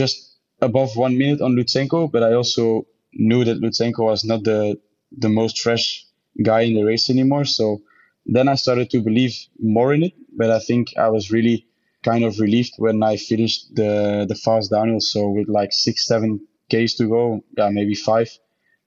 just 0.01 0.15
above 0.61 0.95
one 0.95 1.17
minute 1.17 1.41
on 1.41 1.55
Lutsenko, 1.55 2.11
but 2.11 2.23
I 2.23 2.33
also 2.33 2.85
knew 3.13 3.43
that 3.45 3.61
Lutsenko 3.61 4.01
was 4.11 4.23
not 4.23 4.43
the 4.43 4.79
the 5.23 5.29
most 5.29 5.59
fresh 5.59 6.05
guy 6.49 6.61
in 6.61 6.75
the 6.75 6.83
race 6.83 7.09
anymore. 7.09 7.45
So 7.45 7.81
then 8.25 8.47
I 8.47 8.55
started 8.55 8.89
to 8.91 9.01
believe 9.01 9.35
more 9.59 9.93
in 9.93 10.03
it, 10.03 10.13
but 10.37 10.49
I 10.49 10.59
think 10.59 10.93
I 10.97 11.09
was 11.09 11.31
really 11.31 11.67
kind 12.03 12.23
of 12.23 12.39
relieved 12.39 12.73
when 12.77 13.01
I 13.03 13.17
finished 13.17 13.75
the 13.75 14.25
the 14.27 14.35
fast 14.35 14.71
downhill. 14.71 15.01
So 15.01 15.29
with 15.29 15.47
like 15.47 15.71
six 15.71 16.05
seven 16.05 16.41
k's 16.69 16.95
to 16.95 17.07
go, 17.07 17.43
yeah, 17.57 17.69
maybe 17.69 17.95
five 17.95 18.29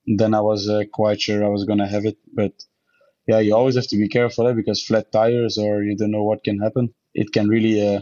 then 0.07 0.33
I 0.33 0.41
was 0.41 0.69
uh, 0.69 0.83
quite 0.91 1.19
sure 1.19 1.43
I 1.43 1.49
was 1.49 1.65
gonna 1.65 1.87
have 1.87 2.05
it. 2.05 2.17
But 2.33 2.53
yeah, 3.27 3.39
you 3.39 3.55
always 3.55 3.75
have 3.75 3.87
to 3.87 3.97
be 3.97 4.07
careful 4.07 4.47
eh, 4.47 4.53
because 4.53 4.81
flat 4.81 5.11
tires 5.11 5.57
or 5.57 5.83
you 5.83 5.97
don't 5.97 6.11
know 6.11 6.23
what 6.23 6.43
can 6.43 6.59
happen. 6.59 6.93
It 7.13 7.33
can 7.33 7.49
really 7.49 7.95
uh, 7.95 8.01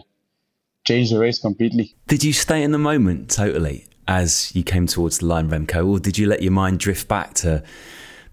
change 0.85 1.09
the 1.09 1.19
race 1.19 1.39
completely. 1.39 1.95
Did 2.07 2.23
you 2.23 2.33
stay 2.33 2.61
in 2.61 2.71
the 2.71 2.77
moment 2.77 3.31
totally 3.31 3.87
as 4.07 4.55
you 4.55 4.63
came 4.63 4.85
towards 4.85 5.17
the 5.17 5.25
line, 5.25 5.49
Remco, 5.49 5.87
or 5.87 5.99
did 5.99 6.17
you 6.17 6.27
let 6.27 6.43
your 6.43 6.51
mind 6.51 6.79
drift 6.79 7.07
back 7.07 7.33
to 7.35 7.63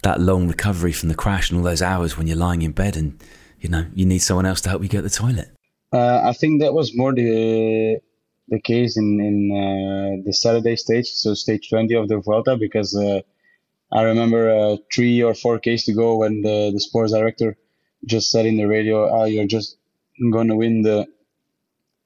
that 0.03 0.21
long 0.21 0.49
recovery 0.49 0.93
from 0.93 1.09
the 1.09 1.15
crash 1.15 1.49
and 1.49 1.59
all 1.59 1.65
those 1.65 1.81
hours 1.81 2.19
when 2.19 2.27
you're 2.27 2.37
lying 2.37 2.61
in 2.61 2.73
bed 2.73 2.97
and 2.97 3.23
you 3.63 3.69
know 3.69 3.87
you 3.95 4.05
need 4.05 4.19
someone 4.19 4.47
else 4.47 4.61
to 4.63 4.69
help 4.69 4.83
you 4.83 4.89
get 4.89 4.99
to 4.99 5.03
the 5.03 5.11
toilet? 5.11 5.49
Uh, 5.93 6.21
I 6.25 6.33
think 6.33 6.61
that 6.61 6.75
was 6.75 6.97
more 6.97 7.15
the 7.15 8.01
the 8.49 8.61
case 8.61 8.97
in 8.97 9.21
in 9.21 9.37
uh, 9.53 10.23
the 10.27 10.33
Saturday 10.33 10.77
stage, 10.77 11.07
so 11.07 11.35
stage 11.35 11.71
20 11.71 11.95
of 11.95 12.09
the 12.09 12.19
Vuelta, 12.19 12.57
because 12.57 12.95
uh, 12.97 13.21
I 13.93 14.03
remember 14.03 14.51
uh, 14.51 14.77
three 14.93 15.23
or 15.23 15.35
four 15.35 15.59
Ks 15.59 15.85
to 15.85 15.93
go 15.93 16.17
when 16.17 16.43
the, 16.43 16.71
the 16.73 16.81
sports 16.81 17.13
director 17.13 17.57
just 18.05 18.31
said 18.31 18.47
in 18.47 18.57
the 18.57 18.67
radio, 18.67 19.09
"Oh, 19.09 19.25
you're 19.25 19.47
just 19.47 19.77
going 20.33 20.49
to 20.49 20.57
win 20.57 20.83
the 20.83 21.07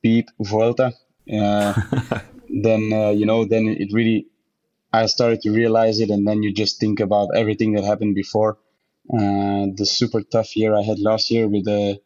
beep 0.03 0.29
Vuelta." 0.41 0.93
Uh, 1.33 1.73
then 2.63 2.93
uh, 2.93 3.11
you 3.11 3.25
know, 3.25 3.45
then 3.45 3.67
it 3.69 3.93
really, 3.93 4.27
I 4.93 5.07
started 5.07 5.41
to 5.43 5.51
realize 5.51 6.01
it, 6.01 6.11
and 6.11 6.27
then 6.27 6.43
you 6.43 6.53
just 6.53 6.81
think 6.81 7.01
about 7.01 7.29
everything 7.35 7.73
that 7.73 7.85
happened 7.85 8.15
before. 8.15 8.59
Uh, 9.13 9.67
the 9.77 9.87
super 9.87 10.23
tough 10.23 10.57
year 10.57 10.75
I 10.75 10.83
had 10.83 10.99
last 10.99 11.31
year 11.31 11.49
with 11.49 11.65
the 11.65 12.01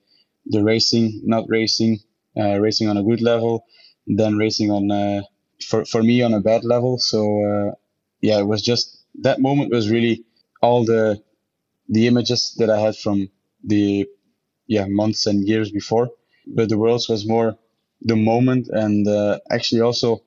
the 0.47 0.63
racing, 0.63 1.23
not 1.25 1.45
racing, 1.49 2.01
uh, 2.39 2.59
racing 2.61 2.89
on 2.89 2.97
a 2.99 3.03
good 3.03 3.23
level, 3.23 3.65
then 4.07 4.37
racing 4.37 4.71
on 4.71 4.91
uh, 4.91 5.23
for 5.69 5.85
for 5.85 6.03
me 6.03 6.23
on 6.23 6.35
a 6.35 6.41
bad 6.41 6.65
level. 6.65 6.99
So 6.99 7.21
yeah, 8.21 8.39
it 8.41 8.47
was 8.47 8.63
just 8.63 9.05
that 9.23 9.41
moment 9.41 9.71
was 9.73 9.91
really 9.91 10.25
all 10.63 10.85
the 10.85 11.23
the 11.89 12.07
images 12.07 12.55
that 12.59 12.71
I 12.71 12.81
had 12.81 12.97
from 12.97 13.29
the 13.65 14.07
yeah 14.67 14.87
months 14.89 15.27
and 15.27 15.47
years 15.49 15.71
before. 15.73 16.11
But 16.47 16.69
the 16.71 16.79
worlds 16.79 17.09
was 17.09 17.27
more 17.29 17.59
the 18.03 18.17
moment 18.17 18.69
and 18.71 19.07
uh, 19.09 19.39
actually 19.51 19.83
also 19.83 20.23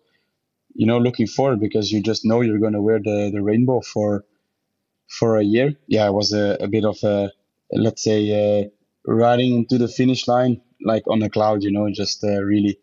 you 0.75 0.85
know 0.87 0.99
looking 0.99 1.27
forward 1.27 1.59
because 1.59 1.91
you 1.91 2.01
just 2.01 2.25
know 2.25 2.41
you're 2.41 2.59
going 2.59 2.73
to 2.79 2.81
wear 2.81 2.99
the 2.99 3.31
the 3.33 3.41
rainbow 3.41 3.81
for 3.81 4.25
for 5.19 5.37
a 5.37 5.43
year. 5.43 5.73
Yeah, 5.87 6.07
it 6.07 6.13
was 6.13 6.33
a, 6.33 6.57
a 6.59 6.67
bit 6.67 6.85
of 6.85 6.97
a 7.03 7.31
let's 7.71 8.03
say 8.03 8.19
uh, 8.31 8.69
riding 9.05 9.55
into 9.55 9.77
the 9.77 9.87
finish 9.87 10.27
line 10.27 10.61
like 10.85 11.03
on 11.07 11.21
a 11.21 11.29
cloud. 11.29 11.63
You 11.63 11.71
know, 11.71 11.89
just 11.91 12.23
uh, 12.23 12.41
really 12.41 12.77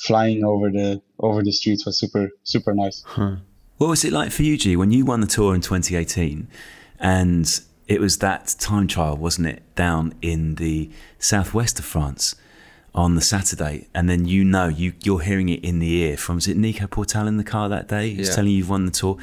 flying 0.00 0.44
over 0.44 0.70
the 0.70 1.00
over 1.20 1.42
the 1.42 1.52
streets 1.52 1.86
was 1.86 1.98
super 1.98 2.30
super 2.44 2.74
nice. 2.74 3.02
Huh. 3.06 3.36
What 3.78 3.90
was 3.90 4.04
it 4.04 4.12
like 4.12 4.32
for 4.32 4.42
you, 4.42 4.56
G, 4.56 4.74
when 4.76 4.90
you 4.90 5.04
won 5.04 5.20
the 5.20 5.28
tour 5.28 5.54
in 5.54 5.60
2018 5.60 6.48
and 6.98 7.60
it 7.86 8.00
was 8.00 8.18
that 8.18 8.54
time 8.58 8.86
trial, 8.86 9.16
wasn't 9.16 9.46
it, 9.46 9.62
down 9.74 10.14
in 10.20 10.56
the 10.56 10.90
southwest 11.18 11.78
of 11.78 11.84
France 11.84 12.34
on 12.94 13.14
the 13.14 13.20
Saturday, 13.20 13.86
and 13.94 14.08
then 14.08 14.26
you 14.26 14.44
know 14.44 14.68
you 14.68 14.92
you're 15.04 15.20
hearing 15.20 15.48
it 15.48 15.64
in 15.64 15.78
the 15.78 15.90
ear 16.02 16.16
from 16.16 16.38
is 16.38 16.48
it 16.48 16.56
Nico 16.56 16.86
Portal 16.86 17.26
in 17.26 17.36
the 17.36 17.44
car 17.44 17.68
that 17.68 17.88
day? 17.88 18.10
He's 18.10 18.28
yeah. 18.28 18.34
telling 18.34 18.50
you 18.50 18.58
you've 18.58 18.70
won 18.70 18.84
the 18.84 18.90
tour. 18.90 19.16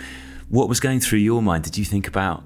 What 0.49 0.69
was 0.69 0.79
going 0.79 0.99
through 0.99 1.19
your 1.19 1.41
mind? 1.41 1.63
Did 1.63 1.77
you 1.77 1.85
think 1.85 2.07
about 2.07 2.43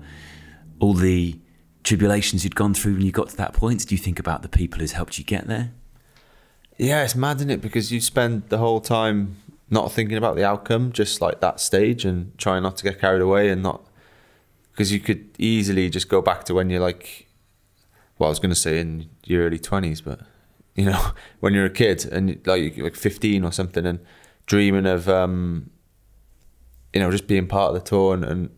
all 0.79 0.93
the 0.93 1.39
tribulations 1.83 2.43
you'd 2.43 2.55
gone 2.55 2.73
through 2.73 2.93
when 2.93 3.01
you 3.01 3.11
got 3.11 3.29
to 3.29 3.37
that 3.37 3.53
point? 3.53 3.79
Did 3.79 3.91
you 3.91 3.97
think 3.97 4.19
about 4.19 4.41
the 4.41 4.49
people 4.49 4.79
who'd 4.79 4.91
helped 4.91 5.17
you 5.17 5.23
get 5.23 5.47
there? 5.47 5.71
Yeah, 6.77 7.03
it's 7.03 7.15
mad, 7.15 7.37
isn't 7.37 7.49
it? 7.49 7.61
Because 7.61 7.91
you 7.91 7.99
spend 7.99 8.47
the 8.49 8.57
whole 8.57 8.79
time 8.79 9.35
not 9.69 9.91
thinking 9.91 10.17
about 10.17 10.35
the 10.35 10.45
outcome, 10.45 10.91
just 10.91 11.21
like 11.21 11.41
that 11.41 11.59
stage, 11.59 12.05
and 12.05 12.35
trying 12.37 12.63
not 12.63 12.77
to 12.77 12.83
get 12.83 12.99
carried 12.99 13.21
away 13.21 13.49
and 13.49 13.61
not 13.61 13.85
because 14.71 14.93
you 14.93 14.99
could 15.01 15.29
easily 15.37 15.89
just 15.89 16.07
go 16.07 16.21
back 16.21 16.45
to 16.45 16.53
when 16.53 16.69
you're 16.69 16.79
like, 16.79 17.27
well, 18.17 18.27
I 18.27 18.29
was 18.29 18.39
going 18.39 18.51
to 18.51 18.55
say 18.55 18.79
in 18.79 19.09
your 19.25 19.45
early 19.45 19.59
twenties, 19.59 19.99
but 19.99 20.21
you 20.73 20.85
know, 20.85 21.11
when 21.41 21.53
you're 21.53 21.65
a 21.65 21.69
kid 21.69 22.05
and 22.05 22.39
like 22.47 22.77
like 22.77 22.95
15 22.95 23.43
or 23.43 23.51
something, 23.51 23.85
and 23.85 23.99
dreaming 24.45 24.85
of 24.85 25.09
um, 25.09 25.69
you 26.93 26.99
know, 26.99 27.11
just 27.11 27.27
being 27.27 27.47
part 27.47 27.69
of 27.69 27.75
the 27.75 27.87
tour, 27.87 28.13
and, 28.13 28.23
and 28.23 28.49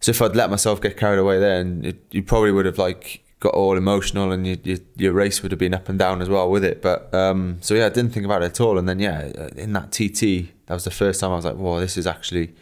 so 0.00 0.10
if 0.10 0.22
I'd 0.22 0.36
let 0.36 0.50
myself 0.50 0.80
get 0.80 0.96
carried 0.96 1.18
away 1.18 1.38
there, 1.38 1.60
and 1.60 1.84
it, 1.84 2.04
you 2.10 2.22
probably 2.22 2.52
would 2.52 2.66
have 2.66 2.78
like 2.78 3.22
got 3.40 3.54
all 3.54 3.76
emotional 3.76 4.32
and 4.32 4.46
you, 4.46 4.58
you, 4.64 4.80
your 4.96 5.12
race 5.12 5.42
would 5.42 5.52
have 5.52 5.60
been 5.60 5.74
up 5.74 5.88
and 5.88 5.96
down 5.98 6.20
as 6.20 6.28
well 6.28 6.50
with 6.50 6.64
it. 6.64 6.82
But 6.82 7.12
um, 7.14 7.58
so 7.60 7.74
yeah, 7.74 7.86
I 7.86 7.90
didn't 7.90 8.12
think 8.12 8.26
about 8.26 8.42
it 8.42 8.46
at 8.46 8.60
all. 8.60 8.78
And 8.78 8.88
then 8.88 8.98
yeah, 8.98 9.30
uh, 9.38 9.48
in 9.56 9.72
that 9.74 9.92
TT, 9.92 10.50
that 10.66 10.74
was 10.74 10.84
the 10.84 10.90
first 10.90 11.20
time 11.20 11.32
I 11.32 11.36
was 11.36 11.44
like, 11.44 11.56
"Whoa, 11.56 11.80
this 11.80 11.96
is 11.96 12.06
actually 12.06 12.54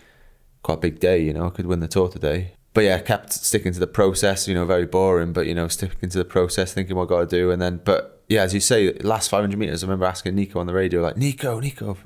quite 0.62 0.74
a 0.74 0.80
big 0.80 1.00
day." 1.00 1.22
You 1.22 1.32
know, 1.32 1.46
I 1.46 1.50
could 1.50 1.66
win 1.66 1.80
the 1.80 1.88
tour 1.88 2.08
today. 2.08 2.52
But 2.74 2.84
yeah, 2.84 2.96
I 2.96 3.00
kept 3.00 3.32
sticking 3.32 3.72
to 3.72 3.80
the 3.80 3.86
process. 3.86 4.46
You 4.46 4.54
know, 4.54 4.64
very 4.64 4.86
boring, 4.86 5.32
but 5.32 5.46
you 5.46 5.54
know, 5.54 5.68
sticking 5.68 6.10
to 6.10 6.18
the 6.18 6.24
process, 6.24 6.72
thinking 6.74 6.96
what 6.96 7.04
I 7.04 7.08
got 7.08 7.30
to 7.30 7.36
do, 7.36 7.50
and 7.50 7.60
then 7.60 7.80
but 7.84 8.16
yeah, 8.28 8.42
as 8.42 8.52
you 8.52 8.60
say, 8.60 8.92
last 9.04 9.28
500 9.30 9.56
meters, 9.56 9.84
I 9.84 9.86
remember 9.86 10.04
asking 10.04 10.34
Nico 10.34 10.58
on 10.58 10.66
the 10.66 10.74
radio, 10.74 11.00
like, 11.00 11.16
Nico, 11.16 11.60
Nico, 11.60 11.96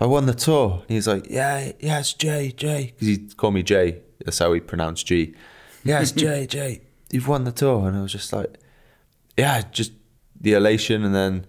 I 0.00 0.06
won 0.06 0.26
the 0.26 0.34
tour, 0.34 0.82
and 0.82 0.90
he's 0.90 1.06
like, 1.06 1.28
yeah, 1.28 1.72
yeah, 1.78 2.00
it's 2.00 2.14
Jay, 2.14 2.52
Jay, 2.52 2.94
because 2.94 3.06
he 3.06 3.18
called 3.36 3.54
me 3.54 3.62
Jay. 3.62 4.00
That's 4.24 4.38
how 4.38 4.52
he 4.52 4.60
pronounced 4.60 5.06
G. 5.06 5.34
Yeah, 5.84 6.00
it's 6.00 6.12
Jay, 6.24 6.46
Jay 6.46 6.80
you've 7.10 7.28
won 7.28 7.44
the 7.44 7.52
tour, 7.52 7.88
and 7.88 7.96
I 7.96 8.02
was 8.02 8.12
just 8.12 8.32
like, 8.32 8.58
yeah, 9.36 9.62
just 9.70 9.92
the 10.40 10.54
elation, 10.54 11.04
and 11.04 11.14
then 11.14 11.46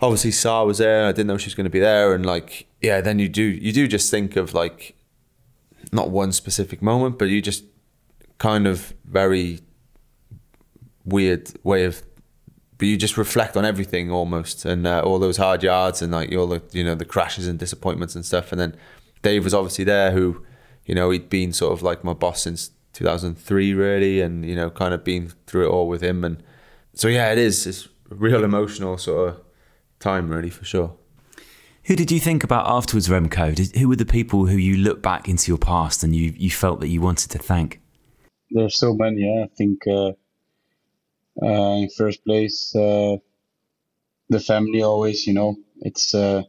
obviously 0.00 0.30
Sarah 0.30 0.64
was 0.64 0.78
there. 0.78 1.06
I 1.06 1.12
didn't 1.12 1.26
know 1.26 1.36
she 1.36 1.46
was 1.46 1.54
going 1.54 1.64
to 1.64 1.70
be 1.70 1.80
there, 1.80 2.14
and 2.14 2.24
like, 2.24 2.66
yeah, 2.80 3.00
then 3.00 3.18
you 3.18 3.28
do 3.28 3.42
you 3.42 3.72
do 3.72 3.86
just 3.86 4.10
think 4.10 4.36
of 4.36 4.54
like 4.54 4.96
not 5.92 6.10
one 6.10 6.32
specific 6.32 6.82
moment, 6.82 7.18
but 7.18 7.26
you 7.26 7.40
just 7.42 7.64
kind 8.38 8.66
of 8.66 8.94
very 9.04 9.60
weird 11.04 11.52
way 11.62 11.84
of 11.84 12.02
but 12.78 12.88
you 12.88 12.96
just 12.96 13.16
reflect 13.16 13.56
on 13.56 13.64
everything 13.64 14.10
almost 14.10 14.64
and 14.64 14.86
uh, 14.86 15.00
all 15.00 15.18
those 15.18 15.36
hard 15.36 15.62
yards 15.62 16.02
and 16.02 16.12
like 16.12 16.34
all 16.34 16.46
the 16.46 16.62
you 16.72 16.82
know 16.82 16.94
the 16.94 17.04
crashes 17.04 17.46
and 17.46 17.58
disappointments 17.58 18.14
and 18.14 18.24
stuff. 18.24 18.50
And 18.52 18.60
then 18.60 18.76
Dave 19.22 19.44
was 19.44 19.54
obviously 19.54 19.84
there 19.84 20.10
who 20.10 20.44
you 20.84 20.94
know 20.94 21.10
he'd 21.10 21.30
been 21.30 21.52
sort 21.52 21.72
of 21.72 21.82
like 21.82 22.04
my 22.04 22.12
boss 22.12 22.42
since 22.42 22.70
2003 22.92 23.74
really 23.74 24.20
and 24.20 24.44
you 24.44 24.54
know 24.54 24.70
kind 24.70 24.94
of 24.94 25.04
been 25.04 25.32
through 25.46 25.66
it 25.66 25.70
all 25.70 25.88
with 25.88 26.02
him. 26.02 26.24
And 26.24 26.42
so 26.94 27.08
yeah 27.08 27.30
it 27.30 27.38
is. 27.38 27.66
It's 27.66 27.88
real 28.08 28.44
emotional 28.44 28.98
sort 28.98 29.28
of 29.28 29.40
time 30.00 30.28
really 30.28 30.50
for 30.50 30.64
sure. 30.64 30.96
Who 31.84 31.96
did 31.96 32.10
you 32.10 32.18
think 32.18 32.42
about 32.42 32.66
afterwards 32.66 33.08
remco? 33.08 33.54
Did, 33.54 33.76
who 33.76 33.88
were 33.88 33.96
the 33.96 34.06
people 34.06 34.46
who 34.46 34.56
you 34.56 34.78
look 34.78 35.02
back 35.02 35.28
into 35.28 35.50
your 35.50 35.58
past 35.58 36.02
and 36.02 36.16
you 36.16 36.34
you 36.36 36.50
felt 36.50 36.80
that 36.80 36.88
you 36.88 37.00
wanted 37.00 37.30
to 37.30 37.38
thank? 37.38 37.80
There's 38.50 38.76
so 38.78 38.94
many 38.94 39.22
yeah. 39.22 39.44
i 39.44 39.48
think 39.56 39.86
uh, 39.86 40.12
uh, 41.42 41.74
in 41.82 41.88
first 41.96 42.24
place 42.24 42.74
uh, 42.76 43.16
the 44.28 44.40
family 44.40 44.82
always 44.82 45.26
you 45.26 45.32
know 45.34 45.56
it's 45.80 46.14
uh, 46.14 46.42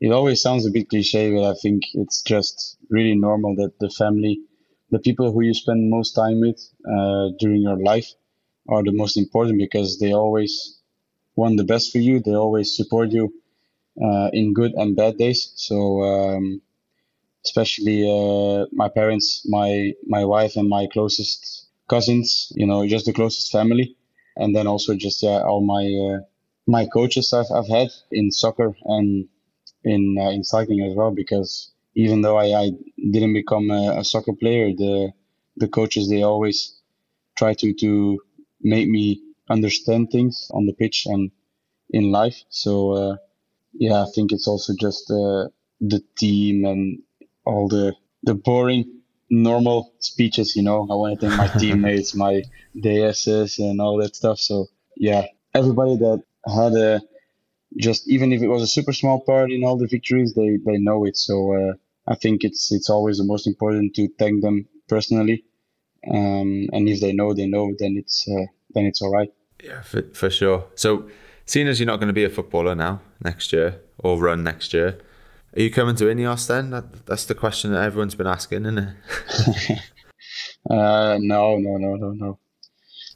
it 0.00 0.10
always 0.12 0.42
sounds 0.42 0.66
a 0.66 0.70
bit 0.70 0.88
cliche 0.90 1.32
but 1.34 1.44
i 1.50 1.54
think 1.62 1.82
it's 1.94 2.22
just 2.22 2.78
really 2.90 3.16
normal 3.16 3.54
that 3.56 3.72
the 3.80 3.90
family 3.90 4.40
the 4.92 5.00
people 5.00 5.32
who 5.32 5.42
you 5.42 5.54
spend 5.54 5.90
most 5.90 6.12
time 6.14 6.40
with 6.40 6.60
uh, 6.94 7.28
during 7.40 7.62
your 7.62 7.78
life 7.92 8.08
are 8.68 8.82
the 8.84 8.92
most 9.02 9.16
important 9.18 9.58
because 9.58 9.98
they 10.00 10.12
always 10.12 10.80
want 11.36 11.56
the 11.58 11.64
best 11.64 11.92
for 11.92 11.98
you. 11.98 12.20
They 12.20 12.34
always 12.34 12.76
support 12.76 13.12
you 13.12 13.32
in 14.32 14.54
good 14.54 14.72
and 14.74 14.96
bad 14.96 15.18
days. 15.18 15.52
So 15.56 16.02
um, 16.02 16.62
especially 17.44 18.00
uh, 18.08 18.66
my 18.72 18.88
parents 18.88 19.42
my 19.48 19.92
my 20.06 20.24
wife 20.24 20.56
and 20.56 20.68
my 20.68 20.86
closest 20.92 21.67
cousins, 21.88 22.52
you 22.54 22.66
know, 22.66 22.86
just 22.86 23.06
the 23.06 23.12
closest 23.12 23.50
family, 23.52 23.96
and 24.36 24.54
then 24.54 24.66
also 24.66 24.94
just 24.94 25.22
yeah, 25.22 25.42
all 25.42 25.64
my 25.64 25.84
uh, 25.84 26.20
my 26.66 26.86
coaches 26.86 27.32
I've, 27.32 27.50
I've 27.54 27.68
had 27.68 27.88
in 28.12 28.30
soccer 28.30 28.76
and 28.84 29.28
in 29.84 30.16
uh, 30.18 30.30
in 30.30 30.44
cycling 30.44 30.82
as 30.82 30.94
well. 30.96 31.10
Because 31.10 31.72
even 31.94 32.22
though 32.22 32.38
I, 32.38 32.46
I 32.62 32.70
didn't 33.10 33.32
become 33.32 33.70
a, 33.70 33.98
a, 33.98 34.04
soccer 34.04 34.32
player, 34.32 34.68
the 34.76 35.12
the 35.56 35.68
coaches 35.68 36.08
they 36.08 36.22
always 36.22 36.78
try 37.36 37.54
to 37.54 37.72
to 37.74 38.20
make 38.60 38.88
me 38.88 39.22
understand 39.50 40.10
things 40.10 40.50
on 40.52 40.66
the 40.66 40.74
pitch 40.74 41.06
and 41.06 41.30
in 41.90 42.10
life. 42.10 42.42
So 42.50 42.92
uh, 42.92 43.16
yeah, 43.72 44.02
I 44.02 44.06
think 44.14 44.32
it's 44.32 44.46
also 44.46 44.74
just 44.78 45.10
uh, 45.10 45.48
the 45.80 46.02
team 46.16 46.64
and 46.64 47.02
all 47.44 47.68
the 47.68 47.94
the 48.22 48.34
boring 48.34 48.97
normal 49.30 49.92
speeches, 49.98 50.56
you 50.56 50.62
know. 50.62 50.86
I 50.90 50.94
want 50.94 51.20
to 51.20 51.28
thank 51.28 51.38
my 51.38 51.48
teammates, 51.60 52.14
my 52.14 52.42
DSs, 52.76 53.58
and 53.58 53.80
all 53.80 53.98
that 53.98 54.16
stuff. 54.16 54.38
So 54.38 54.66
yeah, 54.96 55.26
everybody 55.54 55.96
that 55.96 56.22
had 56.46 56.72
a 56.74 57.00
just 57.76 58.08
even 58.08 58.32
if 58.32 58.42
it 58.42 58.48
was 58.48 58.62
a 58.62 58.66
super 58.66 58.92
small 58.92 59.20
part 59.20 59.50
in 59.50 59.64
all 59.64 59.76
the 59.76 59.86
victories, 59.86 60.34
they 60.34 60.58
they 60.64 60.78
know 60.78 61.04
it. 61.04 61.16
So 61.16 61.54
uh, 61.54 61.72
I 62.06 62.14
think 62.14 62.44
it's 62.44 62.72
it's 62.72 62.90
always 62.90 63.18
the 63.18 63.24
most 63.24 63.46
important 63.46 63.94
to 63.96 64.08
thank 64.18 64.42
them 64.42 64.66
personally. 64.88 65.44
Um, 66.08 66.68
and 66.72 66.88
if 66.88 67.00
they 67.00 67.12
know, 67.12 67.34
they 67.34 67.46
know. 67.46 67.74
Then 67.78 67.96
it's 67.98 68.26
uh, 68.28 68.46
then 68.74 68.86
it's 68.86 69.02
all 69.02 69.12
right. 69.12 69.32
Yeah, 69.62 69.82
for, 69.82 70.02
for 70.14 70.30
sure. 70.30 70.66
So, 70.74 71.08
seeing 71.44 71.66
as 71.66 71.80
you're 71.80 71.86
not 71.86 71.98
going 71.98 72.08
to 72.08 72.12
be 72.12 72.24
a 72.24 72.30
footballer 72.30 72.74
now 72.74 73.00
next 73.22 73.52
year 73.52 73.80
or 73.98 74.16
run 74.16 74.44
next 74.44 74.72
year, 74.72 74.98
are 75.56 75.62
you 75.62 75.70
coming 75.70 75.96
to 75.96 76.04
Ineos 76.04 76.46
then? 76.46 76.70
That, 76.70 77.06
that's 77.06 77.24
the 77.24 77.34
question 77.34 77.72
that 77.72 77.82
everyone's 77.82 78.14
been 78.14 78.26
asking, 78.26 78.66
isn't 78.66 78.78
it? 78.78 79.78
uh, 80.70 81.18
no, 81.20 81.56
no, 81.56 81.76
no, 81.76 81.94
no, 81.96 82.10
no. 82.12 82.38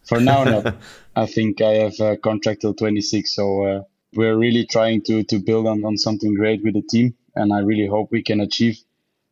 For 0.06 0.20
now, 0.20 0.44
no. 0.44 0.72
I 1.16 1.26
think 1.26 1.60
I 1.60 1.74
have 1.74 2.00
a 2.00 2.16
contract 2.16 2.62
till 2.62 2.74
26, 2.74 3.34
so 3.34 3.64
uh, 3.66 3.82
we're 4.14 4.36
really 4.36 4.64
trying 4.66 5.02
to 5.02 5.22
to 5.24 5.38
build 5.38 5.66
on, 5.66 5.84
on 5.84 5.98
something 5.98 6.34
great 6.34 6.62
with 6.64 6.74
the 6.74 6.82
team, 6.82 7.14
and 7.34 7.52
I 7.52 7.60
really 7.60 7.86
hope 7.86 8.10
we 8.10 8.22
can 8.22 8.40
achieve 8.40 8.78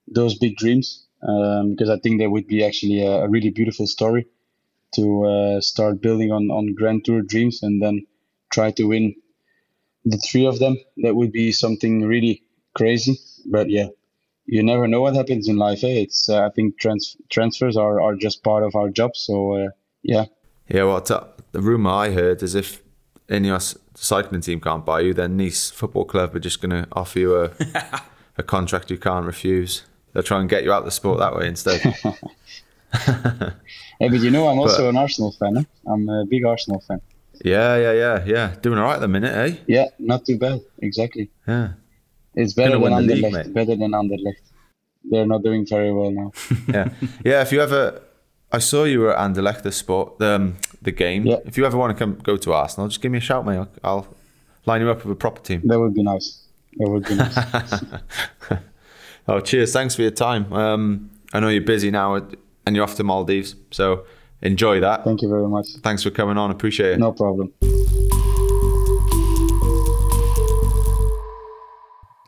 those 0.07 0.37
big 0.39 0.57
dreams 0.57 1.07
um, 1.27 1.71
because 1.71 1.89
I 1.89 1.99
think 1.99 2.21
that 2.21 2.31
would 2.31 2.47
be 2.47 2.65
actually 2.65 3.05
a, 3.05 3.25
a 3.25 3.29
really 3.29 3.51
beautiful 3.51 3.87
story 3.87 4.27
to 4.95 5.25
uh, 5.25 5.61
start 5.61 6.03
building 6.03 6.33
on 6.33 6.51
on 6.51 6.75
Grand 6.75 7.05
Tour 7.05 7.23
dreams 7.23 7.63
and 7.63 7.83
then 7.83 8.07
try 8.53 8.71
to 8.73 8.85
win 8.85 9.15
the 10.05 10.19
three 10.19 10.47
of 10.47 10.59
them. 10.59 10.77
That 10.99 11.15
would 11.15 11.33
be 11.33 11.53
something 11.53 12.03
really 12.07 12.43
crazy. 12.81 13.19
But 13.47 13.69
yeah, 13.69 13.89
you 14.47 14.63
never 14.63 14.89
know 14.89 15.03
what 15.03 15.15
happens 15.15 15.49
in 15.49 15.57
life. 15.57 15.85
Eh? 15.85 16.03
It's 16.05 16.29
uh, 16.29 16.47
I 16.47 16.51
think 16.51 16.79
trans- 16.79 17.17
transfers 17.29 17.77
are, 17.77 18.01
are 18.01 18.15
just 18.15 18.43
part 18.43 18.63
of 18.63 18.75
our 18.75 18.89
job. 18.89 19.17
So 19.17 19.35
uh, 19.57 19.69
yeah. 20.03 20.25
Yeah, 20.69 20.85
well, 20.85 21.01
t- 21.01 21.27
the 21.53 21.61
rumor 21.61 21.91
I 21.91 22.11
heard 22.13 22.43
is 22.43 22.55
if 22.55 22.83
Ineos 23.29 23.77
cycling 23.95 24.41
team 24.41 24.61
can't 24.61 24.85
buy 24.85 25.01
you, 25.01 25.13
then 25.15 25.37
Nice 25.37 25.71
Football 25.71 26.05
Club 26.05 26.35
are 26.35 26.41
just 26.41 26.61
going 26.63 26.71
to 26.71 26.89
offer 26.93 27.19
you 27.19 27.37
a 27.43 27.51
a 28.39 28.43
contract 28.43 28.91
you 28.91 28.99
can't 28.99 29.27
refuse. 29.27 29.83
They'll 30.13 30.23
try 30.23 30.41
and 30.41 30.49
get 30.49 30.65
you 30.65 30.73
out 30.73 30.81
of 30.81 30.85
the 30.87 30.91
sport 31.01 31.19
that 31.19 31.37
way 31.37 31.47
instead. 31.47 31.81
yeah, 32.05 33.53
but 34.01 34.21
you 34.21 34.31
know, 34.31 34.49
I'm 34.49 34.59
also 34.59 34.85
but, 34.85 34.89
an 34.89 34.97
Arsenal 34.97 35.33
fan. 35.33 35.59
Eh? 35.59 35.65
I'm 35.87 36.09
a 36.09 36.25
big 36.25 36.45
Arsenal 36.45 36.81
fan. 36.81 37.01
Yeah, 37.45 37.77
yeah, 37.77 37.93
yeah, 37.93 38.25
yeah. 38.27 38.55
Doing 38.63 38.79
all 38.79 38.85
right 38.85 38.97
at 38.97 39.01
the 39.01 39.09
minute, 39.09 39.35
eh? 39.35 39.57
Yeah, 39.67 39.87
not 39.99 40.27
too 40.27 40.39
bad. 40.39 40.61
Exactly. 40.79 41.31
Yeah. 41.47 41.75
It's 42.41 42.55
better 42.55 42.79
than 42.79 42.93
Anderlecht. 42.93 43.33
League, 43.33 43.55
better 43.55 43.77
than 43.77 43.93
Anderlecht. 43.93 44.45
They're 45.05 45.27
not 45.27 45.43
doing 45.43 45.67
very 45.67 45.93
well 45.93 46.11
now. 46.11 46.33
yeah, 46.69 46.89
yeah. 47.25 47.43
If 47.43 47.53
you 47.53 47.61
ever, 47.61 48.01
I 48.53 48.59
saw 48.59 48.85
you 48.85 49.01
were 49.01 49.17
at 49.17 49.19
Anderlecht 49.19 49.63
the 49.63 49.73
sport, 49.73 50.19
the 50.19 50.35
um, 50.37 50.57
the 50.83 50.93
game. 50.93 51.27
Yeah. 51.27 51.37
If 51.45 51.57
you 51.57 51.65
ever 51.67 51.77
want 51.77 51.97
to 51.97 52.05
come 52.05 52.15
go 52.23 52.37
to 52.37 52.53
Arsenal, 52.53 52.89
just 52.89 53.01
give 53.01 53.13
me 53.13 53.19
a 53.19 53.21
shout, 53.21 53.45
mate. 53.47 53.57
I'll, 53.57 53.69
I'll 53.83 54.07
line 54.67 54.81
you 54.81 54.91
up 54.91 55.05
with 55.05 55.13
a 55.13 55.17
proper 55.17 55.41
team. 55.43 55.63
That 55.65 55.79
would 55.79 55.95
be 55.95 56.03
nice. 56.03 56.47
That 56.79 56.89
would 56.91 57.05
be 57.05 57.15
nice. 57.15 57.39
oh, 59.29 59.41
cheers! 59.41 59.73
Thanks 59.73 59.95
for 59.95 60.03
your 60.03 60.11
time. 60.11 60.53
Um, 60.53 61.11
I 61.33 61.41
know 61.41 61.49
you're 61.49 61.63
busy 61.63 61.91
now, 61.91 62.15
and 62.67 62.77
you're 62.77 62.85
off 62.85 62.95
to 62.97 63.05
Maldives, 63.05 63.57
so 63.71 64.05
enjoy 64.43 64.81
that. 64.81 65.05
Thank 65.05 65.23
you 65.23 65.29
very 65.29 65.49
much. 65.49 65.67
Thanks 65.83 66.03
for 66.03 66.11
coming 66.11 66.39
on. 66.39 66.51
Appreciate 66.51 66.93
it. 66.93 66.99
No 66.99 67.13
problem. 67.13 67.53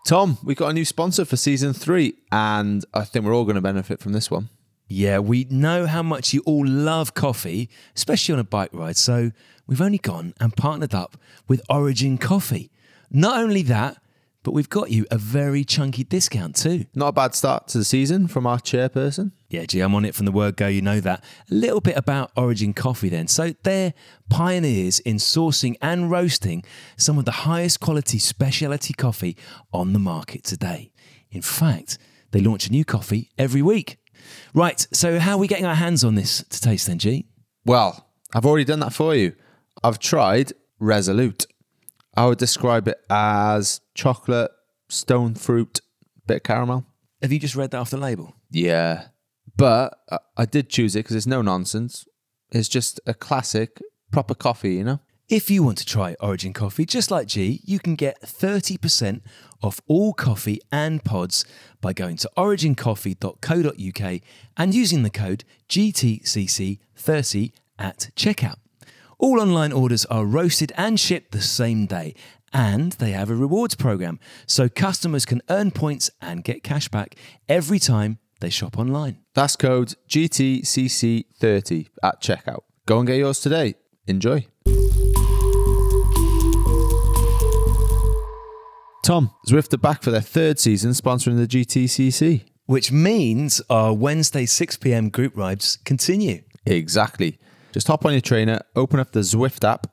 Tom, 0.04 0.36
we 0.42 0.56
got 0.56 0.68
a 0.68 0.72
new 0.72 0.84
sponsor 0.84 1.24
for 1.24 1.36
season 1.36 1.72
three, 1.72 2.14
and 2.32 2.84
I 2.92 3.04
think 3.04 3.24
we're 3.24 3.34
all 3.34 3.44
going 3.44 3.54
to 3.54 3.60
benefit 3.62 4.00
from 4.00 4.12
this 4.12 4.30
one. 4.30 4.48
Yeah, 4.88 5.20
we 5.20 5.46
know 5.48 5.86
how 5.86 6.02
much 6.02 6.34
you 6.34 6.42
all 6.44 6.66
love 6.66 7.14
coffee, 7.14 7.70
especially 7.94 8.32
on 8.32 8.40
a 8.40 8.44
bike 8.44 8.70
ride. 8.72 8.96
So 8.96 9.30
we've 9.66 9.80
only 9.80 9.98
gone 9.98 10.34
and 10.40 10.54
partnered 10.56 10.92
up 10.92 11.16
with 11.46 11.62
Origin 11.70 12.18
Coffee. 12.18 12.70
Not 13.12 13.38
only 13.38 13.62
that, 13.62 13.98
but 14.42 14.52
we've 14.52 14.68
got 14.68 14.90
you 14.90 15.06
a 15.10 15.18
very 15.18 15.64
chunky 15.64 16.04
discount 16.04 16.56
too. 16.56 16.86
Not 16.94 17.08
a 17.08 17.12
bad 17.12 17.34
start 17.34 17.68
to 17.68 17.78
the 17.78 17.84
season 17.84 18.26
from 18.26 18.46
our 18.46 18.58
chairperson. 18.58 19.32
Yeah, 19.48 19.64
gee, 19.66 19.80
I'm 19.80 19.94
on 19.94 20.04
it 20.04 20.14
from 20.14 20.26
the 20.26 20.32
word 20.32 20.56
go, 20.56 20.66
you 20.66 20.82
know 20.82 21.00
that. 21.00 21.22
A 21.50 21.54
little 21.54 21.80
bit 21.80 21.96
about 21.96 22.32
Origin 22.36 22.72
Coffee 22.74 23.08
then. 23.08 23.28
So 23.28 23.54
they're 23.62 23.94
pioneers 24.30 24.98
in 25.00 25.16
sourcing 25.16 25.76
and 25.80 26.10
roasting 26.10 26.64
some 26.96 27.18
of 27.18 27.24
the 27.24 27.32
highest 27.32 27.80
quality 27.80 28.18
specialty 28.18 28.94
coffee 28.94 29.36
on 29.72 29.92
the 29.92 29.98
market 29.98 30.44
today. 30.44 30.90
In 31.30 31.42
fact, 31.42 31.98
they 32.32 32.40
launch 32.40 32.66
a 32.66 32.72
new 32.72 32.84
coffee 32.84 33.30
every 33.38 33.62
week. 33.62 33.98
Right, 34.54 34.86
so 34.92 35.18
how 35.18 35.32
are 35.32 35.38
we 35.38 35.46
getting 35.48 35.66
our 35.66 35.74
hands 35.74 36.04
on 36.04 36.14
this 36.14 36.44
to 36.44 36.60
taste 36.60 36.86
then, 36.86 36.98
G? 36.98 37.26
Well, 37.64 38.08
I've 38.34 38.46
already 38.46 38.64
done 38.64 38.80
that 38.80 38.92
for 38.92 39.14
you. 39.14 39.34
I've 39.84 39.98
tried 39.98 40.52
Resolute. 40.78 41.46
I 42.16 42.26
would 42.26 42.38
describe 42.38 42.88
it 42.88 42.98
as 43.08 43.80
chocolate, 43.94 44.50
stone 44.88 45.34
fruit, 45.34 45.80
bit 46.26 46.36
of 46.38 46.42
caramel. 46.42 46.86
Have 47.20 47.32
you 47.32 47.38
just 47.38 47.56
read 47.56 47.70
that 47.70 47.78
off 47.78 47.90
the 47.90 47.96
label? 47.96 48.34
Yeah. 48.50 49.08
But 49.56 49.98
I 50.36 50.44
did 50.44 50.68
choose 50.68 50.96
it 50.96 51.00
because 51.00 51.16
it's 51.16 51.26
no 51.26 51.42
nonsense. 51.42 52.06
It's 52.50 52.68
just 52.68 53.00
a 53.06 53.14
classic, 53.14 53.80
proper 54.10 54.34
coffee, 54.34 54.74
you 54.74 54.84
know? 54.84 55.00
If 55.28 55.50
you 55.50 55.62
want 55.62 55.78
to 55.78 55.86
try 55.86 56.16
Origin 56.20 56.52
Coffee, 56.52 56.84
just 56.84 57.10
like 57.10 57.26
G, 57.26 57.62
you 57.64 57.78
can 57.78 57.94
get 57.94 58.20
30% 58.20 59.22
off 59.62 59.80
all 59.86 60.12
coffee 60.12 60.60
and 60.70 61.02
pods 61.02 61.46
by 61.80 61.94
going 61.94 62.16
to 62.16 62.30
origincoffee.co.uk 62.36 64.20
and 64.56 64.74
using 64.74 65.02
the 65.02 65.10
code 65.10 65.44
GTCC30 65.70 67.52
at 67.78 68.10
checkout. 68.14 68.56
All 69.18 69.40
online 69.40 69.72
orders 69.72 70.04
are 70.06 70.26
roasted 70.26 70.72
and 70.76 71.00
shipped 71.00 71.32
the 71.32 71.40
same 71.40 71.86
day, 71.86 72.14
and 72.52 72.92
they 72.92 73.12
have 73.12 73.30
a 73.30 73.34
rewards 73.34 73.74
program 73.74 74.18
so 74.46 74.68
customers 74.68 75.24
can 75.24 75.40
earn 75.48 75.70
points 75.70 76.10
and 76.20 76.44
get 76.44 76.62
cash 76.62 76.88
back 76.88 77.16
every 77.48 77.78
time 77.78 78.18
they 78.40 78.50
shop 78.50 78.78
online. 78.78 79.18
That's 79.34 79.56
code 79.56 79.94
GTCC30 80.08 81.88
at 82.02 82.20
checkout. 82.22 82.62
Go 82.86 82.98
and 82.98 83.06
get 83.06 83.18
yours 83.18 83.40
today. 83.40 83.74
Enjoy. 84.06 84.46
Tom, 89.04 89.32
Zwift 89.48 89.72
are 89.74 89.78
back 89.78 90.02
for 90.02 90.10
their 90.12 90.20
third 90.20 90.60
season 90.60 90.92
sponsoring 90.92 91.36
the 91.36 91.46
GTCC. 91.46 92.44
which 92.66 92.92
means 92.92 93.60
our 93.68 93.92
Wednesday 93.92 94.46
6 94.46 94.76
pm 94.76 95.08
group 95.08 95.36
rides 95.36 95.76
continue. 95.84 96.42
Exactly. 96.64 97.38
Just 97.72 97.88
hop 97.88 98.06
on 98.06 98.12
your 98.12 98.20
trainer, 98.20 98.60
open 98.76 99.00
up 99.00 99.10
the 99.12 99.20
Zwift 99.20 99.64
app, 99.68 99.88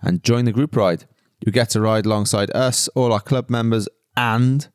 and 0.00 0.22
join 0.22 0.44
the 0.44 0.52
group 0.52 0.76
ride. 0.76 1.04
You 1.44 1.50
get 1.50 1.70
to 1.70 1.80
ride 1.80 2.06
alongside 2.06 2.50
us, 2.54 2.88
all 2.88 3.12
our 3.12 3.20
club 3.20 3.50
members, 3.50 3.88
and 4.16 4.68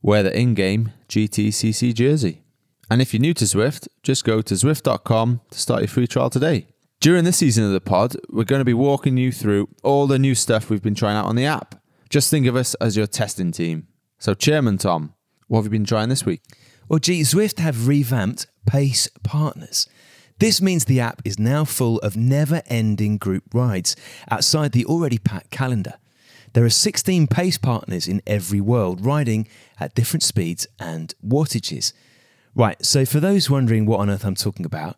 wear 0.00 0.22
the 0.22 0.36
in 0.36 0.54
game 0.54 0.92
GTCC 1.08 1.92
jersey. 1.92 2.42
And 2.90 3.02
if 3.02 3.12
you're 3.12 3.20
new 3.20 3.34
to 3.34 3.44
Zwift, 3.44 3.88
just 4.02 4.24
go 4.24 4.40
to 4.40 4.54
Zwift.com 4.54 5.42
to 5.50 5.58
start 5.58 5.82
your 5.82 5.88
free 5.88 6.06
trial 6.06 6.30
today. 6.30 6.68
During 7.00 7.24
this 7.24 7.36
season 7.36 7.64
of 7.64 7.72
the 7.72 7.80
pod, 7.80 8.16
we're 8.30 8.44
going 8.44 8.60
to 8.60 8.64
be 8.64 8.74
walking 8.74 9.18
you 9.18 9.30
through 9.30 9.68
all 9.84 10.06
the 10.06 10.18
new 10.18 10.34
stuff 10.34 10.70
we've 10.70 10.82
been 10.82 10.94
trying 10.94 11.16
out 11.16 11.26
on 11.26 11.36
the 11.36 11.44
app. 11.44 11.74
Just 12.08 12.30
think 12.30 12.46
of 12.46 12.56
us 12.56 12.74
as 12.76 12.96
your 12.96 13.06
testing 13.06 13.52
team. 13.52 13.86
So, 14.18 14.32
Chairman 14.32 14.78
Tom, 14.78 15.14
what 15.46 15.58
have 15.58 15.66
you 15.66 15.70
been 15.70 15.84
trying 15.84 16.08
this 16.08 16.24
week? 16.24 16.42
Well, 16.88 16.98
gee, 16.98 17.20
Zwift 17.20 17.58
have 17.58 17.86
revamped 17.86 18.46
Pace 18.66 19.08
Partners. 19.22 19.86
This 20.38 20.62
means 20.62 20.84
the 20.84 21.00
app 21.00 21.20
is 21.24 21.38
now 21.38 21.64
full 21.64 21.98
of 21.98 22.16
never 22.16 22.62
ending 22.66 23.18
group 23.18 23.44
rides 23.52 23.96
outside 24.30 24.70
the 24.70 24.84
already 24.84 25.18
packed 25.18 25.50
calendar. 25.50 25.94
There 26.52 26.64
are 26.64 26.70
16 26.70 27.26
pace 27.26 27.58
partners 27.58 28.06
in 28.06 28.22
every 28.26 28.60
world 28.60 29.04
riding 29.04 29.48
at 29.80 29.94
different 29.94 30.22
speeds 30.22 30.66
and 30.78 31.12
wattages. 31.26 31.92
Right, 32.54 32.84
so 32.84 33.04
for 33.04 33.20
those 33.20 33.50
wondering 33.50 33.84
what 33.84 34.00
on 34.00 34.10
earth 34.10 34.24
I'm 34.24 34.34
talking 34.34 34.64
about, 34.64 34.96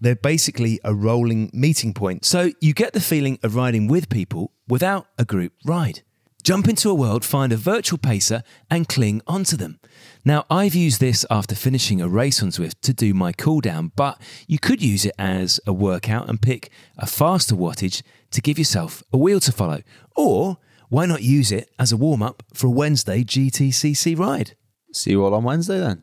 they're 0.00 0.16
basically 0.16 0.80
a 0.84 0.94
rolling 0.94 1.50
meeting 1.52 1.94
point. 1.94 2.24
So 2.24 2.50
you 2.60 2.72
get 2.72 2.92
the 2.92 3.00
feeling 3.00 3.38
of 3.42 3.54
riding 3.54 3.86
with 3.86 4.08
people 4.08 4.52
without 4.68 5.06
a 5.18 5.24
group 5.24 5.52
ride. 5.64 6.02
Jump 6.42 6.68
into 6.68 6.88
a 6.88 6.94
world, 6.94 7.24
find 7.24 7.52
a 7.52 7.56
virtual 7.56 7.98
pacer, 7.98 8.42
and 8.70 8.88
cling 8.88 9.20
onto 9.26 9.56
them. 9.56 9.78
Now, 10.24 10.46
I've 10.50 10.74
used 10.74 11.00
this 11.00 11.26
after 11.30 11.54
finishing 11.54 12.00
a 12.00 12.08
race 12.08 12.42
on 12.42 12.48
Zwift 12.50 12.80
to 12.82 12.94
do 12.94 13.12
my 13.12 13.32
cool 13.32 13.60
down, 13.60 13.92
but 13.94 14.20
you 14.46 14.58
could 14.58 14.82
use 14.82 15.04
it 15.04 15.14
as 15.18 15.60
a 15.66 15.72
workout 15.72 16.28
and 16.28 16.40
pick 16.40 16.70
a 16.96 17.06
faster 17.06 17.54
wattage 17.54 18.02
to 18.30 18.40
give 18.40 18.58
yourself 18.58 19.02
a 19.12 19.18
wheel 19.18 19.40
to 19.40 19.52
follow. 19.52 19.82
Or 20.16 20.58
why 20.88 21.06
not 21.06 21.22
use 21.22 21.52
it 21.52 21.70
as 21.78 21.92
a 21.92 21.96
warm 21.96 22.22
up 22.22 22.42
for 22.54 22.68
a 22.68 22.70
Wednesday 22.70 23.22
GTCC 23.22 24.18
ride? 24.18 24.56
See 24.92 25.10
you 25.10 25.24
all 25.24 25.34
on 25.34 25.44
Wednesday 25.44 25.78
then. 25.78 26.02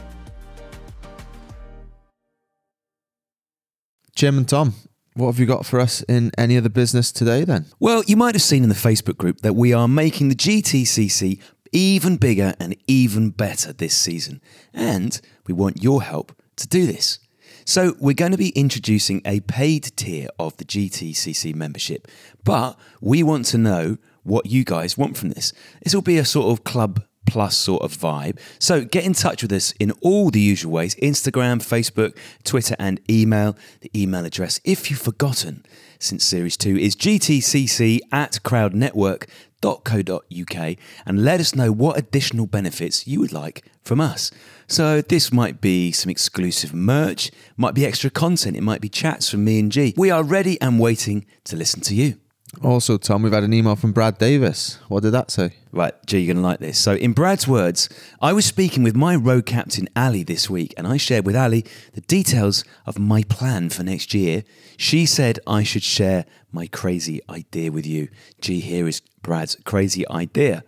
Jim 4.15 4.37
and 4.37 4.47
Tom, 4.47 4.73
what 5.13 5.27
have 5.27 5.39
you 5.39 5.45
got 5.45 5.65
for 5.65 5.79
us 5.79 6.01
in 6.03 6.31
any 6.37 6.55
of 6.57 6.63
the 6.63 6.69
business 6.69 7.11
today 7.11 7.43
then? 7.43 7.65
Well, 7.79 8.03
you 8.07 8.15
might 8.15 8.35
have 8.35 8.41
seen 8.41 8.63
in 8.63 8.69
the 8.69 8.75
Facebook 8.75 9.17
group 9.17 9.41
that 9.41 9.53
we 9.53 9.73
are 9.73 9.87
making 9.87 10.29
the 10.29 10.35
GTCC 10.35 11.39
even 11.71 12.17
bigger 12.17 12.53
and 12.59 12.75
even 12.87 13.29
better 13.29 13.73
this 13.73 13.95
season. 13.95 14.41
And 14.73 15.19
we 15.47 15.53
want 15.53 15.83
your 15.83 16.01
help 16.03 16.33
to 16.57 16.67
do 16.67 16.85
this. 16.85 17.19
So, 17.63 17.93
we're 17.99 18.15
going 18.15 18.31
to 18.31 18.37
be 18.37 18.49
introducing 18.49 19.21
a 19.23 19.39
paid 19.41 19.95
tier 19.95 20.27
of 20.39 20.57
the 20.57 20.65
GTCC 20.65 21.53
membership, 21.53 22.07
but 22.43 22.77
we 23.01 23.21
want 23.21 23.45
to 23.47 23.59
know 23.59 23.97
what 24.23 24.47
you 24.47 24.63
guys 24.63 24.97
want 24.97 25.15
from 25.15 25.29
this. 25.29 25.53
This 25.83 25.93
will 25.93 26.01
be 26.01 26.17
a 26.17 26.25
sort 26.25 26.51
of 26.51 26.63
club 26.63 27.03
plus 27.25 27.57
sort 27.57 27.83
of 27.83 27.95
vibe. 27.95 28.39
So 28.59 28.83
get 28.83 29.05
in 29.05 29.13
touch 29.13 29.41
with 29.41 29.51
us 29.51 29.73
in 29.79 29.91
all 30.01 30.29
the 30.29 30.39
usual 30.39 30.71
ways 30.71 30.95
Instagram, 30.95 31.59
Facebook, 31.59 32.15
Twitter, 32.43 32.75
and 32.79 32.99
email. 33.09 33.55
The 33.81 33.91
email 33.95 34.25
address, 34.25 34.59
if 34.63 34.89
you've 34.89 34.99
forgotten 34.99 35.65
since 35.99 36.25
series 36.25 36.57
two, 36.57 36.77
is 36.77 36.95
gtcc 36.95 37.99
at 38.11 38.39
crowdnetwork.co.uk 38.43 40.77
and 41.05 41.23
let 41.23 41.39
us 41.39 41.55
know 41.55 41.71
what 41.71 41.97
additional 41.97 42.47
benefits 42.47 43.07
you 43.07 43.19
would 43.19 43.31
like 43.31 43.63
from 43.83 44.01
us. 44.01 44.31
So 44.67 45.01
this 45.01 45.31
might 45.31 45.61
be 45.61 45.91
some 45.91 46.09
exclusive 46.09 46.73
merch, 46.73 47.31
might 47.57 47.75
be 47.75 47.85
extra 47.85 48.09
content, 48.09 48.55
it 48.55 48.63
might 48.63 48.81
be 48.81 48.89
chats 48.89 49.29
from 49.29 49.43
me 49.43 49.59
and 49.59 49.71
G. 49.71 49.93
We 49.97 50.09
are 50.09 50.23
ready 50.23 50.59
and 50.61 50.79
waiting 50.79 51.25
to 51.45 51.55
listen 51.55 51.81
to 51.81 51.95
you. 51.95 52.20
Also, 52.61 52.97
Tom, 52.97 53.23
we've 53.23 53.31
had 53.31 53.43
an 53.43 53.53
email 53.53 53.77
from 53.77 53.93
Brad 53.93 54.17
Davis. 54.17 54.77
What 54.89 55.03
did 55.03 55.11
that 55.11 55.31
say? 55.31 55.53
Right, 55.71 55.93
G, 56.05 56.19
you're 56.19 56.33
going 56.33 56.43
to 56.43 56.47
like 56.47 56.59
this. 56.59 56.77
So, 56.77 56.95
in 56.95 57.13
Brad's 57.13 57.47
words, 57.47 57.87
I 58.21 58.33
was 58.33 58.45
speaking 58.45 58.83
with 58.83 58.93
my 58.93 59.15
road 59.15 59.45
captain, 59.45 59.87
Ali, 59.95 60.23
this 60.23 60.49
week, 60.49 60.73
and 60.75 60.85
I 60.85 60.97
shared 60.97 61.25
with 61.25 61.35
Ali 61.35 61.63
the 61.93 62.01
details 62.01 62.65
of 62.85 62.99
my 62.99 63.23
plan 63.23 63.69
for 63.69 63.83
next 63.83 64.13
year. 64.13 64.43
She 64.75 65.05
said 65.05 65.39
I 65.47 65.63
should 65.63 65.83
share 65.83 66.25
my 66.51 66.67
crazy 66.67 67.21
idea 67.29 67.71
with 67.71 67.87
you. 67.87 68.09
G, 68.41 68.59
here 68.59 68.85
is 68.85 69.01
Brad's 69.21 69.55
crazy 69.63 70.07
idea. 70.09 70.65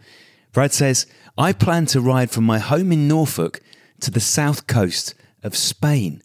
Brad 0.54 0.72
says, 0.72 1.06
I 1.38 1.52
plan 1.52 1.86
to 1.88 2.00
ride 2.00 2.32
from 2.32 2.46
my 2.46 2.60
home 2.60 2.94
in 2.94 3.10
Norfolk 3.10 3.60
to 4.00 4.10
the 4.10 4.22
south 4.22 4.68
coast 4.68 5.16
of 5.44 5.58
Spain. 5.58 6.24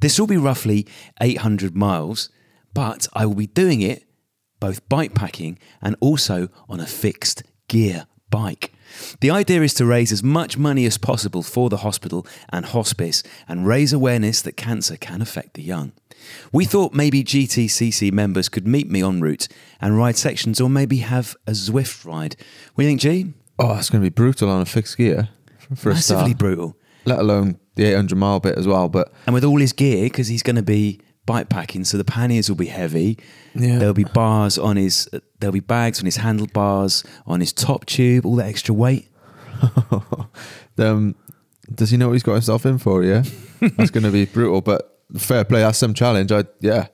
This 0.00 0.20
will 0.20 0.26
be 0.26 0.36
roughly 0.36 0.86
800 1.20 1.74
miles, 1.74 2.28
but 2.74 3.08
I 3.14 3.24
will 3.24 3.34
be 3.34 3.46
doing 3.46 3.80
it 3.80 4.04
both 4.60 4.86
bike 4.88 5.14
packing 5.14 5.58
and 5.82 5.96
also 6.00 6.48
on 6.68 6.80
a 6.80 6.86
fixed 6.86 7.42
gear 7.68 8.06
bike. 8.30 8.72
The 9.20 9.30
idea 9.30 9.62
is 9.62 9.74
to 9.74 9.84
raise 9.86 10.12
as 10.12 10.22
much 10.22 10.56
money 10.56 10.86
as 10.86 10.96
possible 10.98 11.42
for 11.42 11.68
the 11.68 11.78
hospital 11.78 12.26
and 12.50 12.64
hospice 12.64 13.22
and 13.46 13.66
raise 13.66 13.92
awareness 13.92 14.40
that 14.42 14.56
cancer 14.56 14.96
can 14.96 15.20
affect 15.20 15.54
the 15.54 15.62
young. 15.62 15.92
We 16.52 16.64
thought 16.64 16.94
maybe 16.94 17.22
GTCC 17.22 18.12
members 18.12 18.48
could 18.48 18.66
meet 18.66 18.90
me 18.90 19.02
en 19.02 19.20
route 19.20 19.46
and 19.80 19.96
ride 19.96 20.16
sections 20.16 20.60
or 20.60 20.68
maybe 20.70 20.98
have 20.98 21.36
a 21.46 21.52
Zwift 21.52 22.04
ride. 22.04 22.36
What 22.74 22.82
do 22.82 22.88
you 22.90 22.90
think, 22.90 23.00
G? 23.00 23.34
Oh, 23.58 23.76
it's 23.76 23.90
going 23.90 24.02
to 24.02 24.10
be 24.10 24.14
brutal 24.14 24.48
on 24.50 24.60
a 24.62 24.66
fixed 24.66 24.96
gear 24.96 25.28
for 25.76 25.90
a 25.90 25.94
Massively 25.94 26.30
start. 26.30 26.38
brutal. 26.38 26.76
Let 27.04 27.18
alone 27.20 27.58
the 27.76 27.84
800 27.84 28.16
mile 28.16 28.40
bit 28.40 28.58
as 28.58 28.66
well. 28.66 28.88
But 28.88 29.12
And 29.26 29.34
with 29.34 29.44
all 29.44 29.58
his 29.58 29.72
gear, 29.72 30.04
because 30.04 30.28
he's 30.28 30.42
going 30.42 30.56
to 30.56 30.62
be 30.62 31.00
bike 31.28 31.50
packing, 31.50 31.84
so 31.84 31.98
the 31.98 32.04
panniers 32.04 32.48
will 32.48 32.56
be 32.56 32.66
heavy. 32.66 33.18
Yeah. 33.54 33.78
There'll 33.78 33.92
be 33.92 34.04
bars 34.04 34.56
on 34.56 34.76
his, 34.76 35.08
there'll 35.38 35.52
be 35.52 35.60
bags 35.60 36.00
on 36.00 36.06
his 36.06 36.16
handlebars, 36.16 37.04
on 37.26 37.40
his 37.40 37.52
top 37.52 37.84
tube, 37.84 38.24
all 38.24 38.36
that 38.36 38.46
extra 38.46 38.74
weight. 38.74 39.10
um, 40.78 41.14
does 41.74 41.90
he 41.90 41.98
know 41.98 42.06
what 42.08 42.14
he's 42.14 42.22
got 42.22 42.32
himself 42.32 42.64
in 42.64 42.78
for? 42.78 43.04
Yeah, 43.04 43.24
that's 43.60 43.90
going 43.90 44.04
to 44.04 44.10
be 44.10 44.24
brutal. 44.24 44.62
But 44.62 45.00
fair 45.18 45.44
play, 45.44 45.60
that's 45.60 45.76
some 45.76 45.92
challenge. 45.92 46.32
I 46.32 46.44
yeah, 46.60 46.86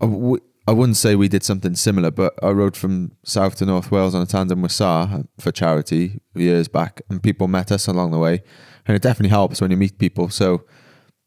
I, 0.00 0.06
w- 0.06 0.40
I 0.68 0.72
wouldn't 0.72 0.96
say 0.96 1.16
we 1.16 1.28
did 1.28 1.42
something 1.42 1.74
similar, 1.74 2.12
but 2.12 2.34
I 2.40 2.50
rode 2.50 2.76
from 2.76 3.16
south 3.24 3.56
to 3.56 3.66
north 3.66 3.90
Wales 3.90 4.14
on 4.14 4.22
a 4.22 4.26
tandem 4.26 4.62
with 4.62 4.72
Sar 4.72 5.24
for 5.40 5.50
charity 5.50 6.20
years 6.36 6.68
back, 6.68 7.02
and 7.10 7.20
people 7.20 7.48
met 7.48 7.72
us 7.72 7.88
along 7.88 8.12
the 8.12 8.18
way, 8.18 8.42
and 8.86 8.94
it 8.94 9.02
definitely 9.02 9.30
helps 9.30 9.60
when 9.60 9.72
you 9.72 9.76
meet 9.76 9.98
people. 9.98 10.28
So 10.28 10.64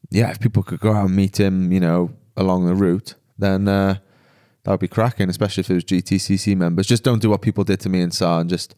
yeah, 0.10 0.30
if 0.32 0.40
people 0.40 0.64
could 0.64 0.80
go 0.80 0.94
out 0.94 1.06
and 1.06 1.16
meet 1.16 1.40
him, 1.40 1.72
you 1.72 1.80
know, 1.80 2.12
along 2.36 2.66
the 2.66 2.76
route, 2.76 3.16
then 3.38 3.68
uh, 3.68 3.98
that 4.64 4.72
would 4.72 4.80
be 4.80 4.88
cracking, 4.88 5.30
especially 5.30 5.62
if 5.62 5.70
it 5.70 5.76
was 5.76 5.84
GTCC 5.84 6.56
members. 6.56 6.88
Just 6.88 7.04
don't 7.04 7.22
do 7.22 7.30
what 7.30 7.42
people 7.42 7.64
did 7.64 7.80
to 7.82 7.90
me 7.90 8.02
and 8.02 8.14
Sar 8.14 8.42
and 8.42 8.50
just 8.50 8.76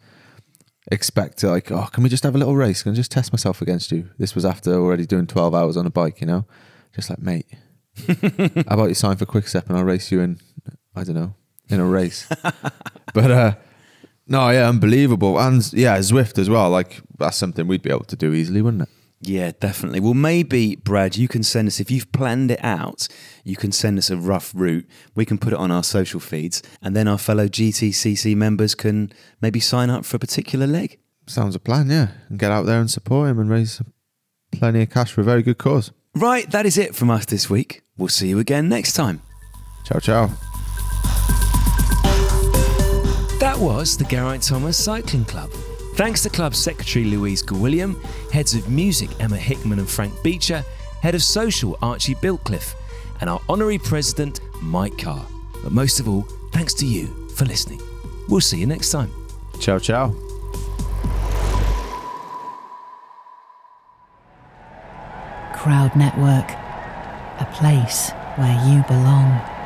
expect 0.91 1.37
to 1.39 1.49
like, 1.49 1.71
oh, 1.71 1.87
can 1.91 2.03
we 2.03 2.09
just 2.09 2.23
have 2.23 2.35
a 2.35 2.37
little 2.37 2.55
race? 2.55 2.83
Can 2.83 2.93
I 2.93 2.95
just 2.95 3.11
test 3.11 3.31
myself 3.31 3.61
against 3.61 3.91
you? 3.91 4.09
This 4.17 4.35
was 4.35 4.45
after 4.45 4.73
already 4.73 5.05
doing 5.05 5.27
12 5.27 5.53
hours 5.53 5.77
on 5.77 5.85
a 5.85 5.91
bike, 5.91 6.21
you 6.21 6.27
know? 6.27 6.45
Just 6.95 7.09
like, 7.09 7.19
mate, 7.19 7.45
how 8.07 8.73
about 8.73 8.89
you 8.89 8.95
sign 8.95 9.17
for 9.17 9.25
Quick 9.25 9.47
Step 9.47 9.69
and 9.69 9.77
I'll 9.77 9.83
race 9.83 10.11
you 10.11 10.21
in, 10.21 10.39
I 10.95 11.03
don't 11.03 11.15
know, 11.15 11.35
in 11.69 11.79
a 11.79 11.85
race. 11.85 12.27
but 13.13 13.31
uh, 13.31 13.55
no, 14.27 14.49
yeah, 14.49 14.67
unbelievable. 14.67 15.39
And 15.39 15.71
yeah, 15.73 15.97
Zwift 15.99 16.39
as 16.39 16.49
well. 16.49 16.69
Like, 16.69 17.01
that's 17.17 17.37
something 17.37 17.67
we'd 17.67 17.83
be 17.83 17.91
able 17.91 18.05
to 18.05 18.15
do 18.15 18.33
easily, 18.33 18.61
wouldn't 18.61 18.83
it? 18.83 18.89
Yeah, 19.21 19.51
definitely. 19.59 19.99
Well, 19.99 20.13
maybe, 20.13 20.77
Brad, 20.77 21.17
you 21.17 21.27
can 21.27 21.43
send 21.43 21.67
us, 21.67 21.79
if 21.79 21.91
you've 21.91 22.11
planned 22.13 22.51
it 22.51 22.63
out, 22.63 23.07
you 23.43 23.57
can 23.57 23.71
send 23.71 23.97
us 23.97 24.09
a 24.09 24.15
rough 24.15 24.53
route. 24.55 24.87
We 25.13 25.25
can 25.25 25.37
put 25.37 25.51
it 25.51 25.59
on 25.59 25.71
our 25.71 25.83
social 25.83 26.21
feeds, 26.21 26.63
and 26.81 26.95
then 26.95 27.07
our 27.07 27.17
fellow 27.17 27.47
GTCC 27.47 28.35
members 28.35 28.75
can 28.75 29.11
maybe 29.41 29.59
sign 29.59 29.89
up 29.89 30.05
for 30.05 30.15
a 30.15 30.19
particular 30.19 30.65
leg. 30.67 30.99
Sounds 31.27 31.53
a 31.53 31.59
plan, 31.59 31.89
yeah. 31.89 32.11
And 32.29 32.39
get 32.39 32.51
out 32.51 32.65
there 32.65 32.79
and 32.79 32.89
support 32.89 33.29
him 33.29 33.39
and 33.39 33.49
raise 33.49 33.81
plenty 34.51 34.81
of 34.83 34.89
cash 34.89 35.11
for 35.11 35.21
a 35.21 35.25
very 35.25 35.43
good 35.43 35.57
cause. 35.57 35.91
Right, 36.15 36.49
that 36.51 36.65
is 36.65 36.77
it 36.77 36.95
from 36.95 37.09
us 37.09 37.25
this 37.25 37.49
week. 37.49 37.83
We'll 37.97 38.07
see 38.07 38.29
you 38.29 38.39
again 38.39 38.69
next 38.69 38.93
time. 38.93 39.21
Ciao, 39.85 39.99
ciao. 39.99 40.27
That 43.39 43.57
was 43.59 43.97
the 43.97 44.05
Geraint 44.05 44.43
Thomas 44.43 44.77
Cycling 44.77 45.25
Club. 45.25 45.51
Thanks 45.99 46.23
to 46.23 46.29
club 46.29 46.55
secretary 46.55 47.03
Louise 47.03 47.43
Gwilliam, 47.43 48.01
heads 48.31 48.55
of 48.55 48.69
music 48.69 49.09
Emma 49.19 49.35
Hickman 49.35 49.79
and 49.79 49.89
Frank 49.89 50.13
Beecher, 50.23 50.63
Head 51.01 51.13
of 51.13 51.21
Social 51.21 51.77
Archie 51.81 52.15
Biltcliffe, 52.15 52.73
and 53.19 53.29
our 53.29 53.41
Honorary 53.49 53.79
President 53.79 54.39
Mike 54.61 54.97
Carr. 54.97 55.25
But 55.61 55.73
most 55.73 55.99
of 55.99 56.07
all, 56.07 56.21
thanks 56.53 56.73
to 56.75 56.85
you 56.85 57.07
for 57.31 57.43
listening. 57.43 57.81
We'll 58.29 58.39
see 58.39 58.59
you 58.59 58.65
next 58.65 58.91
time. 58.91 59.11
Ciao, 59.59 59.77
ciao. 59.77 60.11
Crowd 65.53 65.93
Network, 65.97 66.49
a 67.41 67.47
place 67.51 68.11
where 68.37 68.55
you 68.69 68.85
belong. 68.87 69.58